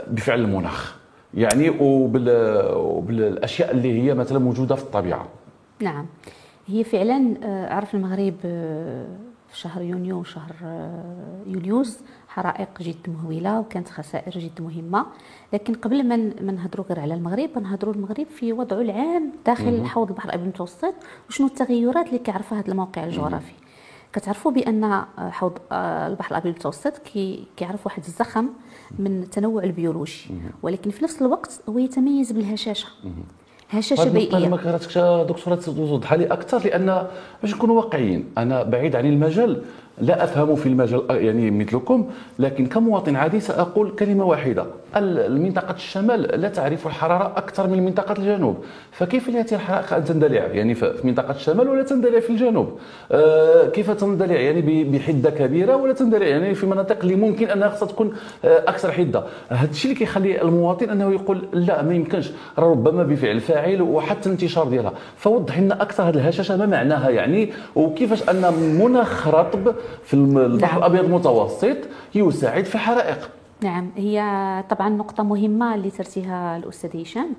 بفعل 0.06 0.40
المناخ. 0.40 0.98
يعني 1.34 1.70
وبالأشياء 1.80 3.70
اللي 3.70 4.02
هي 4.02 4.14
مثلا 4.14 4.38
موجودة 4.38 4.74
في 4.74 4.82
الطبيعة. 4.82 5.28
نعم. 5.80 6.06
هي 6.66 6.84
فعلا 6.84 7.34
عرف 7.74 7.94
المغرب 7.94 8.34
في 9.48 9.58
شهر 9.58 9.82
يونيو 9.82 10.20
وشهر 10.20 10.52
يوليوز 11.46 11.98
حرائق 12.28 12.68
جد 12.80 13.08
مهولة 13.08 13.60
وكانت 13.60 13.88
خسائر 13.88 14.38
جد 14.38 14.62
مهمة. 14.62 15.06
لكن 15.52 15.74
قبل 15.74 16.08
ما 16.08 16.16
ما 16.16 16.52
نهضروا 16.52 16.86
غير 16.86 17.00
على 17.00 17.14
المغرب 17.14 17.58
نهضروا 17.58 17.94
المغرب 17.94 18.26
في 18.26 18.52
وضعه 18.52 18.80
العام 18.80 19.32
داخل 19.46 19.86
حوض 19.86 20.08
البحر 20.08 20.28
الأبيض 20.28 20.44
المتوسط. 20.44 20.94
وشنو 21.28 21.46
التغيرات 21.46 22.06
اللي 22.06 22.18
كيعرفها 22.18 22.58
هذا 22.58 22.68
الموقع 22.68 23.04
الجغرافي؟ 23.04 23.52
كتعرفوا 24.12 24.50
بأن 24.50 25.04
حوض 25.18 25.58
آه، 25.72 26.06
البحر 26.06 26.30
الأبيض 26.30 26.46
المتوسط 26.52 26.98
كي 26.98 27.44
كيعرف 27.56 27.86
واحد 27.86 28.02
الزخم 28.04 28.48
من 28.98 29.22
التنوع 29.22 29.62
البيولوجي 29.64 30.20
ولكن 30.62 30.90
في 30.90 31.04
نفس 31.04 31.22
الوقت 31.22 31.60
هو 31.68 31.78
يتميز 31.78 32.32
بالهشاشة. 32.32 32.86
هشاشة 33.70 34.08
بيئية. 34.08 34.48
ما 34.48 34.56
كرهتكش 34.56 34.98
دكتورة 34.98 35.54
توضح 35.54 36.12
لي 36.12 36.26
أكثر 36.26 36.58
لأن 36.58 37.06
باش 37.42 37.54
نكونوا 37.54 37.76
واقعيين 37.76 38.32
أنا 38.38 38.62
بعيد 38.62 38.96
عن 38.96 39.06
المجال 39.06 39.62
لا 40.00 40.24
أفهم 40.24 40.54
في 40.54 40.66
المجال 40.66 41.02
يعني 41.10 41.50
مثلكم 41.50 42.06
لكن 42.38 42.66
كمواطن 42.66 43.16
عادي 43.16 43.40
سأقول 43.40 43.90
كلمة 43.90 44.24
واحدة. 44.24 44.66
المنطقة 44.96 45.74
الشمال 45.74 46.22
لا 46.40 46.48
تعرف 46.48 46.86
الحرارة 46.86 47.32
أكثر 47.36 47.66
من 47.68 47.84
منطقة 47.84 48.12
الجنوب. 48.18 48.56
فكيف 48.92 49.28
لهذه 49.28 49.54
الحراره 49.54 49.96
أن 49.96 50.04
تندلع؟ 50.04 50.46
يعني 50.46 50.74
في 50.74 50.94
منطقة 51.04 51.30
الشمال 51.30 51.68
ولا 51.68 51.82
تندلع 51.82 52.20
في 52.20 52.30
الجنوب؟ 52.30 52.78
آه 53.12 53.68
كيف 53.68 53.90
تندلع؟ 53.90 54.34
يعني 54.34 54.84
بحدة 54.84 55.30
كبيرة 55.30 55.76
ولا 55.76 55.92
تندلع؟ 55.92 56.26
يعني 56.26 56.54
في 56.54 56.66
مناطق 56.66 56.98
اللي 57.02 57.16
ممكن 57.16 57.50
أنها 57.50 57.68
خصها 57.68 57.88
تكون 57.88 58.12
آه 58.44 58.58
أكثر 58.58 58.92
حدة. 58.92 59.24
هذا 59.48 59.70
الشيء 59.70 59.92
اللي 59.92 60.04
كيخلي 60.04 60.42
المواطن 60.42 60.90
أنه 60.90 61.12
يقول 61.12 61.42
لا 61.52 61.82
ما 61.82 61.94
يمكنش. 61.94 62.30
ربما 62.58 63.02
بفعل 63.02 63.40
فاعل 63.40 63.82
وحتى 63.82 64.26
الانتشار 64.26 64.68
ديالها. 64.68 64.92
فوضح 65.16 65.58
لنا 65.58 65.82
أكثر 65.82 66.02
هذه 66.02 66.14
الهشاشة 66.14 66.56
ما 66.56 66.66
معناها 66.66 67.10
يعني؟ 67.10 67.52
وكيفاش 67.76 68.28
أن 68.28 68.52
مناخ 68.80 69.28
رطب 69.28 69.74
في 70.04 70.14
البحر 70.14 70.70
نعم. 70.72 70.78
الأبيض 70.78 71.04
المتوسط 71.04 71.76
يساعد 72.14 72.64
في 72.64 72.74
الحرائق 72.74 73.30
نعم 73.62 73.90
هي 73.96 74.18
طبعا 74.70 74.88
نقطة 74.88 75.22
مهمة 75.22 75.74
اللي 75.74 75.90
ترتيها 75.90 76.56
الأستاذ 76.56 77.02
هشام 77.02 77.30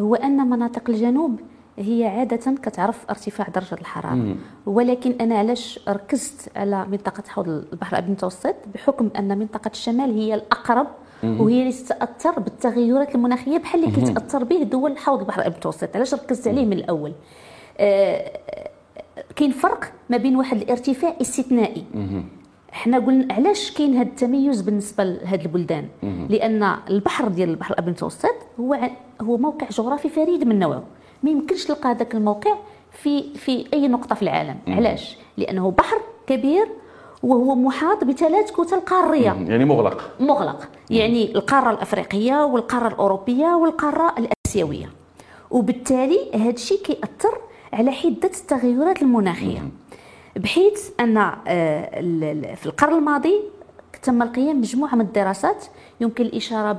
هو 0.00 0.14
أن 0.14 0.36
مناطق 0.50 0.90
الجنوب 0.90 1.40
هي 1.78 2.06
عادة 2.06 2.54
كتعرف 2.62 3.04
ارتفاع 3.10 3.48
درجة 3.48 3.74
الحرارة 3.74 4.14
مم. 4.14 4.36
ولكن 4.66 5.14
أنا 5.20 5.38
علاش 5.38 5.80
ركزت 5.88 6.50
على 6.56 6.86
منطقة 6.86 7.22
حوض 7.28 7.48
البحر 7.48 7.92
الأبيض 7.92 8.08
المتوسط 8.08 8.54
بحكم 8.74 9.10
أن 9.18 9.38
منطقة 9.38 9.70
الشمال 9.70 10.10
هي 10.10 10.34
الأقرب 10.34 10.86
مم. 11.22 11.40
وهي 11.40 11.60
اللي 11.60 11.72
تتأثر 11.72 12.40
بالتغيرات 12.40 13.14
المناخية 13.14 13.58
بحال 13.58 13.84
اللي 13.84 13.94
كيتأثر 13.94 14.44
به 14.44 14.62
دول 14.62 14.98
حوض 14.98 15.20
البحر 15.20 15.38
الأبيض 15.40 15.54
المتوسط 15.54 15.96
علاش 15.96 16.14
ركزت 16.14 16.48
عليه 16.48 16.64
من 16.66 16.72
الأول 16.72 17.12
آه 17.78 18.38
كاين 19.36 19.50
فرق 19.50 19.84
ما 20.10 20.16
بين 20.16 20.36
واحد 20.36 20.62
الارتفاع 20.62 21.16
استثنائي. 21.20 21.84
حنا 22.72 22.98
قلنا 22.98 23.34
علاش 23.34 23.70
كاين 23.70 23.94
هذا 23.94 24.08
التميز 24.08 24.60
بالنسبة 24.60 25.04
لهاد 25.04 25.40
البلدان؟ 25.40 25.88
لأن 26.28 26.76
البحر 26.90 27.28
ديال 27.28 27.50
البحر 27.50 27.70
الأبيض 27.70 27.88
المتوسط 27.88 28.34
هو 28.60 28.78
هو 29.22 29.36
موقع 29.36 29.66
جغرافي 29.70 30.08
فريد 30.08 30.44
من 30.44 30.58
نوعه. 30.58 30.82
ما 31.22 31.30
يمكنش 31.30 31.64
تلقى 31.64 31.90
هذاك 31.90 32.14
الموقع 32.14 32.54
في 32.92 33.34
في 33.34 33.66
أي 33.72 33.88
نقطة 33.88 34.14
في 34.14 34.22
العالم. 34.22 34.56
علاش؟ 34.68 35.16
لأنه 35.36 35.70
بحر 35.70 36.00
كبير 36.26 36.68
وهو 37.22 37.54
محاط 37.54 38.04
بثلاث 38.04 38.50
كتل 38.50 38.80
قارية. 38.80 39.36
يعني 39.48 39.64
مغلق. 39.64 40.10
مغلق. 40.20 40.68
يعني 40.90 41.34
القارة 41.34 41.70
الأفريقية 41.70 42.44
والقارة 42.44 42.88
الأوروبية 42.88 43.46
والقارة 43.46 44.14
الأسيوية. 44.18 44.90
وبالتالي 45.50 46.30
هذا 46.34 46.50
الشيء 46.50 46.78
كيأثر 46.82 47.38
على 47.72 47.90
حدة 47.90 48.30
التغيرات 48.40 49.02
المناخية. 49.02 49.68
بحيث 50.36 50.90
أن 51.00 51.16
آه، 51.16 52.00
في 52.54 52.66
القرن 52.66 52.94
الماضي 52.98 53.34
تم 54.02 54.22
القيام 54.22 54.56
بمجموعة 54.56 54.94
من 54.94 55.00
الدراسات 55.00 55.64
يمكن 56.00 56.24
الإشارة 56.24 56.72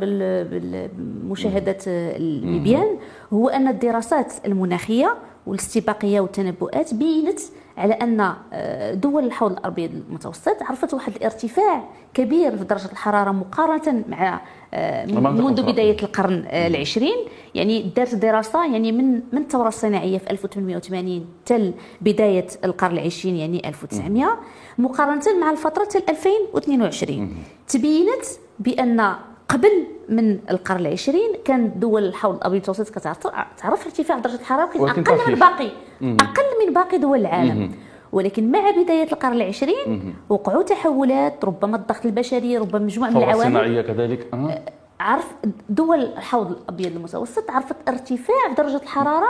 بمشاهدة 0.94 1.78
الليبيان 1.88 2.98
هو 3.34 3.50
أن 3.50 3.68
الدراسات 3.68 4.34
المناخية 4.46 5.18
والاستباقية 5.48 6.20
والتنبؤات 6.20 6.94
بينت 6.94 7.40
على 7.78 7.94
أن 7.94 8.34
آه، 8.54 8.94
دول 8.94 9.26
الحوض 9.26 9.52
الابيض 9.52 9.92
المتوسط 10.10 10.64
عرفت 10.64 10.94
واحد 10.94 11.16
الارتفاع 11.16 11.84
كبير 12.14 12.58
في 12.58 12.64
درجة 12.64 12.92
الحرارة 12.92 13.32
مقارنة 13.32 14.04
مع 14.10 14.42
آه، 14.74 15.06
منذ 15.06 15.64
بداية 15.64 15.98
القرن 16.04 16.46
آه، 16.48 16.68
العشرين. 16.68 17.16
يعني 17.56 17.82
دارت 17.96 18.16
دراسة 18.16 18.66
يعني 18.74 18.92
من 18.92 19.14
من 19.32 19.42
الثورة 19.42 19.68
الصناعية 19.68 20.18
في 20.18 20.32
1880 20.32 21.26
تل 21.46 21.74
بداية 22.02 22.48
القرن 22.64 22.94
العشرين 22.94 23.36
يعني 23.36 23.70
1900 23.70 24.40
مقارنة 24.78 25.40
مع 25.42 25.52
الفترة 25.52 26.04
2022 26.10 27.36
تبينت 27.68 28.26
بأن 28.60 29.16
قبل 29.50 29.88
من 30.10 30.40
القرن 30.50 30.80
العشرين 30.80 31.32
كان 31.46 31.72
دول 31.80 32.04
الحوض 32.04 32.36
الابيض 32.36 32.54
المتوسط 32.54 32.90
كتعرف 32.90 33.86
ارتفاع 33.86 34.18
درجة 34.20 34.36
الحرارة 34.36 34.70
أقل 34.90 35.32
من 35.32 35.40
باقي 35.40 35.70
أقل 36.02 36.68
من 36.68 36.74
باقي 36.74 36.98
دول 36.98 37.20
العالم. 37.20 37.72
ولكن 38.12 38.52
مع 38.52 38.72
بداية 38.72 39.12
القرن 39.12 39.34
العشرين 39.34 40.16
وقعوا 40.30 40.64
تحولات 40.64 41.46
ربما 41.46 41.78
الضغط 41.78 42.06
البشري 42.06 42.58
ربما 42.58 42.86
مجموعة 42.86 43.10
من 43.10 43.18
العوامل. 43.18 43.40
الصناعية 43.42 43.82
كذلك. 43.82 44.28
أه. 44.34 44.62
عرف 45.00 45.34
دول 45.70 46.00
الحوض 46.00 46.52
الأبيض 46.52 46.96
المتوسط 46.96 47.52
عرفت 47.52 47.76
ارتفاع 47.88 48.54
درجة 48.58 48.76
الحرارة 48.84 49.28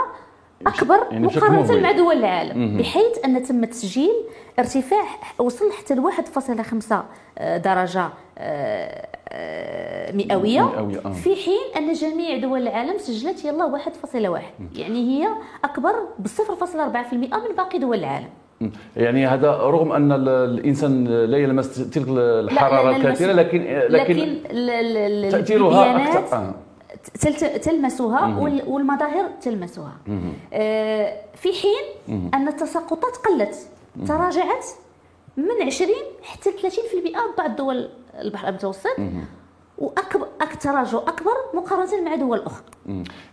أكبر 0.66 0.98
يعني 1.10 1.26
مقارنة 1.26 1.80
مع 1.80 1.92
دول 1.92 2.16
العالم 2.16 2.76
بحيث 2.78 3.24
أن 3.24 3.42
تم 3.42 3.64
تسجيل 3.64 4.12
ارتفاع 4.58 5.04
وصل 5.38 5.72
حتى 5.72 5.94
ل 5.94 6.00
1.5 6.00 6.94
درجة 7.40 8.08
آه، 8.38 9.06
آه، 9.28 10.12
مئوية, 10.12 10.62
مئوية. 10.62 11.00
آه. 11.06 11.12
في 11.12 11.36
حين 11.36 11.60
أن 11.76 11.92
جميع 11.92 12.38
دول 12.38 12.62
العالم 12.62 12.98
سجلت 12.98 13.44
يلا 13.44 13.78
1.1 13.78 14.42
يعني 14.76 14.98
هي 15.08 15.28
أكبر 15.64 15.92
ب 16.18 16.26
0.4% 16.26 17.14
من 17.14 17.28
باقي 17.56 17.78
دول 17.78 17.98
العالم 17.98 18.28
يعني 18.96 19.26
هذا 19.26 19.50
رغم 19.50 19.92
أن 19.92 20.12
الإنسان 20.28 21.04
لا 21.04 21.38
يلمس 21.38 21.90
تلك 21.90 22.06
الحرارة 22.08 22.96
الكثيرة 22.96 23.32
لكن 23.32 23.62
لكن, 23.88 24.38
لكن 24.50 25.28
تأثيرها 25.30 25.96
أكثر 26.18 26.36
آه. 26.36 26.54
تلمسها 27.62 28.38
والمظاهر 28.66 29.30
تلمسها 29.40 29.92
آه 30.52 31.16
في 31.34 31.48
حين 31.52 32.14
أن 32.34 32.48
التساقطات 32.48 33.16
قلت 33.16 33.68
تراجعت 34.08 34.66
من 35.36 35.66
20 35.66 35.90
حتى 36.22 36.50
30% 36.52 37.38
بعض 37.38 37.56
دول 37.56 37.88
البحر 38.18 38.48
المتوسط. 38.48 38.98
واكبر 39.78 40.26
تراجع 40.64 40.98
أكبر 40.98 41.32
مقارنة 41.54 42.04
مع 42.04 42.14
دول 42.14 42.42
أخرى. 42.46 42.64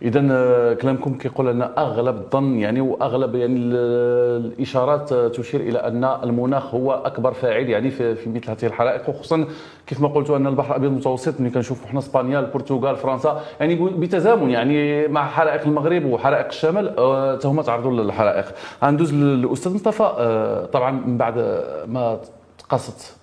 اذا 0.02 0.28
آه، 0.30 0.74
كلامكم 0.74 1.18
كيقول 1.18 1.48
أن 1.48 1.62
أغلب 1.62 2.16
الظن 2.16 2.58
يعني 2.58 2.80
وأغلب 2.80 3.34
يعني 3.34 3.56
الإشارات 3.58 5.14
تشير 5.14 5.60
إلى 5.60 5.78
أن 5.78 6.04
المناخ 6.04 6.74
هو 6.74 6.92
أكبر 6.92 7.32
فاعل 7.32 7.68
يعني 7.68 7.90
في, 7.90 8.28
مثل 8.28 8.50
هذه 8.50 8.66
الحرائق 8.66 9.08
وخصوصا 9.08 9.46
كيف 9.86 10.00
ما 10.00 10.08
قلت 10.08 10.30
أن 10.30 10.46
البحر 10.46 10.70
الأبيض 10.70 10.90
المتوسط 10.90 11.40
ملي 11.40 11.50
كنشوفوا 11.50 11.88
حنا 11.88 11.98
إسبانيا 11.98 12.40
البرتغال 12.40 12.96
فرنسا 12.96 13.42
يعني 13.60 13.74
بتزامن 13.74 14.50
يعني 14.50 15.08
مع 15.08 15.28
حرائق 15.28 15.62
المغرب 15.62 16.04
وحرائق 16.04 16.46
الشمال 16.46 16.98
آه، 16.98 17.38
هما 17.44 17.62
تعرضوا 17.62 17.90
للحرائق. 17.90 18.44
غندوز 18.84 19.14
للاستاذ 19.14 19.74
مصطفى 19.74 20.02
آه، 20.02 20.66
طبعا 20.66 20.90
من 20.90 21.16
بعد 21.16 21.38
ما 21.86 22.20
تقاست 22.58 23.21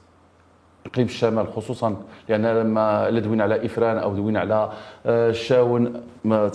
اقليم 0.86 1.08
الشمال 1.08 1.48
خصوصا 1.48 1.96
لأن 2.30 2.46
لما 2.46 3.10
دوينا 3.10 3.44
على 3.44 3.66
إفران 3.66 3.98
أو 3.98 4.14
دوينا 4.14 4.40
على 4.40 4.70
آه، 5.06 5.30
الشاون 5.30 5.94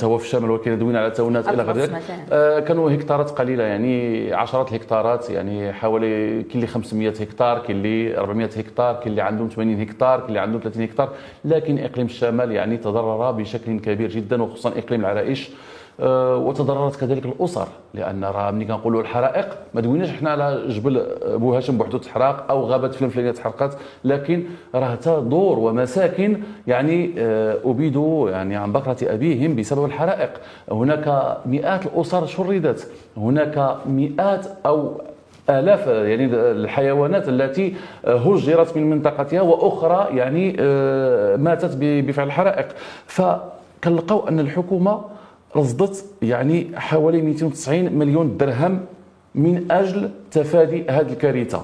هو 0.04 0.18
في 0.18 0.24
الشمال 0.24 0.50
ولكن 0.50 0.78
دوينا 0.78 1.00
على 1.00 1.10
تاونات 1.10 1.48
إلى 1.48 1.62
غير 1.62 1.76
ذلك. 1.76 2.02
آه، 2.32 2.60
كانوا 2.60 2.90
هكتارات 2.90 3.30
قليلة 3.30 3.64
يعني 3.64 4.32
عشرات 4.32 4.68
الهكتارات 4.68 5.30
يعني 5.30 5.72
حوالي 5.72 6.42
كاين 6.42 6.54
اللي 6.54 6.66
500 6.66 7.08
هكتار 7.08 7.58
كاين 7.58 7.76
اللي 7.76 8.18
400 8.18 8.46
هكتار 8.46 8.94
كاين 8.94 9.08
اللي 9.08 9.22
عندهم 9.22 9.48
80 9.48 9.80
هكتار 9.80 10.16
كاين 10.18 10.28
اللي 10.28 10.40
عندهم 10.40 10.60
30 10.60 10.82
هكتار. 10.82 11.08
لكن 11.44 11.78
إقليم 11.78 12.06
الشمال 12.06 12.52
يعني 12.52 12.76
تضرر 12.76 13.30
بشكل 13.30 13.80
كبير 13.80 14.10
جدا 14.10 14.42
وخصوصا 14.42 14.68
إقليم 14.68 15.00
العرائش. 15.00 15.50
آه، 15.50 15.73
وتضررت 15.98 16.96
كذلك 16.96 17.24
الأسر 17.26 17.68
لأن 17.94 18.24
راه 18.24 18.50
ملي 18.50 18.64
كنقولوا 18.64 19.00
الحرائق 19.00 19.48
ما 19.74 19.80
دويناش 19.80 20.10
حنا 20.10 20.30
على 20.30 20.62
جبل 20.68 21.06
بو 21.26 21.54
هاشم 21.54 21.78
بوحدو 21.78 21.98
تحرق 21.98 22.50
أو 22.50 22.64
غابة 22.64 22.88
فلان 22.88 23.10
فلانية 23.10 23.30
تحرقت 23.30 23.78
لكن 24.04 24.44
راه 24.74 24.98
دور 25.18 25.58
ومساكن 25.58 26.40
يعني 26.66 27.14
آه، 27.18 27.56
ابيدوا 27.64 28.30
يعني 28.30 28.56
عن 28.56 28.72
بكرة 28.72 28.96
أبيهم 29.02 29.56
بسبب 29.56 29.84
الحرائق. 29.84 30.30
هناك 30.70 31.36
مئات 31.46 31.86
الأسر 31.86 32.26
شردت 32.26 32.90
هناك 33.16 33.76
مئات 33.86 34.46
أو 34.66 35.00
آلاف 35.50 35.86
يعني 35.86 36.24
الحيوانات 36.34 37.28
التي 37.28 37.74
هجرت 38.04 38.76
من 38.76 38.90
منطقتها 38.90 39.40
وأخرى 39.40 40.16
يعني 40.16 40.56
آه، 40.60 41.36
ماتت 41.36 41.76
بفعل 41.80 42.26
الحرائق. 42.26 42.68
فكنلقاو 43.06 44.28
أن 44.28 44.40
الحكومة 44.40 45.00
رصدت 45.56 46.04
يعني 46.22 46.70
حوالي 46.74 47.22
290 47.22 47.92
مليون 47.92 48.36
درهم 48.36 48.80
من 49.34 49.72
أجل 49.72 50.10
تفادي 50.30 50.84
هذه 50.90 51.12
الكارثة. 51.12 51.62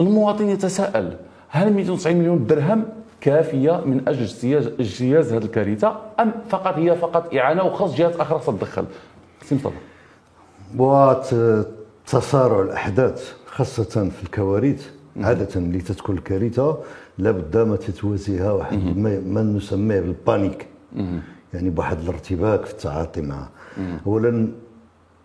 المواطن 0.00 0.48
يتساءل 0.48 1.16
هل 1.48 1.72
290 1.72 2.16
مليون 2.16 2.46
درهم 2.46 2.84
كافية 3.20 3.80
من 3.84 4.08
أجل 4.08 4.22
اجتياز 4.80 5.32
هذه 5.32 5.44
الكارثة 5.44 5.96
أم 6.20 6.32
فقط 6.48 6.74
هي 6.74 6.96
فقط 6.96 7.34
إعانة 7.34 7.64
وخاص 7.64 7.94
جهات 7.94 8.16
أخرى 8.16 8.40
تتدخل 8.46 8.84
سي 9.42 9.54
مصطفى. 9.54 9.76
تسارع 12.06 12.62
الأحداث 12.62 13.32
خاصة 13.46 14.08
في 14.08 14.22
الكوارث 14.24 14.90
عادة 15.20 15.60
ملي 15.60 15.78
تتكون 15.78 16.18
الكارثة 16.18 16.78
لابد 17.18 17.56
ما 17.56 17.76
تتوازيها 17.76 18.52
واحد 18.52 18.96
ما 19.26 19.42
نسميه 19.42 20.00
بالبانيك. 20.00 20.66
يعني 21.54 21.70
بواحد 21.70 21.98
الارتباك 22.00 22.64
في 22.64 22.72
التعاطي 22.72 23.20
معها 23.20 23.48
اولا 24.06 24.48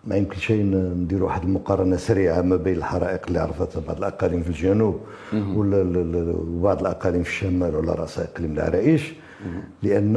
ما 0.07 0.15
يمكن 0.15 0.37
شيء 0.39 0.63
ندير 0.65 1.23
واحد 1.23 1.43
المقارنة 1.43 1.97
سريعة 1.97 2.41
ما 2.41 2.55
بين 2.55 2.75
الحرائق 2.77 3.21
اللي 3.27 3.39
عرفتها 3.39 3.81
بعض 3.87 3.97
الأقاليم 3.97 4.41
في 4.43 4.49
الجنوب 4.49 4.99
ولا 5.33 5.77
وبعض 6.37 6.79
الأقاليم 6.79 7.23
في 7.23 7.29
الشمال 7.29 7.75
ولا 7.75 7.93
راس 7.93 8.19
اقليم 8.19 8.51
العرائش 8.53 9.13
لأن 9.83 10.13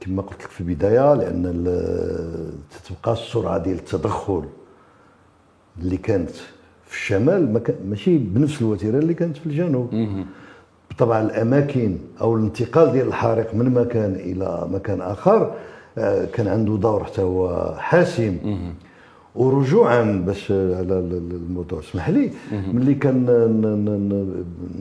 كما 0.00 0.22
قلت 0.22 0.42
لك 0.42 0.50
في 0.50 0.60
البداية 0.60 1.14
لأن 1.14 1.42
تتبقى 2.70 3.12
السرعة 3.12 3.58
ديال 3.58 3.76
التدخل 3.78 4.44
اللي 5.82 5.96
كانت 5.96 6.30
في 6.86 6.92
الشمال 6.96 7.52
ما 7.52 7.60
ماشي 7.88 8.18
بنفس 8.18 8.62
الوتيرة 8.62 8.98
اللي 8.98 9.14
كانت 9.14 9.36
في 9.36 9.46
الجنوب. 9.46 9.94
طبعا 11.00 11.22
الأماكن 11.22 11.96
أو 12.20 12.36
الانتقال 12.36 12.92
ديال 12.92 13.06
الحريق 13.08 13.54
من 13.54 13.70
مكان 13.74 14.12
إلى 14.14 14.68
مكان 14.72 15.00
آخر 15.00 15.52
آه، 15.98 16.24
كان 16.24 16.48
عنده 16.48 16.76
دور 16.76 17.04
حتى 17.04 17.22
هو 17.22 17.74
حاسم. 17.78 18.36
ورجوعا 19.34 20.22
باش 20.26 20.50
على 20.52 20.98
الموضوع 20.98 21.78
اسمح 21.80 22.10
لي. 22.10 22.30
ملي 22.72 22.94
كان 22.94 23.26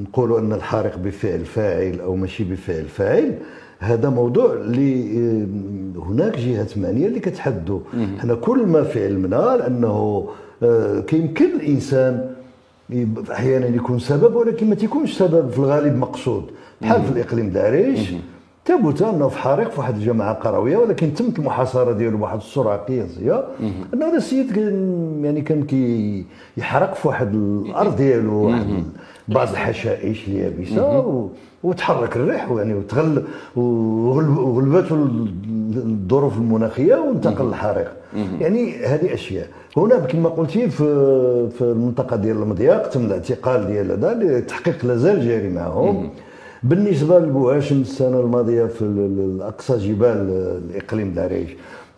نقولوا 0.01 0.39
أن 0.39 0.53
الحارق 0.53 0.97
بفعل 0.97 1.45
فاعل 1.45 1.99
أو 1.99 2.15
ماشي 2.15 2.43
بفعل 2.43 2.85
فاعل 2.85 3.33
هذا 3.79 4.09
موضوع 4.09 4.53
اللي 4.53 5.17
آه، 5.17 5.99
هناك 5.99 6.37
جهات 6.37 6.77
معنيه 6.77 7.07
اللي 7.07 7.19
كتحدوا 7.19 7.79
حنا 8.19 8.35
كل 8.35 8.65
ما 8.65 8.83
في 8.83 9.05
علمنا 9.05 9.57
لأنه 9.59 10.27
آه، 10.63 10.99
كيمكن 10.99 11.45
الإنسان 11.45 12.29
أحيانا 13.31 13.67
يكون 13.67 13.99
سبب 13.99 14.35
ولكن 14.35 14.69
ما 14.69 14.75
تيكونش 14.75 15.13
سبب 15.17 15.49
في 15.49 15.57
الغالب 15.59 15.97
مقصود. 15.97 16.43
بحال 16.81 17.01
في 17.03 17.11
الإقليم 17.11 17.47
العريش 17.47 17.99
ثبت 18.65 19.01
أنه 19.01 19.27
في 19.27 19.37
حريق 19.37 19.71
في 19.71 19.79
واحد 19.79 19.95
الجماعة 19.95 20.33
قروية 20.33 20.77
ولكن 20.77 21.13
تمت 21.13 21.39
المحاصرة 21.39 21.93
ديالو 21.93 22.17
بواحد 22.17 22.37
السرعه 22.37 22.77
قياسية. 22.77 23.43
أنه 23.93 24.05
هذا 24.07 24.17
السيد 24.17 24.57
يعني 25.23 25.41
كان 25.41 25.63
كي 25.63 26.25
يحرق 26.57 26.93
في 26.93 27.07
واحد 27.07 27.35
الأرض 27.35 27.95
ديالو 27.95 28.33
واحد 28.47 28.83
بعض 29.27 29.49
الحشائش 29.49 30.27
اليابسة 30.27 31.29
وتحرك 31.63 32.15
الريح 32.15 32.51
يعني 32.57 32.73
وتغل 32.73 33.23
وغلبته 33.55 35.07
الظروف 35.75 36.37
المناخية 36.37 36.95
وانتقل 36.95 37.47
الحريق. 37.47 37.91
يعني 38.41 38.85
هذه 38.85 39.13
أشياء. 39.13 39.47
هنا 39.77 39.99
كما 39.99 40.29
قلتي 40.29 40.69
في 40.69 40.83
في 41.57 41.61
المنطقة 41.61 42.15
ديال 42.15 42.37
المضياق 42.37 42.89
تم 42.89 43.05
الاعتقال 43.05 43.67
ديال 43.67 43.91
هذا 43.91 44.11
التحقيق 44.11 44.85
لازال 44.85 45.27
جاري 45.27 45.49
معهم. 45.49 46.09
بالنسبة 46.63 47.19
لبوهاشم 47.19 47.81
السنة 47.81 48.19
الماضية 48.19 48.65
في 48.65 48.85
أقصى 49.41 49.77
جبال 49.77 50.29
الإقليم 50.69 51.13
العريش 51.17 51.49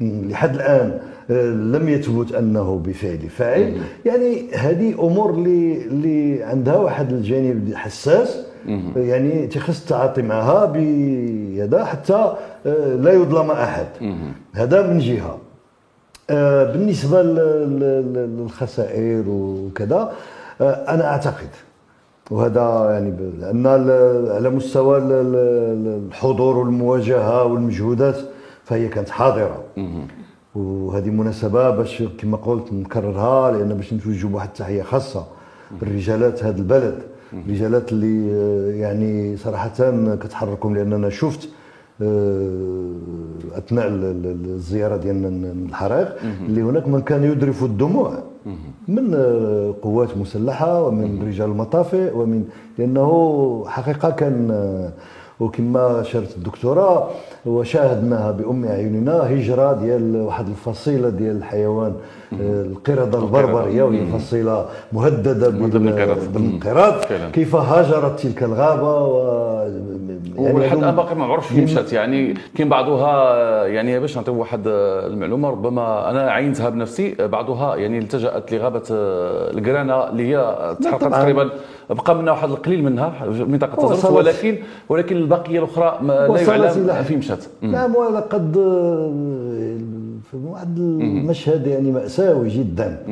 لحد 0.02 0.56
الآن 0.56 1.00
آه، 1.32 1.45
لم 1.52 1.89
يثبت 1.89 2.32
أنه 2.32 2.82
بفعل 2.86 3.19
فاعل. 3.30 3.78
يعني 4.06 4.52
هذه 4.54 4.93
أمور 4.93 5.30
اللي 5.30 5.82
اللي 5.86 6.43
عندها 6.43 6.78
واحد 6.78 7.13
الجانب 7.13 7.71
حساس. 7.76 8.51
يعني 8.95 9.47
تخص 9.47 9.82
التعاطي 9.82 10.21
معها 10.21 10.65
بيدا 10.65 11.84
حتى 11.86 12.34
آه، 12.65 12.95
لا 12.95 13.12
يظلم 13.12 13.52
أحد. 13.52 13.88
هذا 14.54 14.88
من 14.88 15.00
جهة. 15.00 15.38
آه، 16.30 16.63
بالنسبة 16.71 17.21
للخسائر 17.24 19.24
وكذا 19.30 20.13
أنا 20.62 21.06
أعتقد 21.08 21.50
وهذا 22.32 22.88
يعني 22.91 23.13
لأن 23.39 23.67
على 24.32 24.50
مستوى 24.50 24.97
الحضور 24.97 26.58
والمواجهة 26.58 27.43
والمجهودات 27.43 28.17
فهي 28.63 28.88
كانت 28.88 29.10
حاضرة. 29.10 29.63
وهذه 30.56 31.10
مناسبة 31.10 31.69
باش 31.69 32.04
كما 32.17 32.38
قلت 32.38 32.74
نكررها 32.74 33.52
لأن 33.52 33.74
باش 33.74 33.93
نتوجه 33.93 34.28
بواحد 34.28 34.47
التحية 34.47 34.84
خاصة 34.84 35.26
بالرجالات 35.71 36.43
هذا 36.43 36.58
البلد. 36.58 37.00
الرجالات 37.34 37.91
اللي 37.91 38.28
يعني 38.80 39.38
صراحة 39.38 40.15
كتحركهم 40.15 40.76
لأن 40.76 40.94
أنا 40.94 41.10
شفت 41.10 41.50
آه، 42.02 42.96
أثناء 43.58 43.88
الزيارة 43.88 44.98
ديالنا 44.98 45.52
الحرائق 45.52 46.15
اللي 46.48 46.62
هناك 46.62 46.88
من 46.88 47.02
كان 47.02 47.24
يذرف 47.24 47.63
الدموع 47.63 48.24
من 48.88 49.13
آه، 49.13 49.76
قوات 49.82 50.17
مسلحة 50.17 50.84
ومن 50.84 51.24
رجال 51.28 51.50
المطافئ 51.50 52.17
ومن 52.17 52.46
لأنه 52.78 53.63
حقيقة 53.67 54.10
كان 54.10 54.52
آه، 54.52 54.91
وكما 55.41 56.04
شرت 56.04 56.36
الدكتوراه 56.38 57.08
وشاهدناها 57.45 58.32
بأم 58.32 58.65
اعيننا 58.65 59.34
هجرة 59.34 59.73
ديال 59.73 60.15
واحد 60.21 60.47
الفصيلة 60.47 61.10
ديال 61.10 61.38
الحيوان 61.38 61.93
آه، 62.34 62.62
القرده 62.62 63.19
البربرية 63.19 63.84
وهي 63.84 64.06
فصيلة 64.06 64.65
مهددة 64.93 65.49
بالانقراض. 65.49 66.17
كيف 67.32 67.56
هاجرت 67.56 68.19
تلك 68.19 68.43
الغابة 68.43 68.97
و 69.06 69.41
يعني 70.38 70.54
ولحد 70.56 70.77
الآن 70.77 70.95
باقي 70.95 71.15
ما 71.15 71.25
عرفش 71.25 71.47
فين 71.47 71.63
مشات. 71.63 71.93
يعني 71.93 72.34
كاين 72.56 72.69
بعضها 72.69 73.65
يعني 73.67 73.99
باش 73.99 74.17
نعطيو 74.17 74.39
واحد 74.39 74.62
المعلومة 74.67 75.49
ربما 75.49 76.10
أنا 76.10 76.32
عينتها 76.32 76.69
بنفسي 76.69 77.15
بعضها 77.19 77.75
يعني 77.75 77.97
التجأت 77.97 78.51
لغابة 78.54 78.84
القرانه 78.89 80.10
اللي 80.10 80.36
هي 80.36 80.56
تحرقت 80.84 81.04
تقريبا 81.04 81.49
بقى 81.91 82.15
منها 82.15 82.34
واحد 82.34 82.49
القليل 82.49 82.84
منها 82.84 83.25
منطقة 83.30 83.93
تزرت 83.95 84.12
ولكن 84.12 84.58
ولكن 84.89 85.17
البقيه 85.17 85.60
الأخرى 85.60 85.99
لا 86.08 86.27
يعلم. 86.41 87.04
فين 87.04 87.17
مشات 87.17 87.43
نعم 87.62 87.95
ولقد 87.95 88.54
في 90.32 90.38
واحد 90.45 90.77
المشهد 90.80 91.67
يعني 91.67 91.91
مأساوي 91.91 92.49
جدا. 92.49 93.04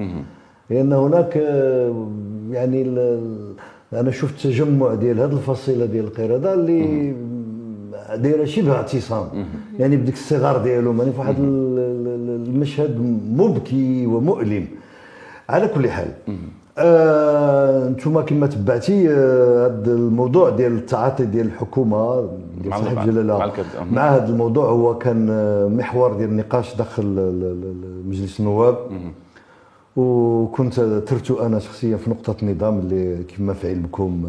لأن 0.69 0.93
هناك 0.93 1.35
يعني 2.51 2.81
أنا 3.93 4.11
شفت 4.11 4.43
تجمع 4.43 4.93
ديال 4.93 5.19
هذه 5.19 5.31
الفصيلة 5.31 5.85
ديال 5.85 6.05
القردة 6.05 6.53
اللي 6.53 7.13
دايرة 8.15 8.45
شبه 8.45 8.71
اعتصام. 8.71 9.27
يعني 9.79 9.97
بديك 9.97 10.13
الصغار 10.13 10.57
ديالهم 10.57 10.99
يعني 10.99 11.11
في 11.11 11.19
واحد 11.19 11.35
المشهد 11.39 13.19
مبكي 13.35 14.05
ومؤلم. 14.05 14.67
على 15.49 15.67
كل 15.67 15.89
حال 15.89 16.07
أنتم 16.81 18.17
آه 18.17 18.21
كما 18.21 18.47
تبعتي 18.47 19.07
هذا 19.07 19.91
آه 19.91 19.95
الموضوع 19.95 20.49
ديال 20.49 20.71
التعاطي 20.77 21.25
ديال 21.25 21.45
الحكومة 21.45 22.29
ديال 22.61 22.73
صاحب 22.73 22.97
الجلاله 22.97 23.51
مع, 23.91 24.09
هذا 24.09 24.27
الموضوع 24.27 24.69
هو 24.69 24.97
كان 24.97 25.27
آه، 25.29 25.67
محور 25.67 26.13
ديال 26.13 26.29
النقاش 26.29 26.75
داخل 26.75 27.05
مجلس 28.07 28.39
النواب. 28.39 28.77
وكنت 29.95 30.79
ترت 30.79 31.31
أنا 31.31 31.59
شخصيا 31.59 31.97
في 31.97 32.09
نقطة 32.09 32.35
النظام 32.43 32.79
اللي 32.79 33.23
كما 33.23 33.53
في 33.53 33.69
علمكم 33.69 34.27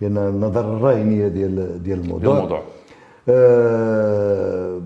لأن 0.00 0.16
النظر 0.18 0.76
الراهنيه 0.76 1.28
ديال 1.28 1.82
ديال 1.82 2.00
الموضوع. 2.00 2.34
الموضوع. 2.36 2.62
آه 3.28 4.78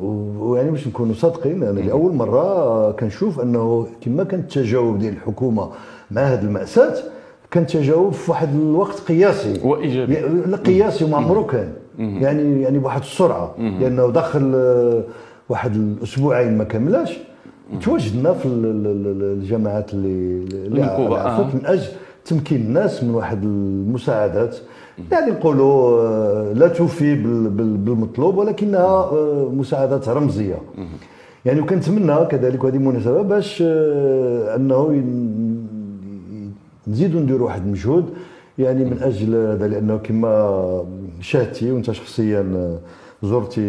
ويعني 0.00 0.70
باش 0.70 0.88
نكونوا 0.88 1.14
صادقين 1.14 1.62
أنا 1.62 1.80
لأول 1.80 2.14
مرة 2.14 2.90
كنشوف 2.90 3.40
أنه 3.40 3.86
كما 4.00 4.24
كان 4.24 4.40
التجاوب 4.40 4.98
ديال 4.98 5.12
الحكومة 5.12 5.70
مع 6.10 6.22
هذه 6.22 6.40
المأساة 6.42 6.94
كان 7.50 7.66
تجاوب 7.66 8.12
في 8.12 8.30
واحد 8.30 8.48
الوقت 8.54 9.00
قياسي. 9.00 9.60
وايجابي 9.64 10.14
لا 10.46 10.56
قياسي 10.56 11.04
وما 11.04 11.16
عمره 11.16 11.42
كان 11.42 11.68
يعني 11.98 12.62
يعني 12.62 12.78
بواحد 12.78 13.00
السرعة. 13.00 13.54
لأنه 13.58 14.10
داخل 14.10 14.52
آه، 14.54 15.02
واحد 15.48 15.74
الأسبوعين 15.76 16.58
ما 16.58 16.64
كملاش 16.64 17.18
تواجدنا 17.82 18.32
في 18.32 18.48
الجماعات 18.48 19.94
اللي 19.94 20.44
اللي 20.66 20.82
عرفت 20.82 21.54
من 21.54 21.66
أجل 21.66 21.86
تمكين 22.24 22.60
الناس 22.60 23.04
من 23.04 23.14
واحد 23.14 23.42
المساعدات. 23.42 24.56
يعني 25.12 25.30
نقولوا 25.30 26.00
آه، 26.00 26.52
لا 26.52 26.68
توفي 26.68 27.14
بالمطلوب 27.84 28.36
ولكنها 28.36 28.80
آه، 28.80 29.50
مساعدات 29.54 30.08
رمزية. 30.08 30.58
يعني 31.44 31.60
وكنتمنى 31.60 32.24
كذلك 32.26 32.64
وهذه 32.64 32.78
مناسبه 32.78 33.22
باش 33.22 33.62
آه، 33.66 34.56
أنه 34.56 34.90
نزيدوا 36.88 37.20
نديروا 37.20 37.46
واحد 37.46 37.62
المجهود 37.62 38.14
يعني 38.58 38.84
من 38.84 38.98
أجل 39.02 39.34
هذا 39.34 39.68
لأنه 39.68 39.96
كما 39.96 40.84
شاهدتي 41.20 41.72
وأنت 41.72 41.90
شخصيا 41.90 42.78
زرتي 43.22 43.60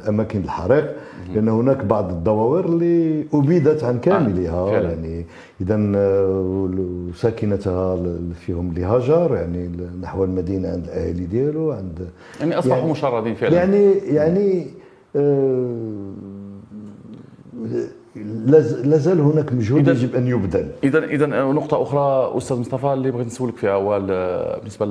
الأماكن 0.00 0.40
الحريق 0.40 0.96
لأن 1.34 1.48
هناك 1.48 1.84
بعض 1.84 2.10
الدواور 2.10 2.64
اللي 2.64 3.26
أبيدت 3.34 3.84
عن 3.84 3.98
كاملها 3.98 4.54
آه. 4.54 4.80
يعني 4.80 5.26
اذا 5.60 5.92
آه، 5.96 6.68
ساكنتها 7.14 7.98
فيهم 8.46 8.74
لهاجر 8.76 9.34
يعني 9.34 9.70
نحو 10.02 10.24
المدينة 10.24 10.68
عند 10.68 10.84
الأهالي 10.84 11.24
ديالو 11.24 11.72
عند 11.72 12.08
يعني 12.40 12.58
أصبحوا 12.58 12.78
يعني 12.78 12.90
مشردين 12.90 13.34
فعلا 13.34 13.54
يعني 13.54 13.92
يعني 13.92 14.66
آه 15.16 16.12
لازال 18.84 19.20
هناك 19.20 19.52
مجهود 19.52 19.88
يجب 19.88 20.14
أن 20.16 20.26
يبذل. 20.26 20.68
اذا 20.84 21.04
اذا 21.04 21.26
نقطة 21.26 21.82
أخرى 21.82 22.36
أستاذ 22.38 22.56
مصطفى 22.60 22.92
اللي 22.92 23.10
بغيت 23.10 23.26
نسولك 23.26 23.56
فيها 23.56 23.72
هو 23.72 23.96
ال- 23.96 24.56
بالنسبة 24.58 24.86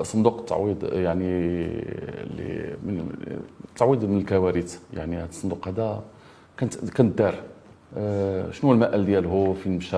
لصندوق 0.00 0.38
التعويض 0.38 0.76
يعني 0.92 1.24
اللي 2.22 2.76
من 2.86 3.06
التعويض 3.70 4.04
من 4.04 4.18
الكوارث. 4.18 4.78
يعني 4.94 5.16
هذا 5.16 5.28
الصندوق 5.28 5.68
هذا 5.68 6.00
كانت 6.58 6.90
كان 6.90 7.14
دار. 7.14 7.34
آه، 7.98 8.50
شنو 8.50 8.72
المآل 8.72 9.06
ديالو؟ 9.06 9.52
فين 9.54 9.76
مشى؟ 9.76 9.96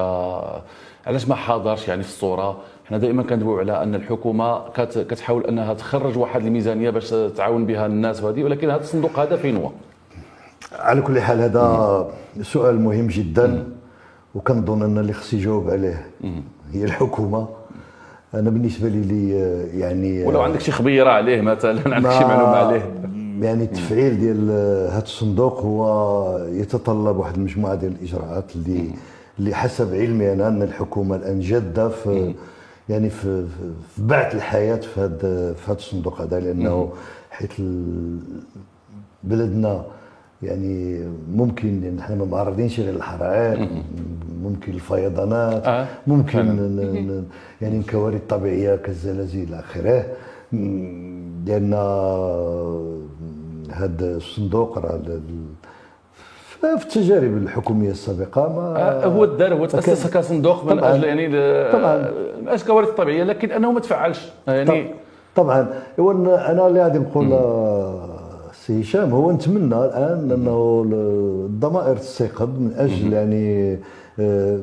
علاش 1.06 1.28
ما 1.28 1.34
حاضرش؟ 1.34 1.88
يعني 1.88 2.02
في 2.02 2.08
الصورة. 2.08 2.56
حنا 2.88 2.98
دائما 2.98 3.22
كندويو 3.22 3.58
على 3.58 3.82
أن 3.82 3.94
الحكومة 3.94 4.68
كت- 4.68 4.98
كتحاول 5.10 5.46
أنها 5.46 5.74
تخرج 5.74 6.18
واحد 6.18 6.44
الميزانية 6.46 6.90
باش 6.90 7.10
تعاون 7.36 7.66
بها 7.66 7.86
الناس 7.86 8.22
وهذه 8.22 8.44
ولكن 8.44 8.70
هذا 8.70 8.80
الصندوق 8.80 9.18
هذا 9.18 9.36
فين 9.36 9.56
هو؟ 9.56 9.70
على 10.78 11.02
كل 11.02 11.20
حال 11.20 11.40
هذا 11.40 12.06
سؤال 12.42 12.80
مهم 12.80 13.06
جدا 13.06 13.64
وكنظن 14.34 14.82
أن 14.82 14.98
اللي 14.98 15.12
خص 15.12 15.32
يجاوب 15.34 15.70
عليه 15.70 16.06
هي 16.72 16.84
الحكومة. 16.84 17.48
أنا 18.34 18.50
بالنسبة 18.50 18.88
لي 18.88 19.00
لي 19.00 19.30
يعني 19.80 20.24
ولو 20.24 20.40
عندك 20.40 20.60
شي 20.60 20.72
خبيرة 20.72 21.10
عليه 21.10 21.40
مثلا 21.40 21.94
عندك 21.94 22.08
ما- 22.08 22.18
شي 22.18 22.24
معلومة 22.24 22.56
عليه. 22.56 22.94
يعني 23.40 23.64
التفعيل 23.64 24.18
ديال 24.18 24.50
هذا 24.90 25.02
الصندوق 25.02 25.60
هو 25.60 26.38
يتطلب 26.46 27.16
واحد 27.16 27.34
المجموعة 27.34 27.74
ديال 27.74 27.92
الإجراءات 27.92 28.56
اللي 28.56 28.90
اللي 29.38 29.54
حسب 29.54 29.94
علمي 29.94 30.32
أنا 30.32 30.48
أن 30.48 30.62
الحكومة 30.62 31.16
الآن 31.16 31.40
جادة 31.40 31.88
في 31.88 32.34
يعني 32.88 33.10
في 33.10 33.46
في- 33.46 33.72
بعث 33.98 34.34
الحياة 34.34 34.76
في 34.76 35.00
هذا 35.00 35.52
في 35.52 35.70
هذا 35.70 35.76
الصندوق 35.78 36.20
هذا 36.20 36.40
لأنه 36.40 36.92
ال- 37.58 38.18
بلدنا 39.24 39.84
يعني 40.44 41.04
ممكن 41.34 41.82
يعني 41.84 41.96
نحن 41.96 42.18
ما 42.18 42.24
معرضينش 42.24 42.80
غير 42.80 42.94
للحرائق 42.94 43.68
ممكن 44.42 44.72
الفيضانات 44.72 45.66
آه، 45.66 45.86
ممكن 46.06 46.32
فعلاً. 46.32 46.52
ن- 46.52 47.06
ن- 47.08 47.24
يعني 47.62 47.78
الكوارث 47.78 48.16
الطبيعية 48.16 48.76
كالزلازل 48.76 49.42
إلى 49.42 49.58
آخره 49.60 50.04
لأن 51.46 51.74
هذا 53.72 54.16
الصندوق 54.16 54.78
راه 54.78 55.00
في 56.76 56.84
التجارب 56.84 57.36
الحكومية 57.36 57.90
السابقة 57.90 58.42
ما 58.48 58.76
آه، 58.78 59.06
هو 59.06 59.24
الدار 59.24 59.54
هو 59.54 59.66
تأسس 59.66 60.06
كصندوق 60.10 60.64
من 60.64 60.78
طبعاً. 60.78 60.94
أجل 60.94 61.04
يعني 61.04 61.26
ل- 61.28 61.72
طبعاً. 61.72 61.96
من 62.42 62.48
أجل 62.48 62.62
الكوارث 62.62 62.88
الطبيعية 62.88 63.24
لكن 63.24 63.50
أنه 63.52 63.72
ما 63.72 63.80
تفعلش 63.80 64.28
يعني 64.48 64.90
طبعا 65.36 65.68
أنا 65.98 66.66
اللي 66.66 66.82
غادي 66.82 66.98
نقول 66.98 67.26
سي 68.66 68.80
هشام 68.80 69.10
هو 69.10 69.32
نتمنى 69.32 69.74
الآن 69.84 70.30
أنه 70.32 70.84
ال- 70.86 70.94
الضمائر 71.46 71.96
تستيقظ 71.96 72.48
من 72.48 72.72
أجل 72.76 73.12
يعني 73.12 73.78
آه، 74.20 74.58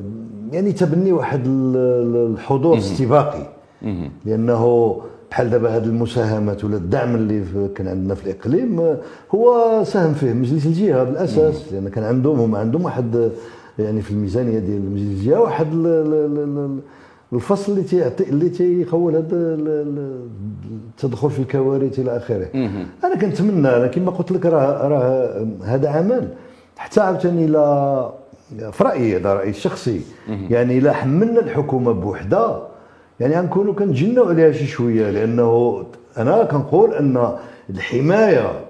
يعني 0.52 0.72
تبني 0.72 1.12
واحد 1.12 1.46
ال- 1.46 1.76
ال- 1.76 2.32
الحضور 2.32 2.78
استباقي. 2.78 3.46
لأنه 4.24 4.96
بحال 5.30 5.50
دابا 5.50 5.76
هذه 5.76 5.84
المساهمات 5.84 6.64
ولا 6.64 6.76
الدعم 6.76 7.14
اللي 7.14 7.42
كان 7.74 7.88
عندنا 7.88 8.14
في 8.14 8.24
الإقليم 8.30 8.80
آه، 8.80 8.98
هو 9.34 9.54
ساهم 9.84 10.14
فيه 10.14 10.32
مجلس 10.32 10.66
الجهة 10.66 11.04
بالأساس. 11.04 11.72
لأن 11.72 11.88
كان 11.88 12.04
عندهم 12.04 12.40
هم 12.40 12.54
عندهم 12.56 12.84
واحد 12.84 13.16
آه، 13.16 13.30
يعني 13.82 14.02
في 14.02 14.10
الميزانية 14.10 14.58
ديال 14.58 14.90
مجلس 14.90 15.20
الجهة 15.20 15.40
واحد 15.40 15.66
الفصل 17.32 17.72
اللي 17.72 17.82
تيعطي 17.84 18.24
اللي 18.24 18.48
تيخول 18.48 19.16
هذا 19.16 19.26
ال- 19.36 19.68
ال- 19.68 20.26
التدخل 20.90 21.30
في 21.30 21.38
الكوارث 21.38 21.98
إلى 21.98 22.16
آخره. 22.16 22.48
أنا 23.04 23.16
كنتمنى 23.20 23.68
أنا 23.68 23.86
كما 23.86 24.10
قلت 24.10 24.32
لك 24.32 24.46
راه 24.46 24.88
راه 24.88 25.46
هذا 25.64 25.88
عمل. 25.88 26.28
حتى 26.76 27.00
عاوتاني 27.00 27.46
لا 27.46 28.10
في 28.72 28.84
رأيي 28.84 29.16
هذا 29.16 29.34
رأيي 29.34 29.50
الشخصي. 29.50 30.00
يعني 30.28 30.78
إلا 30.78 30.92
حملنا 30.92 31.40
الحكومة 31.40 31.92
بوحدها 31.92 32.68
يعني 33.20 33.36
غنكونوا 33.36 33.74
كنتجنوا 33.74 34.26
عليها 34.26 34.52
شي 34.52 34.66
شوية. 34.66 35.10
لأنه 35.10 35.82
أنا 36.18 36.44
كنقول 36.44 36.92
أن 36.94 37.32
الحماية 37.70 38.60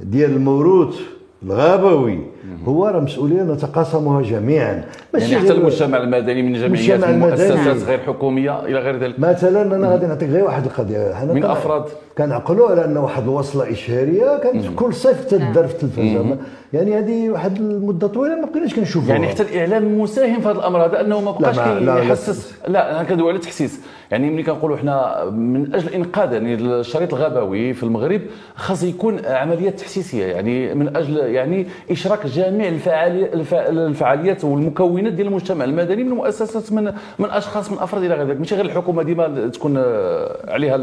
ديال 0.00 0.30
الموروث 0.30 0.96
الغابوي 1.42 2.18
هو 2.66 2.86
راه 2.86 3.00
مسؤولية 3.00 3.42
نتقاسمها 3.42 4.22
جميعا. 4.22 4.84
ماشي 5.14 5.32
يعني 5.32 5.44
حتى 5.44 5.52
المجتمع 5.52 5.98
المدني 5.98 6.42
من 6.42 6.52
جمعيات 6.52 6.64
المجتمع 6.74 7.06
من 7.10 7.14
المدني. 7.24 7.48
مؤسسات 7.48 7.88
غير 7.88 7.98
حكومية 7.98 8.60
إلى 8.64 8.78
غير 8.78 8.98
ذلك. 8.98 9.20
مثلا 9.20 9.62
أنا 9.76 9.88
غادي 9.88 10.06
نعطيك 10.06 10.28
غير 10.28 10.44
واحد 10.44 10.64
القضية. 10.64 11.24
من 11.24 11.40
كان- 11.40 11.50
أفراد. 11.50 11.84
كنعقلوا 12.18 12.68
على 12.70 12.84
أن 12.84 12.96
واحد 12.96 13.22
الوصلة 13.22 13.72
إشهارية 13.72 14.38
كانت 14.38 14.64
كل 14.76 14.94
صيف 14.94 15.24
تدار 15.24 15.66
في 15.68 15.74
التلفزه 15.74 16.36
يعني 16.72 16.98
هذه 16.98 17.30
واحد 17.30 17.56
المدة 17.56 18.06
طويلة 18.06 18.40
ما 18.40 18.46
بقيناش 18.46 18.74
كنشوفوها. 18.74 19.12
يعني 19.12 19.28
حتى 19.28 19.42
الإعلام 19.42 20.00
مساهم 20.00 20.40
في 20.40 20.48
هذا 20.48 20.58
الأمر. 20.58 20.84
هذا 20.84 21.00
أنه 21.00 21.20
ما 21.20 21.30
بقاش 21.30 21.58
كيحسس 21.58 22.54
لا 22.68 22.90
أنا 23.00 23.08
كندوي 23.08 23.30
على 23.30 23.38
تحسيس 23.38 23.80
يعني 24.10 24.30
ملي 24.30 24.42
كنقولوا 24.42 24.76
حنا 24.76 25.24
من 25.30 25.74
أجل 25.74 25.88
إنقاذ 25.88 26.32
يعني 26.32 26.54
الشريط 26.54 27.14
الغابوي 27.14 27.74
في 27.74 27.82
المغرب 27.82 28.20
خاص 28.56 28.82
يكون 28.82 29.24
عمليات 29.26 29.80
تحسيسية. 29.80 30.24
يعني 30.24 30.74
من 30.74 30.96
أجل 30.96 31.16
يعني 31.16 31.66
إشراك 31.90 32.24
جميع 32.34 32.68
الفعالي 32.68 33.32
الف- 33.32 33.54
الفعاليات 33.54 34.44
والمكونات 34.44 35.12
ديال 35.12 35.26
المجتمع 35.26 35.64
المدني 35.64 36.04
من 36.04 36.10
مؤسسات 36.10 36.72
من 36.72 36.84
من 37.18 37.30
أشخاص 37.30 37.72
من 37.72 37.78
أفراد 37.78 38.02
إلى 38.02 38.14
غير 38.14 38.26
ذلك. 38.28 38.38
ماشي 38.38 38.54
غير 38.54 38.64
الحكومة 38.64 39.02
ديما 39.02 39.48
تكون 39.48 39.74
آه، 39.76 40.50
عليها 40.52 40.76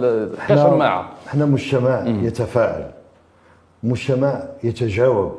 كشماعه 0.49 1.09
إحنا 1.27 1.45
مجتمع 1.45 2.07
يتفاعل. 2.07 2.85
مجتمع 3.83 4.43
يتجاوب. 4.63 5.31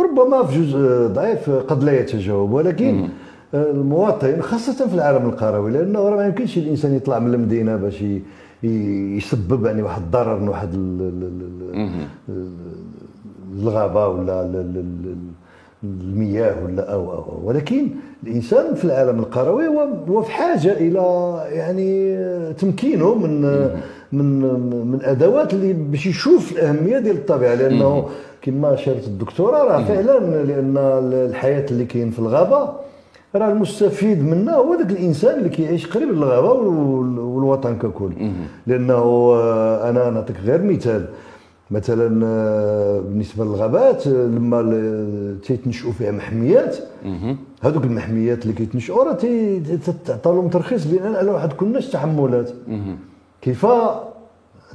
ربما 0.00 0.42
في 0.46 0.62
جزء 0.62 1.06
ضعيف 1.06 1.50
قد 1.50 1.84
لا 1.84 2.00
يتجاوب 2.00 2.52
ولكن 2.52 3.08
المواطن 3.54 4.40
خاصة 4.42 4.88
في 4.88 4.94
العالم 4.94 5.28
القروي 5.28 5.70
لأنه 5.70 5.98
راه 6.08 6.16
ما 6.16 6.26
يمكنش 6.26 6.58
الإنسان 6.58 6.94
يطلع 6.96 7.18
من 7.18 7.34
المدينة 7.34 7.76
باش 7.76 8.04
يسبب 9.16 9.66
يعني 9.66 9.82
واحد 9.82 10.02
الضرر 10.02 10.50
واحد 10.50 10.74
ال- 13.54 13.60
ال- 13.60 13.62
ال- 13.62 13.68
الغابة 13.68 14.08
ولا 14.08 14.42
ال- 14.42 14.56
ال- 14.56 14.76
ال- 15.06 15.16
المياه 15.84 16.54
ولا 16.64 16.92
أو, 16.92 17.12
أو, 17.12 17.18
أو. 17.18 17.40
ولكن 17.44 17.88
الإنسان 18.26 18.74
في 18.74 18.84
العالم 18.84 19.18
القروي 19.18 19.66
هو 20.08 20.22
في 20.22 20.30
حاجة 20.30 20.72
إلى 20.72 21.34
يعني 21.52 22.16
تمكينه 22.52 23.14
من 23.14 23.40
من 24.12 24.40
من 24.92 24.98
أدوات 25.02 25.54
اللي 25.54 25.72
باش 25.72 26.06
يشوف 26.06 26.52
الأهمية 26.52 26.98
ديال 26.98 27.16
الطبيعة. 27.16 27.54
لأنه 27.54 28.08
كما 28.42 28.74
اشارت 28.74 29.06
الدكتورة 29.06 29.56
راه 29.56 29.84
فعلا 29.84 30.18
لأن 30.44 30.74
الحياة 31.30 31.66
اللي 31.70 31.84
كاين 31.84 32.10
في 32.10 32.18
الغابة 32.18 32.68
راه 33.34 33.52
المستفيد 33.52 34.22
منها. 34.24 34.54
هو 34.56 34.74
ذاك 34.74 34.90
الإنسان 34.90 35.38
اللي 35.38 35.48
كيعيش 35.48 35.86
قريب 35.86 36.08
للغابة 36.10 36.52
وال- 36.52 37.18
والوطن 37.18 37.76
ككل. 37.76 38.10
لأنه 38.66 38.94
آه، 38.94 39.90
أنا 39.90 40.10
نعطيك 40.10 40.36
غير 40.44 40.62
مثال. 40.62 41.06
مثلا 41.70 42.26
آه، 42.26 43.00
بالنسبة 43.00 43.44
للغابات 43.44 44.06
آه، 44.06 44.10
لما 44.10 45.36
تيتنشئوا 45.46 45.92
فيها 45.92 46.10
محميات 46.10 46.76
هذوك 47.62 47.84
المحميات 47.84 48.42
اللي 48.42 48.52
كيتنشئوا 48.54 49.04
راه 49.04 49.12
تتعطى 49.86 50.30
لهم 50.30 50.48
ترخيص 50.48 50.84
بناء 50.86 51.16
على 51.18 51.30
واحد 51.30 51.52
كناش 51.52 51.86
تحملات. 51.86 52.50
كيف 53.42 53.66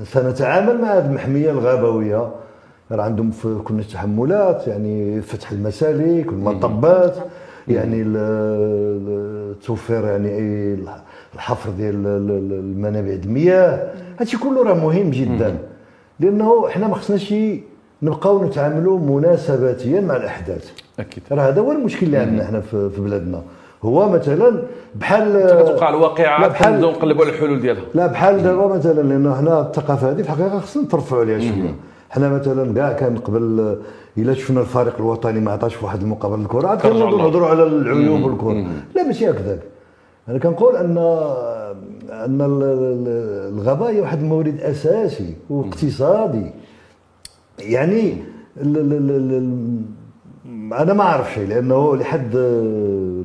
سنتعامل 0.04 0.82
مع 0.82 0.98
هذه 0.98 1.06
المحمية 1.06 1.52
الغابوية؟ 1.52 2.30
راه 2.92 3.04
عندهم 3.04 3.32
كنا 3.64 3.82
تحملات 3.84 4.68
يعني 4.68 5.22
فتح 5.22 5.52
المسالك 5.52 6.28
والمطبات 6.32 7.16
يعني 7.68 8.04
توفير 9.66 10.06
يعني 10.06 10.30
أي 10.30 10.78
الحفر 11.36 11.70
ديال 11.70 11.96
ال- 11.96 12.32
ال- 12.32 12.54
المنابع 12.60 13.12
المياه. 13.24 13.92
هادشي 14.20 14.38
كله 14.38 14.64
راه 14.64 14.74
مهم 14.74 15.10
جدا. 15.12 15.58
لأنه 16.20 16.68
إحنا 16.68 16.88
ما 16.88 16.96
خصناش 16.96 17.34
نبقاو 18.02 18.44
نتعاملوا 18.44 19.00
مناسباتيا 19.00 20.02
مع 20.02 20.16
الأحداث. 20.16 20.72
أكيد. 21.00 21.24
راه 21.32 21.42
هذا 21.50 21.62
هو 21.62 21.72
المشكل 21.72 22.06
اللي 22.06 22.18
عندنا 22.18 22.44
إحنا 22.44 22.60
في 22.62 22.90
بلادنا. 22.98 23.42
هو 23.84 24.10
مثلا 24.10 24.62
بحال 24.96 25.46
كتوقع 25.64 25.90
الواقعة 25.90 26.48
بحال- 26.48 26.82
نقلبوا 26.82 27.26
على 27.26 27.34
الحلول 27.34 27.62
ديالها. 27.62 27.84
لا 27.94 28.08
بحال 28.08 28.44
دابا 28.44 28.68
مثلا 28.68 29.02
لأنه 29.02 29.36
حنا 29.36 29.62
الثقافة 29.62 30.10
هذه 30.10 30.16
في 30.16 30.22
الحقيقة 30.22 30.60
خصنا 30.60 30.84
نترفعوا 30.84 31.22
عليها 31.22 31.40
شوية. 31.40 31.76
حنا 32.10 32.30
مثلا 32.30 32.74
كاع 32.74 32.94
كان 32.94 33.18
قبل 33.18 33.78
إلا 34.18 34.34
شفنا 34.34 34.62
الفريق 34.62 34.96
الوطني 35.00 35.40
ما 35.40 35.52
عطاش 35.52 35.76
في 35.76 35.86
واحد 35.86 36.02
المقابله 36.02 36.42
الكره 36.44 36.68
عاد 36.68 36.78
ترجعوا 36.78 37.00
كنوضوا 37.00 37.18
للورا. 37.18 37.28
نهضروا 37.30 37.48
على 37.48 37.64
العيوب 37.64 38.24
والكرة. 38.24 38.66
لا 38.96 39.04
ماشي 39.04 39.30
هكذاك. 39.30 39.60
أنا 40.30 40.40
كنقول 40.40 40.76
أن 40.76 40.98
ان 42.10 42.42
ال- 42.42 42.64
ال- 42.64 43.54
الغابه 43.60 43.90
هي 43.90 44.02
واحد 44.02 44.20
المورد 44.20 44.60
أساسي 44.62 45.36
واقتصادي. 45.50 46.52
يعني 47.60 48.14
أنا 50.72 50.94
ما 50.94 51.02
أعرف 51.04 51.34
شيء 51.34 51.48
لأنه 51.48 51.96
لحد 51.96 52.30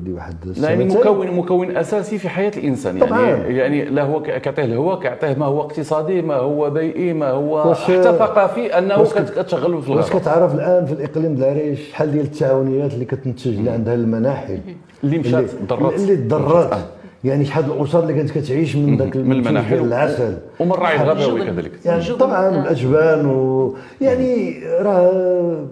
دي 0.03 0.13
واحد 0.13 0.35
لا 0.57 0.69
يعني 0.69 0.85
مكون 0.85 1.31
مكون 1.31 1.77
أساسي 1.77 2.17
في 2.17 2.29
حياة 2.29 2.51
الإنسان. 2.57 2.97
يعني 2.97 3.09
طبعاً. 3.09 3.29
يعني 3.35 3.85
لا 3.85 4.03
هو 4.03 4.21
كيعطيه 4.21 4.65
الهواء 4.65 4.99
كيعطيه 4.99 5.33
ما 5.33 5.45
هو 5.45 5.61
اقتصادي 5.61 6.21
ما 6.21 6.35
هو 6.35 6.69
بيئي 6.69 7.13
ما 7.13 7.29
هو 7.29 7.69
واش- 7.69 7.81
حتى 7.83 8.03
ثقافي 8.03 8.77
أنه 8.77 8.99
واش 8.99 9.13
كت- 9.13 9.17
كت- 9.29 9.39
كتشغل 9.39 9.81
في 9.81 9.91
واش 9.91 10.05
الغابه 10.05 10.19
كتعرف 10.19 10.55
الآن 10.55 10.85
في 10.85 10.93
الإقليم 10.93 11.33
العريش 11.33 11.79
شحال 11.89 12.11
ديال 12.11 12.25
التعاونيات 12.25 12.93
اللي 12.93 13.05
كتنتج 13.05 13.47
اللي 13.47 13.69
عندها 13.69 13.93
المناحل 13.93 14.59
اللي 15.03 15.17
مشات 15.17 15.45
ضرات. 15.69 15.93
اللي 15.99 16.15
تضرات 16.17 16.77
يعني 17.25 17.45
شحال 17.45 17.65
الاسر 17.65 17.99
اللي 17.99 18.13
كانت 18.13 18.31
كتعيش 18.31 18.75
من 18.75 18.97
ذاك 18.97 19.17
من 19.17 19.41
ديال 19.41 19.73
العسل 19.73 20.37
ومن 20.59 20.71
الرعي 20.71 20.95
الغابوي. 21.01 21.45
كذلك. 21.45 21.71
يعني. 21.85 22.05
طبعا 22.05 22.45
آه. 22.45 22.61
الاجبان 22.61 23.25
و 23.25 23.75
يعني 24.01 24.63
راه 24.81 25.65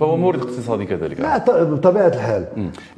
فهو 0.00 0.16
مورد 0.16 0.40
اقتصادي 0.40 0.84
كذلك. 0.84 1.20
لا 1.20 1.38
بطبيعة 1.64 2.08
الحال. 2.08 2.46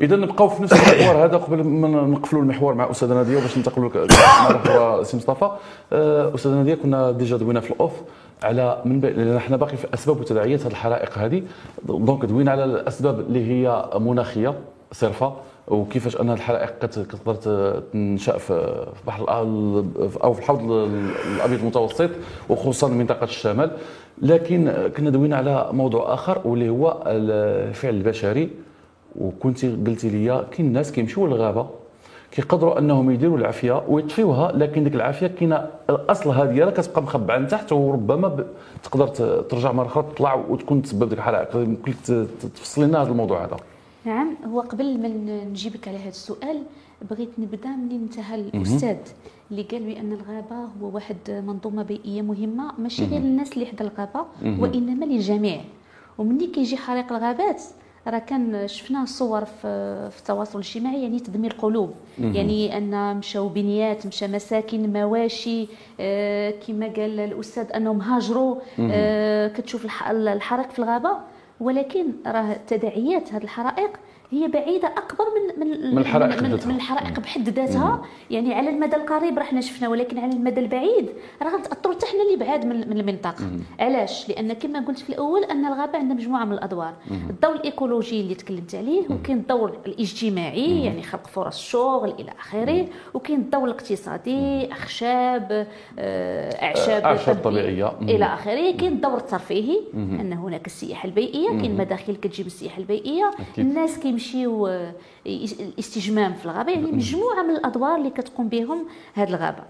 إذا 0.01 0.17
نبقاو 0.17 0.49
في 0.49 0.63
نفس 0.63 0.73
المحور 0.73 1.25
هذا 1.25 1.37
قبل 1.37 1.65
ما 1.65 1.89
نقفلوا 1.89 2.43
المحور 2.43 2.75
مع 2.75 2.91
أستاذة 2.91 3.15
نادية 3.15 3.37
وباش 3.37 3.59
ننتقلوا 3.59 3.89
لك 3.89 3.97
مرحبا 3.97 5.03
سي 5.03 5.17
مصطفى. 5.17 5.51
آه، 5.93 6.35
أستاذة 6.35 6.53
نادية 6.53 6.75
كنا 6.75 7.11
déjà 7.11 7.37
دوينا 7.37 7.61
في 7.61 7.71
ال 7.71 7.76
off 7.76 7.93
على 8.43 8.83
من 8.85 9.01
بين 9.01 9.13
لأن 9.17 9.39
حنا 9.39 9.57
باقي 9.57 9.77
في 9.77 9.87
أسباب 9.95 10.21
وتداعيات 10.21 10.61
هذه 10.61 10.71
الحرائق 10.71 11.19
هذه. 11.19 11.43
donc 11.89 12.25
دوينا 12.25 12.51
على 12.51 12.65
الأسباب 12.65 13.21
اللي 13.21 13.51
هي 13.51 13.85
مناخية 14.01 14.55
صرفة 14.93 15.33
وكيفاش 15.71 16.21
أن 16.21 16.31
الحرائق 16.31 16.79
كت- 16.79 16.99
كتقدر 16.99 17.35
ت- 17.35 17.83
تنشأ 17.93 18.39
في 18.39 18.87
بحر 19.07 19.25
أو 20.25 20.33
في 20.33 20.39
الحوض 20.39 20.71
ال- 20.71 21.11
الأبيض 21.37 21.61
المتوسط 21.61 22.11
وخصوصا 22.49 22.89
منطقة 22.89 23.25
الشمال. 23.25 23.71
لكن 24.23 24.73
كنا 24.97 25.11
دوينا 25.11 25.37
على 25.37 25.69
موضوع 25.73 26.15
آخر 26.15 26.41
واللي 26.45 26.69
هو 26.69 27.03
الفعل 27.07 27.95
البشري. 27.95 28.51
وكنت 29.21 29.65
قلتي 29.65 30.09
لي 30.09 30.45
كاين 30.51 30.73
ناس 30.73 30.93
كيمشيو 30.93 31.27
للغابة 31.27 31.67
كيقدروا 32.31 32.79
أنهم 32.79 33.11
يديروا 33.11 33.39
العافية 33.39 33.83
ويطفيوها 33.89 34.53
لكن 34.53 34.85
ديك 34.85 34.95
العافية 34.95 35.27
كاينة 35.27 35.67
اصلها 35.91 36.45
ديالها 36.45 36.71
كتبقى 36.73 37.03
مخبعة 37.03 37.39
من 37.39 37.47
تحت 37.49 37.73
وربما 37.73 38.45
تقدر 38.83 39.07
ترجع 39.43 39.73
مرة 39.73 39.87
أخرى 39.87 40.05
تطلع 40.15 40.35
وتكون 40.35 40.83
تسبب 40.83 41.09
ديك 41.09 41.19
الحرائق. 41.19 41.57
يمكن 41.57 41.93
تفصلي 42.55 42.87
لنا 42.87 43.03
هذا 43.03 43.09
الموضوع 43.11 43.45
هذا. 43.45 43.57
نعم 44.05 44.37
هو 44.47 44.61
قبل 44.61 45.01
ما 45.01 45.09
نجيبك 45.45 45.89
على 45.89 45.99
هذا 45.99 46.09
السؤال 46.09 46.63
بغيت 47.11 47.29
نبدأ 47.39 47.69
من 47.69 47.91
انتهى 47.93 48.35
الأستاذ 48.35 48.97
اللي 49.51 49.63
قال 49.63 49.83
بأن 49.83 50.13
الغابة 50.13 50.57
هو 50.83 50.95
واحد 50.95 51.17
منظومة 51.47 51.83
بيئية 51.83 52.23
مهمة 52.23 52.73
ماشي 52.79 53.05
غير 53.05 53.21
للناس 53.21 53.53
اللي 53.53 53.67
حدا 53.67 53.85
الغابة 53.85 54.27
وإنما 54.61 55.05
للجميع. 55.05 55.61
ومني 56.19 56.47
كيجي 56.47 56.77
حريق 56.77 57.13
الغابات 57.13 57.63
راه 58.07 58.19
كان 58.19 58.69
شفنا 58.69 59.05
صور 59.05 59.45
في 59.45 60.11
في 60.11 60.19
التواصل 60.19 60.59
الاجتماعي 60.59 61.03
يعني 61.03 61.21
تدمير 61.21 61.53
قلوب 61.53 61.91
يعني 62.19 62.77
أن 62.79 63.17
مشاو 63.17 63.49
بنيات 63.49 64.07
مشى 64.07 64.27
مساكن 64.29 64.93
مواشي 64.93 65.67
آه 66.01 66.51
كما 66.51 66.87
قال 66.87 67.21
الأستاذ 67.21 67.67
أنهم 67.77 68.01
هاجروا 68.01 68.57
آه 68.81 69.49
كتشوف 69.49 69.85
الح- 69.85 70.09
الحريق 70.09 70.71
في 70.71 70.79
الغابة. 70.79 71.11
ولكن 71.61 72.13
راه 72.27 72.57
تداعيات 72.67 73.33
هذه 73.33 73.43
الحرائق 73.43 73.91
هي 74.31 74.49
بعيدة 74.49 74.89
أكبر 74.89 75.25
من 75.37 75.61
من 75.69 75.91
من 75.95 75.99
الحرائق 75.99 76.43
من. 76.43 76.51
من 76.67 76.75
الحرائق 76.75 77.21
بحد 77.21 77.49
ذاتها. 77.49 78.03
يعني 78.31 78.55
على 78.55 78.71
المدى 78.71 78.97
القريب 78.97 79.39
راه 79.39 79.45
حنا 79.45 79.61
شفنا 79.61 79.89
ولكن 79.89 80.19
على 80.19 80.33
المدى 80.33 80.61
البعيد 80.61 81.11
راه 81.43 81.51
غنتاثروا 81.57 81.95
حتى 81.95 82.07
حنا 82.07 82.23
اللي 82.23 82.37
بعاد 82.47 82.67
من, 82.67 82.77
من 82.91 83.01
المنطقة 83.01 83.45
علاش؟ 83.81 84.29
لأن 84.29 84.53
كما 84.53 84.81
قلت 84.87 84.99
في 84.99 85.11
الأول 85.11 85.45
أن 85.45 85.67
الغابة 85.67 85.99
عندها 85.99 86.17
مجموعة 86.17 86.45
من 86.45 86.53
الأدوار. 86.53 86.95
الدور 87.31 87.55
الإيكولوجي 87.55 88.21
اللي 88.21 88.35
تكلمت 88.35 88.75
عليه 88.75 89.03
وكاين 89.11 89.39
الدور 89.39 89.73
الاجتماعي 89.87 90.85
يعني 90.85 91.03
خلق 91.03 91.27
فرص 91.27 91.59
شغل 91.59 92.11
إلى 92.19 92.31
آخره 92.41 92.87
وكاين 93.15 93.39
الدور 93.39 93.65
الاقتصادي 93.65 94.73
أخشاب 94.73 95.67
آه، 95.99 96.65
أعشاب 96.65 97.03
أعشاب 97.05 97.37
طبيعية 97.37 97.87
طبيعية. 97.87 97.97
مم. 98.01 98.09
إلى 98.09 98.25
آخره. 98.25 98.71
كاين 98.77 98.93
الدور 98.93 99.17
الترفيهي 99.17 99.81
أن 99.95 100.33
هناك 100.33 100.67
السياحة 100.67 101.07
البيئية 101.07 101.49
كاين 101.49 101.77
مداخل 101.77 102.17
كتجيب 102.17 102.47
السياحة 102.47 102.79
البيئية. 102.79 103.31
الناس 103.59 103.99
كيمشيو 103.99 104.20
آه، 104.69 104.93
يس- 105.27 105.61
الاستجمام 105.61 106.33
في 106.33 106.45
الغابة 106.45 106.73
يعني 106.73 106.93
مجموعة 106.93 107.43
من 107.43 107.51
الأدوار 107.51 107.97
اللي 107.97 108.11
كتقوم 108.11 108.49
بهم 108.49 108.87
هذه 109.15 109.29
الغابة. 109.29 109.63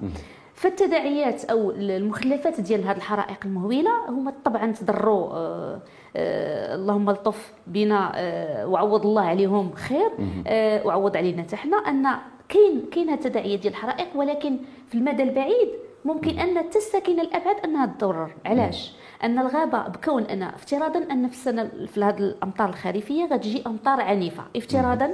فالتداعيات 0.54 1.44
أو 1.44 1.70
المخلفات 1.70 2.60
ديال 2.60 2.84
هذه 2.84 2.96
الحرائق 2.96 3.38
المهوله 3.44 3.90
هما 4.08 4.32
طبعا 4.44 4.72
تضروا 4.72 5.30
آه، 5.32 5.80
آه، 6.16 6.74
اللهم 6.74 7.10
الطف 7.10 7.52
بنا 7.66 8.12
آه، 8.14 8.66
وعوض 8.66 9.06
الله 9.06 9.22
عليهم 9.22 9.72
خير. 9.74 10.10
آه، 10.46 10.86
وعوض 10.86 11.16
علينا 11.16 11.42
حتى 11.42 11.56
حنا 11.56 11.76
أن 11.76 12.06
كاين 12.48 12.82
كاين 12.92 13.08
هاد 13.10 13.18
التداعيات 13.18 13.60
ديال 13.60 13.72
الحرائق 13.72 14.08
ولكن 14.14 14.56
في 14.88 14.94
المدى 14.94 15.22
البعيد 15.22 15.68
ممكن 16.04 16.38
أن 16.38 16.70
تستكين 16.70 17.20
الابعاد 17.20 17.56
أنها 17.64 17.86
تضرر. 17.86 18.30
علاش؟ 18.46 18.92
أن 19.24 19.38
الغابة 19.38 19.88
بكون 19.88 20.22
أن 20.22 20.42
افتراضا 20.42 20.98
أن 21.10 21.28
في 21.28 21.34
السنة 21.34 21.70
في 21.94 22.04
هذه 22.04 22.18
الأمطار 22.18 22.68
الخريفية 22.68 23.24
غتجي 23.32 23.62
أمطار 23.66 24.00
عنيفة. 24.00 24.42
افتراضا 24.56 25.10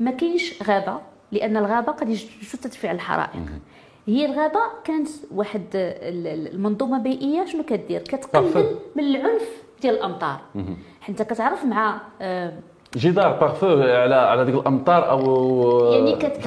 ما 0.00 0.10
كاينش 0.10 0.62
غابة 0.62 0.98
لأن 1.32 1.56
الغابة 1.56 1.92
قد 1.92 2.08
يجوز 2.08 2.52
تدفع 2.62 2.90
الحرائق. 2.90 3.30
هي 4.06 4.26
الغابة 4.26 4.60
كانت 4.84 5.08
واحد 5.34 5.62
ال- 5.74 6.26
ال- 6.26 6.54
المنظومة 6.54 6.98
بيئية 6.98 7.44
شنو 7.44 7.62
كدير؟ 7.62 8.00
كتقلل. 8.00 8.64
من 8.96 9.04
العنف 9.04 9.48
ديال 9.82 9.94
الأمطار. 9.94 10.40
حتى 11.00 11.24
كتعرف 11.24 11.64
مع 11.64 12.00
آه، 12.22 12.52
جدار 12.96 13.32
بارفو 13.40 13.66
على 13.82 14.14
على 14.14 14.44
ديك 14.44 14.54
الأمطار 14.54 15.10
أو 15.10 15.20
يعني 15.92 16.16
كتحد 16.16 16.42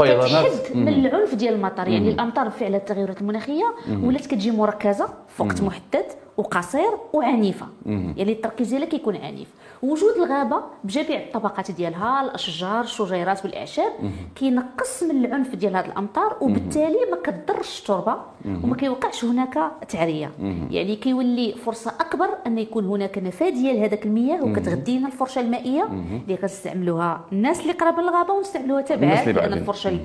من 0.76 0.88
العنف 0.88 1.36
ديال 1.36 1.54
المطر. 1.54 1.88
يعني 1.88 2.10
الأمطار 2.10 2.48
بفعل 2.48 2.76
التغيرات 2.76 3.22
المناخية 3.22 3.74
ولات 4.04 4.26
كتجي 4.26 4.52
مركزة 4.52 5.08
في 5.38 5.44
وقت 5.44 5.62
محدد 5.62 6.06
وقصير 6.38 6.90
وعنيفة. 7.14 7.66
يعني 7.86 8.32
التركيز 8.32 8.70
ديالها 8.70 8.88
كيكون 8.88 9.16
عنيف. 9.16 9.48
وجود 9.84 10.16
الغابة 10.18 10.58
بجميع 10.84 11.20
الطبقات 11.22 11.72
ديالها 11.72 12.22
الأشجار 12.26 12.82
الشجيرات 12.82 13.46
والأعشاب 13.46 13.92
كينقص 14.36 15.04
من 15.04 15.26
العنف 15.26 15.56
ديال 15.56 15.76
هذه 15.76 15.86
الأمطار 15.86 16.38
وبالتالي 16.42 16.98
ما 17.12 17.18
كتضرش 17.24 17.80
التربة 17.80 18.16
وما 18.64 18.76
كيوقعش 18.76 19.26
هناك 19.26 19.72
تعرية. 19.90 20.32
يعني 20.72 20.96
كيولي 20.96 21.54
فرصة 21.66 21.92
أكبر 22.00 22.30
أن 22.48 22.58
يكون 22.58 22.86
هناك 22.86 23.18
نفاذيه 23.18 23.72
لهذاك 23.74 24.06
المياه 24.06 24.44
وكتغذي 24.44 24.98
لنا 24.98 25.08
الفرشة 25.08 25.40
المائية 25.42 25.84
اللي 26.24 26.36
غتستعملوها 26.36 27.22
الناس 27.32 27.62
اللي 27.62 27.74
قراب 27.74 28.00
للغابة 28.00 28.34
ونستعملوها 28.34 28.82
تبعات 28.82 29.28
لأن. 29.28 29.54
الفرشة 29.54 30.00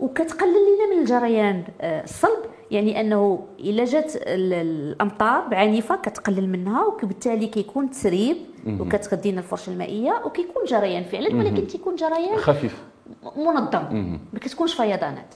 وكتقلل 0.00 0.50
لنا 0.50 0.94
من 0.94 1.00
الجريان 1.02 1.64
آه، 1.80 2.04
الصلب 2.04 2.38
يعني 2.70 3.00
أنه 3.00 3.46
إلا 3.60 3.84
جات 3.84 4.16
ال- 4.16 4.52
الأمطار 4.54 5.54
عنيفه 5.54 5.96
كتقلل 5.96 6.48
منها 6.48 6.84
وبالتالي 6.84 7.46
كيكون 7.46 7.90
تسريب 7.90 8.36
وكتغذينا 8.80 9.38
الفرشه 9.38 9.70
المائية 9.70 10.22
وكيكون 10.24 10.64
جريان 10.68 11.02
فعلا 11.04 11.34
ولكن 11.36 11.66
تيكون 11.66 11.96
جريان 11.96 12.36
خفيف. 12.36 12.82
منظم 13.36 14.18
ما 14.32 14.38
كتكونش 14.40 14.74
فيضانات. 14.74 15.34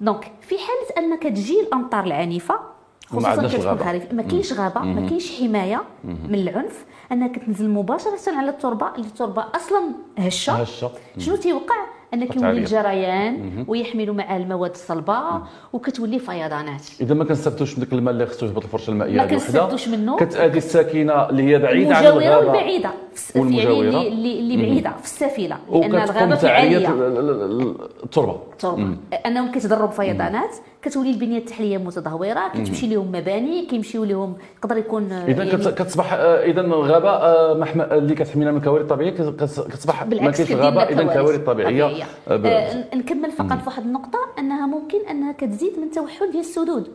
donc 0.00 0.32
في 0.40 0.54
حالة 0.58 1.06
ان 1.06 1.18
كتجي 1.18 1.60
الأمطار 1.60 2.04
العنيفة 2.04 2.54
خصوصا 3.06 3.48
كتكون. 3.48 3.78
خريف 3.78 4.12
ما 4.12 4.22
كاينش 4.22 4.52
غابة 4.52 4.80
ما 4.80 5.08
كاينش 5.08 5.40
حماية 5.40 5.82
من 6.04 6.34
العنف 6.34 6.84
انها 7.12 7.28
كتنزل 7.28 7.70
مباشرة 7.70 8.18
على 8.36 8.50
التربة 8.50 8.94
اللي 8.94 9.06
التربة 9.06 9.44
أصلا 9.56 9.82
هشة. 10.18 10.52
هشة. 10.52 10.90
شنو 11.18 11.36
تيوقع؟ 11.36 11.86
ان 12.14 12.24
كيولي. 12.24 12.50
الجريان 12.50 13.64
ويحمل 13.68 14.12
معاه 14.12 14.36
المواد 14.36 14.70
الصلبة 14.70 15.20
وكتولي 15.72 16.18
فيضانات. 16.18 16.82
إذا 17.00 17.14
ما 17.14 17.24
كنستافدوش 17.24 17.78
من 17.78 17.84
ديك 17.84 17.92
الماء 17.92 18.14
اللي 18.14 18.26
خصو 18.26 18.46
يهبط 18.46 18.62
الفرشه 18.62 18.90
المائيه 18.90 19.16
ما 19.16 19.22
هذه 19.22 19.26
وحده 19.26 19.44
كنستافدوش 19.44 19.88
منه. 19.88 20.16
كتأدي 20.16 20.58
الساكنة 20.58 21.28
اللي 21.30 21.42
هي 21.42 21.58
بعيدة 21.58 21.96
عن 21.96 22.06
الغابة. 22.06 22.52
في 23.14 23.18
الس- 23.18 23.36
يعني. 23.36 24.08
اللي, 24.08 24.38
اللي, 24.38 24.56
بعيدة 24.56 24.90
في 24.90 25.04
السفينة. 25.04 25.58
لأن 25.72 25.94
الغابة 25.94 26.48
عاليه 26.48 26.88
ال- 26.92 27.02
ال- 27.02 27.30
ال- 27.62 27.76
التربة. 28.04 28.38
التربه 28.52 28.96
أنهم 29.26 29.52
كيتضروا 29.52 29.86
بفيضانات 29.86 30.50
كتولي 30.82 31.10
البنية 31.10 31.38
التحتيه 31.38 31.78
متدهورة 31.78 32.48
كتمشي 32.54 32.86
لهم 32.86 33.08
مباني 33.08 33.66
كيمشيو 33.66 34.04
لهم 34.04 34.34
يقدر 34.58 34.76
يكون 34.76 35.12
آه، 35.12 35.26
إذا 35.26 35.44
كت- 35.44 35.68
كتصبح 35.68 36.12
آه، 36.12 36.44
إذا 36.44 36.60
الغابة 36.60 37.10
آه، 37.10 37.54
محمى 37.54 37.84
اللي 37.84 38.14
كتحمينا 38.14 38.50
من 38.50 38.56
الكوارث 38.58 38.82
الطبيعية 38.82 39.10
كت- 39.10 39.36
كت- 39.42 39.66
كتصبح 39.72 40.04
ما 40.06 40.30
كاينش 40.30 40.52
غابة 40.52 40.82
إذا 40.82 41.02
كوارث 41.02 41.40
طبيعية. 41.40 42.04
آه، 42.28 42.94
نكمل 42.96 43.30
فقط 43.30 43.52
في 43.58 43.66
واحد 43.66 43.82
النقطة 43.82 44.18
أنها 44.38 44.66
ممكن 44.66 44.98
أنها 45.10 45.32
كتزيد 45.32 45.72
من 45.78 45.90
توحل 45.90 46.30
ديال 46.30 46.40
السدود 46.40 46.88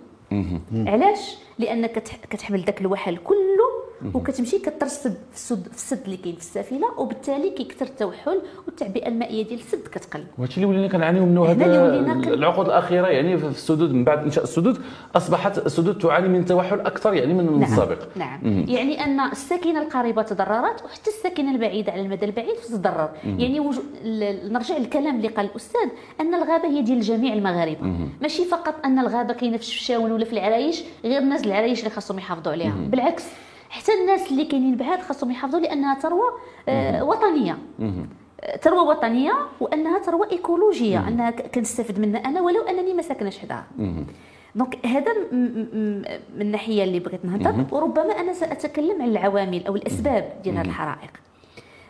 علاش؟ 0.88 1.36
لأن 1.60 1.88
كتح- 1.88 2.26
كتحمل 2.30 2.66
داك 2.66 2.82
الوحل 2.82 3.18
كله 3.18 3.38
وكتمشي 4.14 4.60
كترسب 4.60 5.12
في 5.32 5.36
السد 5.36 5.68
في 5.68 5.76
السد 5.76 6.02
اللي 6.06 6.18
كاين 6.18 6.36
في 6.36 6.42
السافله 6.42 7.00
وبالتالي 7.00 7.50
كيكثر 7.50 7.86
التوحل 7.86 8.42
والتعبئه 8.66 9.08
المائية 9.08 9.44
ديال 9.48 9.60
السد 9.60 9.88
كتقل. 9.92 10.24
وهادشي 10.38 10.56
اللي 10.58 10.66
ولينا 10.68 10.88
كنعانيو 10.88 11.26
منه 11.26 11.46
هذا 11.46 11.66
العقود 12.34 12.66
الأخيرة 12.66 13.08
يعني 13.08 13.38
في 13.38 13.46
السدود 13.48 13.92
من 13.94 14.04
بعد 14.04 14.24
انشاء 14.24 14.44
السدود 14.44 14.78
أصبحت 15.16 15.58
السدود 15.66 15.98
تعاني 15.98 16.28
من 16.28 16.46
توحل 16.46 16.80
أكثر 16.80 17.14
يعني 17.14 17.34
من 17.34 17.46
نعم 17.60 17.64
السابق. 17.64 17.98
نعم. 18.16 18.40
يعني 18.68 19.04
أن 19.06 19.20
الساكنة 19.20 19.82
القريبة 19.82 20.22
تضررت 20.22 20.84
وحتى 20.86 21.10
الساكنة 21.10 21.52
البعيدة 21.52 21.92
على 21.92 22.02
المدى 22.02 22.26
البعيد 22.26 22.56
تضرر 22.70 23.10
يعني 23.26 23.60
وجو... 23.60 23.82
ل- 24.04 24.54
نرجع 24.54 24.78
للكلام 24.78 25.16
اللي 25.18 25.28
قال 25.28 25.46
الأستاذ 25.46 25.90
أن 26.22 26.34
الغابة 26.36 26.68
هي 26.68 26.82
ديال 26.82 27.02
جميع 27.02 27.34
المغاربة. 27.34 27.94
ماشي 28.22 28.46
فقط 28.46 28.76
أن 28.86 29.00
الغابة 29.00 29.34
كاينة 29.34 29.58
في 29.58 29.64
الشفشاون 29.64 30.12
ولا 30.12 30.26
في 30.26 30.34
العرايش 30.34 30.84
غير 31.04 31.18
الناس 31.22 31.47
العرايش 31.48 31.80
اللي 31.80 31.90
خاصهم 31.90 32.18
يحافظوا 32.20 32.52
عليها. 32.52 32.76
بالعكس 32.90 33.24
حتى 33.70 33.92
الناس 34.02 34.32
اللي 34.32 34.46
كاينين 34.46 34.76
بعاد 34.76 35.00
خاصهم 35.02 35.32
يحافظوا 35.32 35.60
لأنها 35.60 36.00
ثروة 36.00 36.26
آه، 36.70 37.04
وطنية. 37.04 37.58
ثروة 38.62 38.84
وطنية 38.84 39.34
وأنها 39.60 40.00
ثروة 40.00 40.32
إيكولوجية 40.32 41.08
أنها 41.08 41.30
ك- 41.32 41.56
كنستافد 41.56 42.00
منها. 42.00 42.20
أنا 42.20 42.42
ولو 42.42 42.62
أنني 42.62 42.94
ما 42.94 43.02
ساكناش 43.02 43.40
حداها. 43.40 43.66
donc 44.56 44.86
هذا 44.86 45.14
من 45.32 46.42
الناحية 46.42 46.84
اللي 46.84 47.00
بغيت 47.00 47.26
نهضر. 47.26 47.66
وربما 47.72 48.20
أنا 48.20 48.34
سأتكلم 48.34 49.02
عن 49.02 49.08
العوامل 49.10 49.68
أو 49.68 49.76
الأسباب 49.76 50.34
ديال 50.44 50.58
هذه 50.58 50.66
الحرائق. 50.66 51.10
آه، 51.10 51.27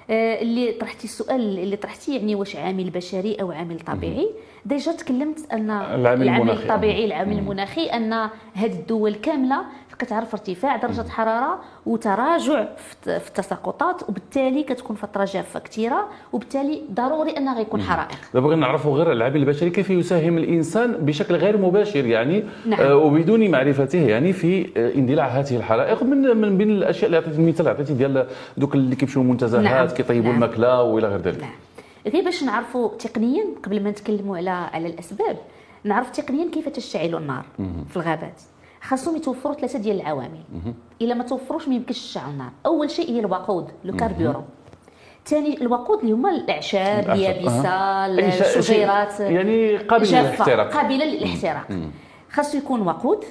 اللي 0.09 0.71
طرحتي 0.71 1.03
السؤال 1.03 1.59
اللي 1.59 1.75
طرحتي 1.75 2.15
يعني 2.15 2.35
واش 2.35 2.55
عامل 2.55 2.89
بشري 2.89 3.35
أو 3.35 3.51
عامل 3.51 3.79
طبيعي. 3.79 4.29
déjà 4.65 4.91
تكلمت 4.91 5.51
أن 5.53 5.71
العامل 5.71 6.29
المناخي. 6.29 6.63
الطبيعي 6.63 7.05
العامل 7.05 7.37
المناخي 7.37 7.85
أن 7.85 8.13
هذه 8.53 8.71
الدول 8.71 9.15
كاملة 9.15 9.61
كتعرف 9.99 10.33
ارتفاع 10.33 10.75
درجة 10.75 11.09
حرارة 11.09 11.59
وتراجع 11.85 12.65
في 13.03 13.27
التساقطات 13.27 14.09
وبالتالي 14.09 14.63
كتكون 14.63 14.95
فتره 14.95 15.25
جافه 15.25 15.59
كثيره 15.59 16.07
وبالتالي 16.33 16.81
ضروري 16.93 17.31
أنها 17.31 17.57
غيكون 17.57 17.81
حرائق. 17.81 18.17
دابا 18.33 18.47
بغينا 18.47 18.61
نعرفوا 18.61 18.97
غير 18.97 19.11
العامل 19.11 19.35
البشري 19.35 19.69
كيف 19.69 19.89
يساهم 19.89 20.37
الإنسان 20.37 20.91
بشكل 20.91 21.35
غير 21.35 21.57
مباشر 21.57 22.05
يعني 22.05 22.43
نعم. 22.65 22.79
آه 22.79 22.95
وبدون 22.95 23.51
معرفته 23.51 23.99
يعني 23.99 24.33
في 24.33 24.69
آه 24.77 24.95
اندلاع 24.95 25.27
هذه 25.27 25.57
الحرائق 25.57 26.03
من 26.03 26.37
من 26.37 26.57
بين 26.57 26.69
الأشياء 26.69 27.05
اللي 27.05 27.17
عطيتي 27.17 27.37
المثال 27.37 27.67
عطيتي 27.67 27.93
ديال 27.93 28.27
دوك 28.57 28.75
اللي 28.75 28.95
كيمشيو 28.95 29.21
المنتزهات 29.21 29.63
نعم. 29.63 29.87
كيطيبوا 29.87 30.31
نعم. 30.31 30.43
الماكله 30.43 30.81
وإلى 30.83 31.07
غير 31.07 31.19
ذلك. 31.19 31.41
نعم. 31.41 31.51
غير 32.07 32.23
باش 32.23 32.43
نعرفوا 32.43 32.89
تقنيا 32.99 33.43
قبل 33.63 33.83
ما 33.83 33.89
نتكلموا 33.89 34.37
على 34.37 34.49
على 34.49 34.87
الأسباب 34.87 35.37
نعرف 35.83 36.09
تقنيا 36.09 36.51
كيف 36.51 36.69
تشتعل 36.69 37.15
النار 37.15 37.45
في 37.89 37.97
الغابات. 37.97 38.41
خاصهم 38.87 39.15
يتوفروا 39.15 39.55
ثلاثة 39.55 39.79
ديال 39.79 40.01
العوامل. 40.01 40.41
إلا 41.01 41.13
ما 41.13 41.23
توفروش 41.23 41.67
ما 41.67 41.75
يمكنش 41.75 41.99
تشعل 41.99 42.29
النار 42.29 42.49
أول 42.65 42.89
شيء 42.89 43.11
هي 43.11 43.19
الوقود 43.19 43.67
لو 43.83 43.95
كاربيورون 43.95 44.45
ثاني 45.25 45.61
الوقود 45.61 45.99
اللي 45.99 46.11
هما 46.11 46.29
الأعشاب 46.29 47.03
الأعشاب، 47.03 48.11
اليابسة 48.11 48.59
الشجيرات 48.59 49.19
يعني 49.19 49.77
قابل 49.77 50.03
جافة، 50.03 50.45
للاحتراق. 50.45 50.73
قابله 50.73 51.05
للاحتراق. 51.05 51.67
خاصو 52.31 52.57
يكون 52.57 52.81
وقود. 52.81 53.23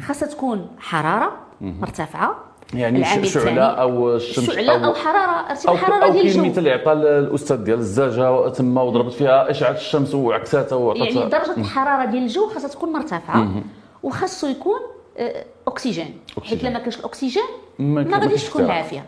خاصها 0.00 0.28
تكون 0.28 0.66
حرارة 0.78 1.32
مرتفعة. 1.60 2.36
يعني 2.74 3.24
شعلة. 3.24 3.62
أو 3.62 4.14
الشمس 4.14 4.50
شعلة 4.50 4.86
أو 4.86 4.94
حرارة. 4.94 5.50
ارتفاع 5.50 5.76
حراره 5.76 6.12
ديال 6.12 6.26
الجو. 6.26 6.58
اللي 6.58 6.72
عطى 6.72 6.92
الأستاذ 6.92 7.56
ديال 7.56 7.78
الزجاجة 7.78 8.48
تما 8.48 8.82
وضربت 8.82 9.12
فيها 9.12 9.50
اشعه 9.50 9.70
الشمس 9.70 10.14
وعكساتها 10.14 10.76
وعطاتها 10.76 11.06
يعني 11.06 11.30
درجة 11.30 11.56
الحرارة 11.56 12.04
ديال 12.04 12.22
الجو 12.22 12.46
خاصها 12.46 12.68
تكون 12.68 12.92
مرتفعة. 12.92 13.48
وخاصو 14.04 14.46
يكون 14.46 14.80
آه، 15.18 15.44
أكسجين. 15.68 16.18
حيت. 16.42 16.64
لما 16.64 16.78
كانش 16.78 16.98
الأكسجين 16.98 17.42
ما 17.78 18.18
غاديش 18.18 18.44
تكون. 18.48 18.64
العافيه 18.64 19.04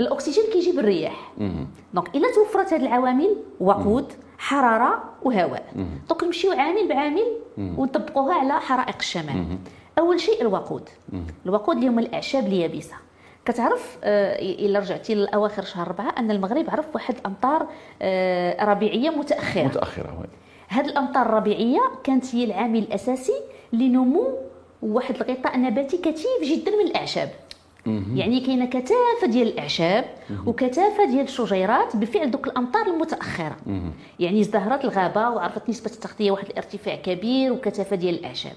الأكسجين 0.00 0.44
كيجي 0.52 0.72
بالرياح. 0.72 1.32
donc 1.94 2.16
إلا 2.16 2.28
توفرت 2.34 2.72
هذه 2.72 2.82
العوامل 2.82 3.36
وقود 3.60 4.12
حرارة 4.38 5.04
وهواء. 5.22 5.72
donc 6.08 6.24
نمشيو 6.24 6.52
عامل 6.52 6.88
بعامل 6.88 7.26
ونطبقوها 7.58 8.34
على 8.34 8.60
حرائق 8.60 8.96
الشمال. 8.98 9.58
أول 9.98 10.20
شيء 10.20 10.40
الوقود. 10.42 10.88
الوقود 11.46 11.76
اللي 11.76 11.88
هما 11.88 12.00
الأعشاب 12.00 12.46
اليابسة. 12.46 12.94
كتعرف 13.44 13.98
آه، 14.04 14.38
إلا 14.42 14.78
رجعتي 14.78 15.14
لاواخر 15.14 15.62
شهر 15.62 15.86
أربعة 15.86 16.14
أن 16.18 16.30
المغرب 16.30 16.70
عرف 16.70 16.94
واحد 16.94 17.14
امطار 17.26 17.66
آه، 18.02 18.64
ربيعية 18.64 19.10
متأخرة. 19.10 19.62
متأخرة. 19.64 20.24
هذه 20.68 20.86
الأمطار 20.86 21.26
الربيعية 21.26 21.80
كانت 22.04 22.34
هي 22.34 22.44
العامل 22.44 22.78
الأساسي 22.78 23.40
لنمو 23.72 24.28
واحد 24.82 25.14
الغطاء 25.16 25.58
نباتي 25.58 25.96
كثيف 25.98 26.42
جدا 26.42 26.70
من 26.70 26.86
الإعشاب. 26.86 27.28
يعني 28.14 28.40
كاينة 28.40 28.66
كثافة 28.66 29.26
ديال 29.26 29.48
الإعشاب 29.48 30.04
وكثافة 30.46 31.04
ديال 31.04 31.20
الشجيرات 31.24 31.96
بفعل 31.96 32.30
دوك 32.30 32.46
الأمطار 32.46 32.86
المتأخرة. 32.86 33.56
يعني 34.20 34.40
ازدهرت 34.40 34.84
الغابة 34.84 35.30
وعرفت 35.30 35.68
نسبة 35.68 35.90
التغطية 35.90 36.30
واحد 36.30 36.46
الارتفاع 36.46 36.94
كبير 36.96 37.52
وكثافة 37.52 37.96
ديال 37.96 38.14
الإعشاب. 38.18 38.52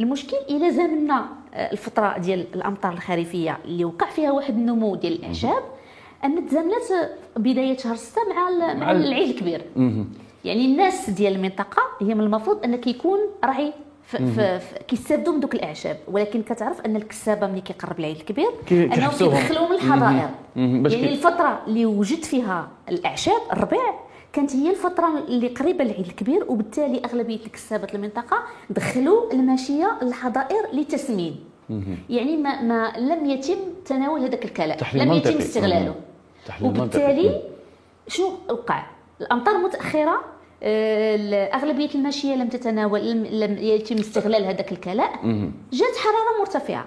المشكل 0.00 0.36
إلى 0.50 0.70
زمنا 0.72 1.26
آه، 1.54 1.72
الفترة 1.72 2.18
ديال 2.18 2.46
الأمطار 2.54 2.92
الخريفية 2.92 3.58
اللي 3.64 3.84
وقع 3.84 4.06
فيها 4.10 4.32
واحد 4.32 4.54
النمو 4.58 4.96
ديال 4.96 5.12
الإعشاب 5.12 5.62
أن 6.24 6.48
تزامنت 6.48 6.90
آه، 6.92 7.38
بدايه 7.38 7.76
شهر 7.76 7.96
6 7.96 8.20
مع 8.28 8.74
مع 8.74 8.90
الكبير. 9.30 9.62
يعني 10.44 10.64
الناس 10.64 11.10
ديال 11.10 11.34
المنطقة 11.36 11.82
هي 12.00 12.14
من 12.14 12.20
المفروض 12.20 12.64
أن 12.64 12.76
كيكون 12.76 13.18
راعي 13.44 13.72
كيستافدوا 14.88 15.32
من 15.32 15.40
دوك 15.40 15.54
الاعشاب 15.54 15.96
ولكن 16.08 16.42
كتعرف 16.42 16.80
أن 16.80 16.96
الكسابة 16.96 17.46
ملي 17.46 17.60
كيقرب 17.60 17.98
العيد 18.00 18.16
الكبير 18.16 18.48
أنهم. 18.70 19.10
كيدخلوا 19.10 19.68
من 19.68 19.74
الحظائر 19.74 20.28
يعني 20.56 21.12
الفترة 21.12 21.62
اللي 21.66 21.86
وجد 21.86 22.22
فيها 22.22 22.68
الاعشاب 22.88 23.40
الربيع 23.52 23.94
كانت 24.32 24.56
هي 24.56 24.70
الفترة 24.70 25.18
اللي 25.28 25.48
قريبة 25.48 25.84
للعيد 25.84 26.06
الكبير 26.06 26.44
وبالتالي 26.48 27.02
أغلبية 27.04 27.36
الكسابات 27.46 27.94
المنطقة 27.94 28.36
دخلوا 28.70 29.32
الماشية 29.32 29.98
للحظائر 30.02 30.66
لتسمين 30.72 31.36
يعني 32.10 32.36
ما, 32.36 32.62
ما 32.62 32.92
لم 32.98 33.30
يتم 33.30 33.56
تناول 33.86 34.20
هذاك 34.20 34.44
الكلام 34.44 34.78
تحليل 34.78 35.08
لم. 35.08 35.12
يتم 35.12 35.38
استغلاله. 35.38 35.94
وبالتالي 36.62 37.40
شنو 38.08 38.32
وقع 38.48 38.82
الأمطار 39.20 39.58
متأخرة 39.58 40.20
اغلبيه 40.64 41.88
الماشية 41.94 42.34
لم 42.34 42.48
تتناول 42.48 43.10
لم, 43.10 43.56
يتم 43.58 43.98
استغلال 43.98 44.44
هذاك 44.44 44.72
الكلاء. 44.72 45.10
جات 45.72 45.96
حرارة 45.96 46.40
مرتفعة. 46.40 46.86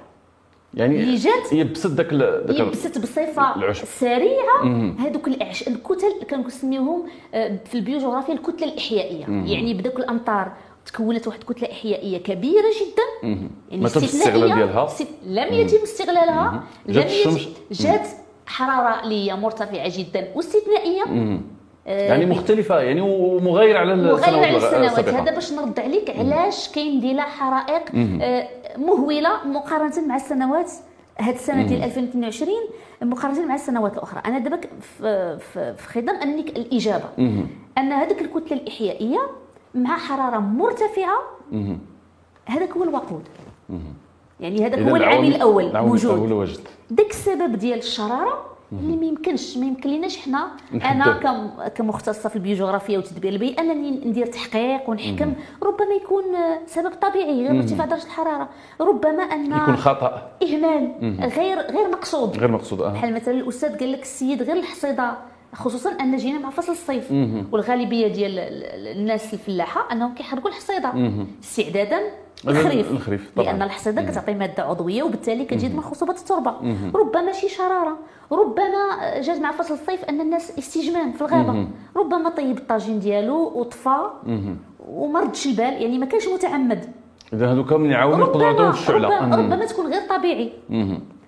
يعني 0.73 1.15
جات 1.15 1.53
يبسط 1.53 1.91
داك 1.91 2.13
يبسط 2.49 2.97
بصفة 2.97 3.55
العشب. 3.55 3.85
سريعة. 3.85 4.63
هذوك 4.99 5.27
الأعش... 5.27 5.67
الكتل 5.67 6.13
كنسميوهم 6.29 7.03
آه، 7.33 7.59
في 7.65 7.75
البيوجغرافيا 7.75 8.33
الكتلة 8.33 8.67
الإحيائية. 8.67 9.25
يعني 9.25 9.73
بدوك 9.73 9.99
الأمطار 9.99 10.51
تكونت 10.85 11.27
واحد 11.27 11.39
الكتله 11.39 11.71
إحيائية 11.71 12.17
كبيرة 12.17 12.65
جدا. 12.81 13.27
يعني 13.29 13.49
ما 13.71 13.89
تمش 13.89 14.03
استثنائية. 14.03 14.45
الاستغلال 14.45 14.55
ديالها. 14.55 14.87
لم 15.25 15.53
يتم 15.53 15.83
استغلالها. 15.83 16.63
جات 16.89 17.11
لم. 17.11 17.31
يتم. 17.31 17.39
جات 17.71 18.07
حرارة 18.45 19.03
اللي 19.03 19.31
هي 19.31 19.35
مرتفعة 19.35 19.97
جدا 19.97 20.31
واستثنائية. 20.35 21.03
يعني 21.87 22.25
مختلفة 22.25 22.79
يعني 22.79 23.01
ومغايره 23.01 23.79
على 23.79 23.93
السنوات 23.93 24.23
على 24.23 24.49
الغ- 24.49 24.57
السنوات. 24.89 25.09
هذا 25.09 25.33
باش 25.33 25.53
نرد 25.53 25.79
عليك 25.79 26.09
علاش 26.09 26.69
كاين 26.71 26.93
اندلاع 26.93 27.25
حرائق 27.25 27.83
آه، 28.21 28.47
مهولة 28.77 29.47
مقارنة 29.47 30.07
مع 30.07 30.15
السنوات 30.15 30.71
هاد 31.19 31.33
السنة 31.33 31.63
ديال 31.63 31.83
2022 31.83 32.53
مقارنة 33.01 33.45
مع 33.45 33.55
السنوات 33.55 33.93
الأخرى. 33.97 34.21
أنا 34.25 34.39
دابا 34.39 34.59
في 34.81 35.37
في 35.39 35.73
في 35.73 35.87
خضم 35.87 36.41
ك- 36.41 36.57
الإجابة. 36.57 37.05
أن 37.77 37.91
هذيك 37.91 38.21
الكتلة 38.21 38.57
الإحيائية 38.57 39.19
مع 39.75 39.97
حرارة 39.97 40.39
مرتفعة 40.39 41.19
هذاك 42.45 42.71
هو 42.77 42.83
الوقود. 42.83 43.23
يعني 44.39 44.65
هذاك 44.65 44.79
هو 44.79 44.95
العامل 44.95 45.27
الأول 45.35 45.63
موجود 45.87 46.11
داك 46.91 47.09
السبب 47.09 47.55
ديال 47.55 47.77
الشرارة 47.79 48.45
اللي 48.71 48.95
ما 48.97 49.05
يمكنش 49.05 49.57
ما 49.57 49.65
يمكن 49.65 49.89
ليناش 49.89 50.17
حنا 50.17 50.47
أنا 50.73 51.67
كمختصه 51.75 52.29
في 52.29 52.35
البيوجغرافيا 52.35 52.97
وتدبير 52.97 53.33
البيئه 53.33 53.61
أنني 53.61 53.91
ندير 54.05 54.25
تحقيق 54.25 54.89
ونحكم. 54.89 55.33
ربما 55.63 55.93
يكون 56.03 56.35
آه، 56.35 56.59
سبب 56.65 56.91
طبيعي 57.01 57.47
غير 57.47 57.57
ارتفاع 57.57 57.85
درجة 57.85 58.03
الحرارة. 58.03 58.49
ربما 58.81 59.23
أن 59.23 59.45
يكون 59.45 59.77
خطأ. 59.77 60.31
إهمال. 60.43 60.91
غير 61.37 61.59
غير 61.59 61.89
مقصود. 61.91 62.37
غير 62.37 62.51
مقصود 62.51 62.81
آه. 62.81 62.93
بحال 62.93 63.13
مثلا 63.13 63.33
الأستاذ 63.33 63.79
قال 63.79 63.91
لك 63.91 64.01
السيد 64.01 64.43
غير 64.43 64.55
الحصيدة. 64.55 65.17
خصوصا 65.53 65.89
أن 65.91 66.17
جينا 66.17 66.39
مع 66.39 66.49
فصل 66.49 66.71
الصيف. 66.71 67.11
والغالبية 67.51 68.07
ديال 68.07 68.39
ال- 68.39 68.63
ال- 68.63 68.97
الناس 68.97 69.33
الفلاحة 69.33 69.91
أنهم 69.91 70.13
كيحرقوا 70.13 70.49
الحصيدة. 70.49 70.93
استعدادا 71.43 71.99
الخريف 72.47 73.31
طبعاً. 73.35 73.45
لأن 73.45 73.61
الحصيدة 73.61 74.01
كتعطي 74.01 74.33
مادة 74.33 74.63
عضوية 74.63 75.03
وبالتالي 75.03 75.45
كتزيد 75.45 75.75
من 75.75 75.81
خصوبه 75.81 76.13
التربة. 76.13 76.53
ربما 76.95 77.31
شي 77.31 77.49
شرارة. 77.49 77.97
ربما 78.31 79.19
جات 79.21 79.39
مع 79.39 79.51
فصل 79.51 79.73
الصيف 79.73 80.05
أن 80.05 80.21
الناس 80.21 80.57
استجمام 80.57 81.11
في 81.11 81.21
الغابة. 81.21 81.67
ربما 81.97 82.29
طيب 82.29 82.57
الطاجين 82.57 82.99
ديالو 82.99 83.51
وطفى 83.55 83.97
وما 84.89 85.19
ردش 85.19 85.45
البال 85.47 85.81
يعني 85.81 85.97
ما 85.97 86.05
كانش 86.05 86.27
متعمد. 86.27 86.85
إذا 87.33 87.51
هذوك 87.53 87.73
من 87.73 87.89
نقدروا 87.89 88.17
نعطيهم 88.25 88.51
ربما 88.51 88.69
الشعله 88.69 89.07
ربما, 89.17 89.37
مم. 89.37 89.43
ربما 89.53 89.65
تكون 89.65 89.87
غير 89.93 90.01
طبيعي. 90.09 90.51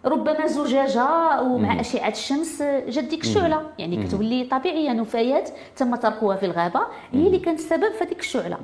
ربما 0.05 0.47
زجاجة 0.47 1.41
ومع 1.41 1.79
أشعة 1.79 2.09
الشمس 2.09 2.61
جات 2.87 3.03
ديك 3.03 3.21
الشعله 3.23 3.61
يعني 3.77 4.03
كتولي 4.05 4.43
طبيعيه 4.43 4.93
نفايات 4.93 5.49
تم 5.75 5.95
تركها 5.95 6.35
في 6.35 6.45
الغابة 6.45 6.79
هي 7.11 7.27
اللي 7.27 7.39
كانت 7.39 7.59
السبب 7.59 7.91
في 7.91 8.03
هذيك 8.03 8.19
الشعلة. 8.19 8.57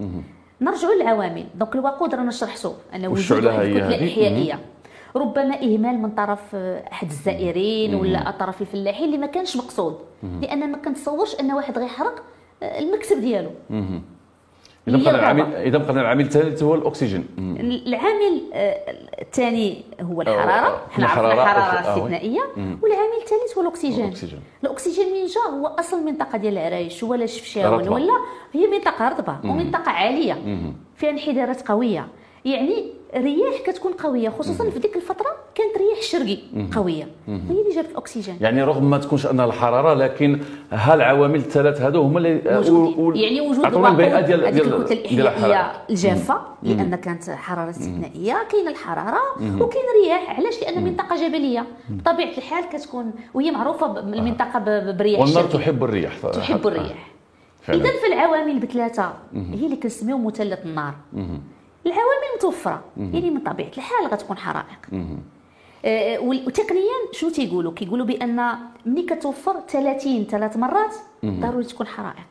نرجعوا 0.62 0.94
للعوامل. 0.94 1.46
دونك 1.56 1.76
الوقود 1.76 2.16
رانا 2.16 2.32
شرحتو 2.32 2.74
ان 2.96 3.06
وجود 3.06 3.46
هي. 3.48 4.08
إحيائية. 4.08 4.60
ربما 5.16 5.56
إهمال 5.64 6.02
من 6.02 6.10
طرف 6.12 6.56
أحد 6.92 7.08
الزائرين 7.08 7.96
ولا 7.96 8.32
طرف 8.32 8.62
الفلاحين 8.62 9.06
اللي 9.06 9.18
ما 9.18 9.28
كانش 9.28 9.58
مقصود. 9.58 9.98
لأن 10.42 10.72
ما 10.72 10.78
كنتصورش 10.78 11.40
أن 11.40 11.52
واحد 11.52 11.78
غيحرق 11.78 12.24
آه، 12.64 12.80
المكسب 12.80 13.22
ديالو. 13.22 13.50
إذا 14.88 14.98
بقى. 14.98 15.16
العامل 15.16 15.56
إذا 15.56 15.78
بقى 15.78 15.92
العامل 15.92 16.26
الثالث 16.26 16.64
هو 16.64 16.76
الأكسجين. 16.76 17.28
العامل 17.88 18.42
آه، 18.54 18.96
الثاني 19.22 19.84
هو 20.02 20.22
آه، 20.22 20.24
الحراره 20.24 20.82
حنا 20.92 21.06
عرفنا 21.06 21.06
الحرارة، 21.06 21.34
الحرارة 21.34 21.88
آه،. 21.88 21.98
استثنائية 21.98 22.42
والعامل 22.58 23.18
الثالث 23.22 23.58
هو 23.58 23.62
الأكسجين 23.62 24.06
الأكسجين. 24.06 24.40
الأكسجين 24.64 25.06
من 25.14 25.26
جا 25.26 25.58
هو 25.60 25.68
أصل 25.68 25.98
المنطقة 25.98 26.38
ديال 26.38 26.58
العرايش 26.58 27.04
ولا 27.04 27.26
شفشاون. 27.26 27.88
ولا 27.88 28.14
هي 28.54 28.68
منطقة 28.68 29.10
رطبة 29.10 29.38
ومنطقة 29.44 29.92
عالية 29.92 30.38
فيها 30.96 31.10
انحدارات 31.10 31.68
قوية 31.68 32.08
يعني 32.46 32.92
الرياح 33.16 33.62
كتكون 33.66 33.94
قوية 33.94 34.30
خصوصا 34.30 34.70
في 34.70 34.80
ديك 34.80 34.96
الفترة 34.96 35.28
كانت 35.56 35.78
رياح 35.78 36.02
شرقي 36.02 36.38
قوية. 36.76 37.08
وهي 37.28 37.62
اللي 37.62 37.76
جابت 37.76 37.90
الأكسجين. 37.92 38.38
يعني 38.42 38.64
رغم 38.64 38.90
ما 38.90 38.98
تكونش 38.98 39.26
انها 39.26 39.46
الحرارة 39.46 39.94
لكن 39.94 40.40
هالعوامل 40.72 41.36
الثلاث 41.40 41.82
هادو 41.82 42.02
هما 42.02 42.18
اللي 42.18 42.70
و- 42.72 43.12
يعني 43.16 43.42
وجود 43.42 43.66
البيئة 43.66 44.22
ديال 44.22 44.52
ديال 44.52 44.86
ديال 45.10 45.28
الحرارة. 45.28 45.72
الجافة 45.90 46.42
لأن 46.64 46.96
كانت 46.96 47.30
حرارة 47.30 47.70
استثنائية. 47.70 48.36
كاينة 48.52 48.70
الحرارة 48.72 49.22
وكاين 49.60 49.84
الرياح 50.00 50.38
علاش؟ 50.40 50.62
لأن 50.62 50.84
منطقة 50.84 51.28
جبلية. 51.28 51.66
بطبيعه 51.90 52.38
الحال 52.38 52.64
كتكون 52.70 53.12
وهي 53.34 53.52
معروفة 53.52 54.00
المنطقة 54.00 54.60
برياح 54.92 55.22
والنار. 55.22 55.44
تحب 55.44 55.84
الرياح. 55.84 56.18
تحب 56.34 56.68
آه. 56.68 56.72
الرياح. 56.72 57.12
اذا 57.70 57.90
فالعوامل 58.04 58.60
بثلاثه 58.60 59.14
هي 59.34 59.66
اللي 59.66 59.76
كنسميو 59.76 60.18
مثلث 60.18 60.60
النار. 60.66 60.94
العوامل 61.86 62.28
متوفرة 62.38 62.84
يعني 62.98 63.32
من 63.32 63.40
طبيعة 63.40 63.72
الحال 63.78 64.08
غتكون 64.12 64.38
حرائق. 64.38 64.80
آه، 65.86 66.20
وال- 66.20 66.48
وتقنيا 66.48 66.82
شنو 67.12 67.30
تيقولوا؟ 67.30 67.72
كيقولوا 67.74 68.06
بأن 68.06 68.50
ملي 68.86 69.02
كتوفر 69.04 69.56
30 69.68 70.26
ثلاث 70.26 70.58
مرات 70.58 70.96
ضروري 71.26 71.64
تكون 71.64 71.88
حرائق. 71.88 72.28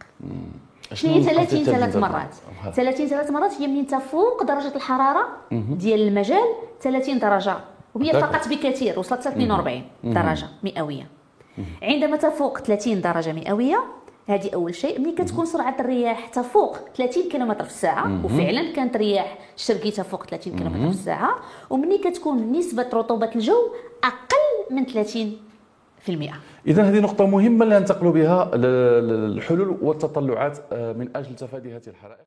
شنو 0.92 1.12
هي 1.12 1.22
30 1.22 1.64
ثلاث 1.64 1.96
مرات؟ 1.96 2.34
30 2.74 3.06
ثلاث 3.08 3.30
مرات 3.30 3.52
هي 3.60 3.66
منين 3.66 3.86
تفوق 3.86 4.42
درجة 4.42 4.76
الحرارة 4.76 5.28
ديال 5.52 6.08
المجال؟ 6.08 6.44
30 6.80 7.18
درجة. 7.18 7.56
وهي. 7.94 8.12
فقط 8.20 8.48
بكثير 8.48 8.98
وصلت 8.98 9.26
42 9.26 9.82
درجة 10.04 10.46
مئوية. 10.64 11.06
عندما 11.82 12.16
تفوق 12.16 12.58
30 12.58 13.00
درجة 13.00 13.32
مئوية 13.32 13.84
هذه 14.26 14.50
أول 14.54 14.74
شيء. 14.74 15.00
ملي 15.00 15.12
كتكون 15.12 15.46
سرعة 15.46 15.76
الرياح 15.80 16.26
تفوق 16.28 16.78
30 16.96 17.28
كم 17.28 17.54
في 17.54 17.60
الساعة 17.60 18.24
وفعلا 18.24 18.72
كانت 18.72 18.96
رياح 18.96 19.38
شرقي 19.56 19.90
تفوق 19.90 20.24
30 20.26 20.58
كم 20.58 20.70
في 20.70 20.88
الساعة. 20.90 21.34
وملي 21.70 21.98
كتكون 21.98 22.52
نسبة 22.52 22.86
رطوبة 22.94 23.30
الجو 23.34 23.70
أقل 24.04 24.74
من 24.74 24.86
30% 24.86 26.34
إذا 26.66 26.82
هذه 26.82 27.00
نقطة 27.00 27.26
مهمة 27.26 27.64
اللي 27.64 27.78
ننتقلوا 27.78 28.12
بها 28.12 28.56
للحلول 28.56 29.76
والتطلعات 29.82 30.58
آه، 30.72 30.92
من 30.92 31.08
أجل 31.16 31.36
تفادي 31.36 31.76
هذه 31.76 31.86
الحرائق. 31.86 32.18